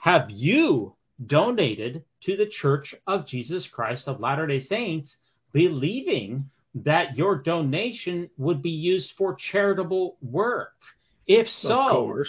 [0.00, 0.94] Have you
[1.26, 5.14] donated to the Church of Jesus Christ of Latter day Saints
[5.52, 10.72] believing that your donation would be used for charitable work?
[11.26, 12.24] If so,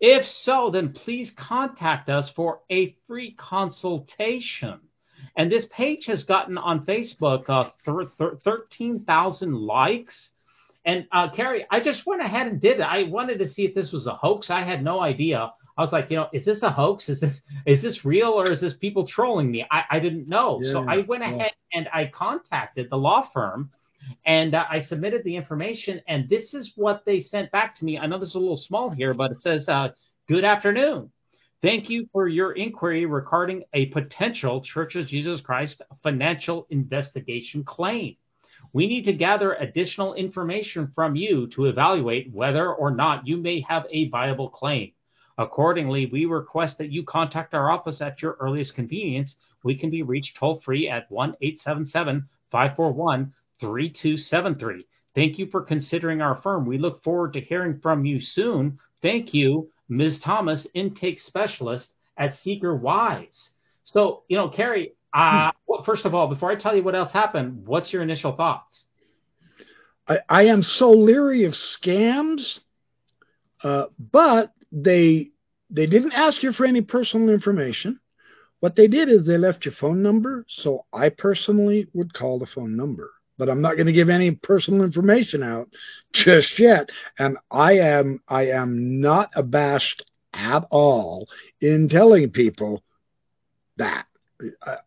[0.00, 4.80] if so, then please contact us for a free consultation.
[5.36, 10.30] And this page has gotten on Facebook uh, th- th- 13,000 likes.
[10.84, 12.82] And uh, Kerry, I just went ahead and did it.
[12.82, 14.48] I wanted to see if this was a hoax.
[14.50, 15.52] I had no idea.
[15.76, 17.08] I was like, you know, is this a hoax?
[17.08, 19.66] Is this is this real or is this people trolling me?
[19.70, 20.60] I, I didn't know.
[20.62, 21.34] Yeah, so I went yeah.
[21.34, 23.70] ahead and I contacted the law firm
[24.24, 27.98] and uh, I submitted the information, and this is what they sent back to me.
[27.98, 29.88] I know this is a little small here, but it says, uh,
[30.28, 31.10] Good afternoon.
[31.60, 38.16] Thank you for your inquiry regarding a potential Church of Jesus Christ financial investigation claim.
[38.72, 43.64] We need to gather additional information from you to evaluate whether or not you may
[43.68, 44.92] have a viable claim.
[45.36, 49.34] Accordingly, we request that you contact our office at your earliest convenience.
[49.64, 54.86] We can be reached toll free at 1 877 541 3273.
[55.14, 56.64] Thank you for considering our firm.
[56.66, 58.78] We look forward to hearing from you soon.
[59.02, 60.20] Thank you, Ms.
[60.20, 63.50] Thomas, intake specialist at Seeker Wise.
[63.84, 67.10] So, you know, Kerry, uh, well, first of all, before I tell you what else
[67.12, 68.82] happened, what's your initial thoughts?
[70.06, 72.60] I, I am so leery of scams,
[73.64, 75.30] uh, but they
[75.70, 78.00] they didn't ask you for any personal information.
[78.60, 82.46] What they did is they left your phone number, so I personally would call the
[82.46, 83.10] phone number
[83.40, 85.70] but I'm not going to give any personal information out
[86.12, 86.90] just yet.
[87.18, 90.04] And I am I am not abashed
[90.34, 91.26] at all
[91.60, 92.84] in telling people
[93.78, 94.06] that.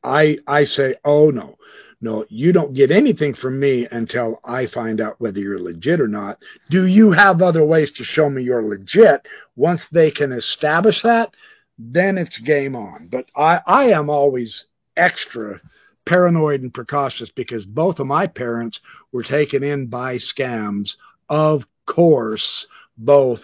[0.04, 1.58] I I say, oh no,
[2.00, 6.08] no, you don't get anything from me until I find out whether you're legit or
[6.08, 6.38] not.
[6.70, 9.26] Do you have other ways to show me you're legit?
[9.56, 11.32] Once they can establish that,
[11.80, 13.08] then it's game on.
[13.12, 14.66] But I, I am always
[14.96, 15.60] extra
[16.06, 18.80] paranoid and precautious because both of my parents
[19.12, 20.92] were taken in by scams,
[21.30, 22.68] of course,
[22.98, 23.40] both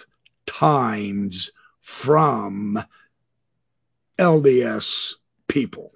[0.47, 1.51] times
[2.03, 2.83] from
[4.19, 5.13] LDS
[5.47, 5.91] people.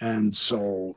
[0.00, 0.96] And so,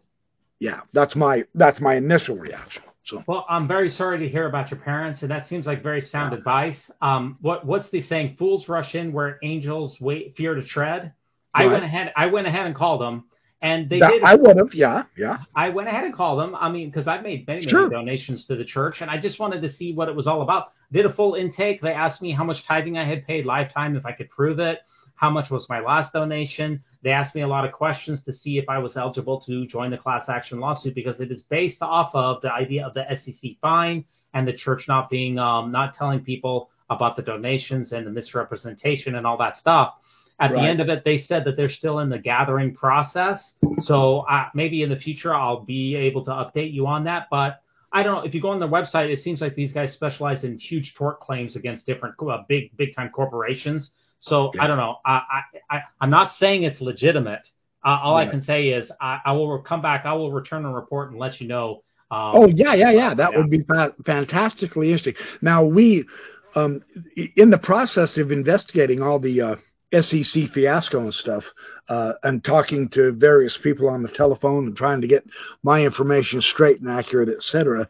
[0.60, 2.84] yeah, that's my that's my initial reaction.
[3.06, 3.24] So.
[3.28, 6.34] Well, I'm very sorry to hear about your parents, and that seems like very sound
[6.34, 6.38] yeah.
[6.38, 6.78] advice.
[7.02, 8.36] Um, what what's the saying?
[8.38, 11.14] Fools rush in where angels wait, fear to tread.
[11.56, 11.66] Right.
[11.66, 12.14] I went ahead.
[12.16, 13.26] I went ahead and called them
[13.62, 14.24] and they that, did.
[14.24, 15.40] I would have, yeah, yeah.
[15.56, 16.56] I went ahead and called them.
[16.56, 19.62] I mean, because I've made many, many donations to the church, and I just wanted
[19.62, 20.74] to see what it was all about.
[20.92, 21.82] Did a full intake.
[21.82, 24.80] They asked me how much tithing I had paid lifetime, if I could prove it.
[25.16, 26.82] How much was my last donation?
[27.04, 29.92] They asked me a lot of questions to see if I was eligible to join
[29.92, 33.52] the class action lawsuit because it is based off of the idea of the SEC
[33.62, 38.12] fine and the church not being, um, not telling people about the donations and the
[38.12, 39.94] misrepresentation and all that stuff.
[40.42, 40.62] At right.
[40.64, 43.54] the end of it, they said that they're still in the gathering process.
[43.80, 47.28] So uh, maybe in the future, I'll be able to update you on that.
[47.30, 47.62] But
[47.94, 48.22] I don't know.
[48.28, 51.20] If you go on their website, it seems like these guys specialize in huge tort
[51.20, 53.92] claims against different uh, big, big time corporations.
[54.20, 54.64] So yeah.
[54.64, 54.98] I don't know.
[55.06, 55.22] I,
[55.70, 57.42] I, I, am not saying it's legitimate.
[57.86, 58.28] Uh, all right.
[58.28, 60.06] I can say is I, I, will come back.
[60.06, 61.84] I will return a report and let you know.
[62.10, 63.14] Um, oh yeah, yeah, yeah.
[63.14, 63.38] That yeah.
[63.38, 65.14] would be fa- fantastically interesting.
[65.42, 66.06] Now we,
[66.56, 66.82] um,
[67.36, 69.56] in the process of investigating all the uh,
[69.94, 71.44] SEC fiasco and stuff,
[71.90, 75.26] uh, and talking to various people on the telephone and trying to get
[75.64, 77.90] my information straight and accurate, etc.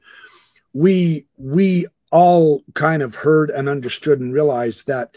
[0.74, 5.12] We we all kind of heard and understood and realized that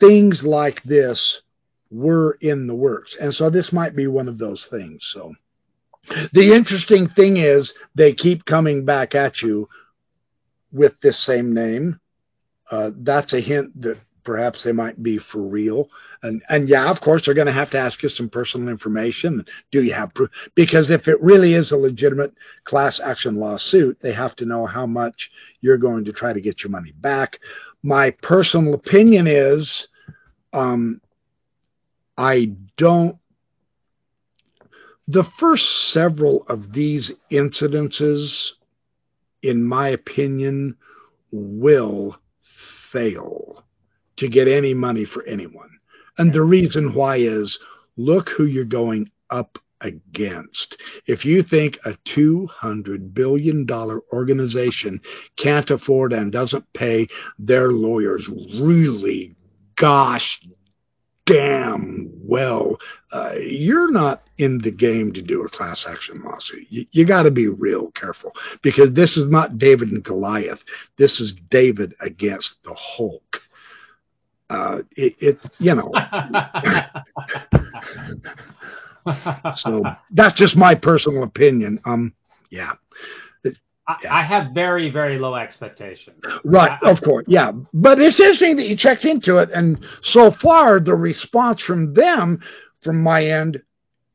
[0.00, 1.40] things like this
[1.90, 5.08] were in the works, and so this might be one of those things.
[5.12, 5.34] So.
[6.32, 9.68] The interesting thing is they keep coming back at you
[10.72, 12.00] with this same name.
[12.70, 15.88] Uh, that's a hint that perhaps they might be for real.
[16.22, 19.42] And and yeah, of course, they're going to have to ask you some personal information.
[19.72, 20.28] Do you have proof?
[20.54, 22.34] Because if it really is a legitimate
[22.64, 25.30] class action lawsuit, they have to know how much
[25.62, 27.38] you're going to try to get your money back.
[27.82, 29.88] My personal opinion is,
[30.52, 31.00] um,
[32.18, 33.16] I don't.
[35.06, 38.50] The first several of these incidences,
[39.42, 40.76] in my opinion,
[41.32, 42.18] will
[42.92, 43.64] fail
[44.18, 45.70] to get any money for anyone.
[46.18, 47.58] And the reason why is
[47.96, 50.76] look who you're going up against.
[51.06, 53.66] If you think a $200 billion
[54.12, 55.00] organization
[55.36, 57.06] can't afford and doesn't pay
[57.38, 58.28] their lawyers
[58.60, 59.36] really,
[59.76, 60.40] gosh
[61.28, 62.78] damn well,
[63.12, 66.66] uh, you're not in the game to do a class action lawsuit.
[66.70, 68.32] You, you got to be real careful
[68.62, 70.60] because this is not David and Goliath.
[70.96, 73.40] This is David against the Hulk.
[74.50, 75.92] Uh, it, it, you know.
[79.56, 81.80] so that's just my personal opinion.
[81.84, 82.14] Um,
[82.50, 82.72] yeah.
[84.10, 86.22] I, have very, very low expectations.
[86.44, 87.52] Right, of course, yeah.
[87.72, 92.38] But it's interesting that you checked into it, and so far the response from them,
[92.82, 93.62] from my end,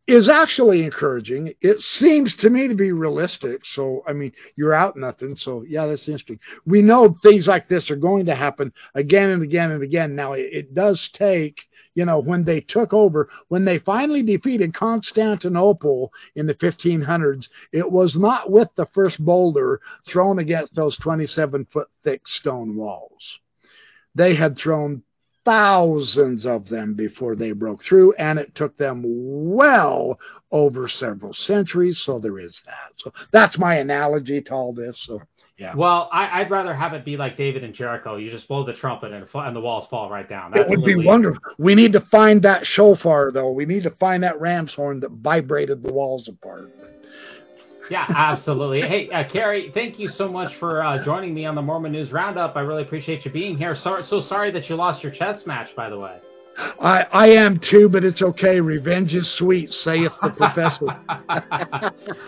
[0.08, 1.54] is actually encouraging.
[1.62, 3.62] It seems to me to be realistic.
[3.64, 5.36] So, I mean, you're out nothing.
[5.36, 6.40] So, yeah, that's interesting.
[6.66, 10.14] We know things like this are going to happen again and again and again.
[10.14, 11.58] Now, it, it does take,
[11.96, 17.90] you know, when they took over, when they finally defeated Constantinople in the 1500s, it
[17.90, 19.80] was not with the first boulder
[20.12, 23.40] thrown against those 27 foot thick stone walls.
[24.16, 25.04] They had thrown
[25.45, 30.20] thousands of them before they broke through, and it took them well
[30.52, 32.02] over several centuries.
[32.06, 32.94] So there is that.
[32.98, 35.03] So that's my analogy to all this.
[35.06, 35.22] So
[35.57, 35.76] yeah.
[35.76, 38.15] Well, I, would rather have it be like David and Jericho.
[38.15, 40.52] You just blow the trumpet and, and the walls fall right down.
[40.52, 41.40] That's it would be wonderful.
[41.60, 43.52] We need to find that shofar, though.
[43.52, 46.72] We need to find that ram's horn that vibrated the walls apart.
[47.90, 48.82] Yeah, absolutely.
[48.82, 52.12] hey, uh, Kerry, thank you so much for uh, joining me on the Mormon News
[52.12, 52.56] Roundup.
[52.56, 53.76] I really appreciate you being here.
[53.76, 56.20] So, so sorry that you lost your chess match, by the way.
[56.58, 58.62] I, I am too, but it's okay.
[58.62, 60.86] Revenge is sweet, saith the professor.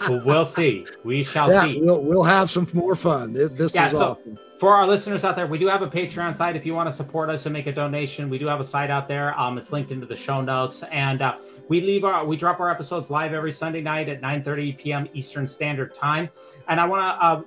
[0.10, 0.86] well, we'll see.
[1.04, 1.80] We shall yeah, see.
[1.82, 3.34] We'll, we'll have some more fun.
[3.34, 4.40] This yeah, is so awesome.
[4.58, 6.56] For our listeners out there, we do have a Patreon site.
[6.56, 8.90] If you want to support us and make a donation, we do have a site
[8.90, 9.38] out there.
[9.38, 10.82] Um, it's linked into the show notes.
[10.94, 11.34] And uh,
[11.68, 15.10] we leave our we drop our episodes live every Sunday night at 9:30 p.m.
[15.14, 16.30] Eastern Standard Time.
[16.70, 17.02] And I want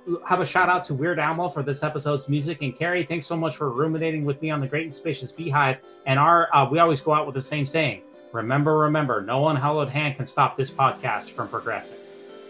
[0.07, 2.59] to uh, have a shout out to Weird Al for this episode's music.
[2.61, 5.77] And Kerry, thanks so much for ruminating with me on the Great and Spacious Beehive.
[6.05, 8.03] And our uh, we always go out with the same saying:
[8.33, 11.97] Remember, remember, no unhallowed hand can stop this podcast from progressing.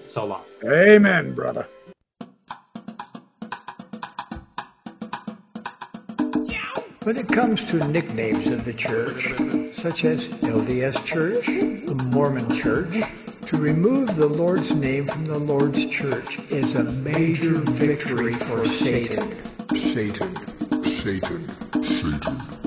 [0.10, 0.44] So long.
[0.66, 1.66] Amen, brother.
[7.10, 9.34] When it comes to nicknames of the church,
[9.82, 12.94] such as LDS Church, the Mormon Church,
[13.50, 19.42] to remove the Lord's name from the Lord's church is a major victory for Satan.
[19.92, 20.38] Satan,
[21.02, 21.50] Satan,
[21.82, 22.59] Satan.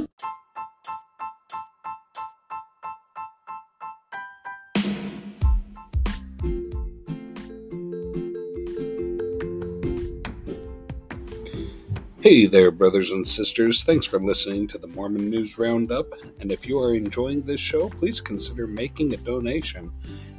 [12.33, 13.85] Hey there, brothers and sisters.
[13.85, 16.07] Thanks for listening to the Mormon News Roundup.
[16.41, 19.93] And if you are enjoying this show, please consider making a donation.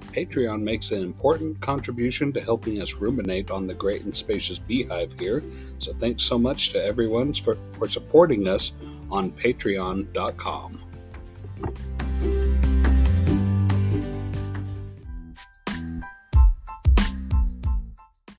[0.07, 5.13] Patreon makes an important contribution to helping us ruminate on the great and spacious beehive
[5.19, 5.43] here.
[5.77, 8.71] So thanks so much to everyone for, for supporting us
[9.11, 10.79] on patreon.com.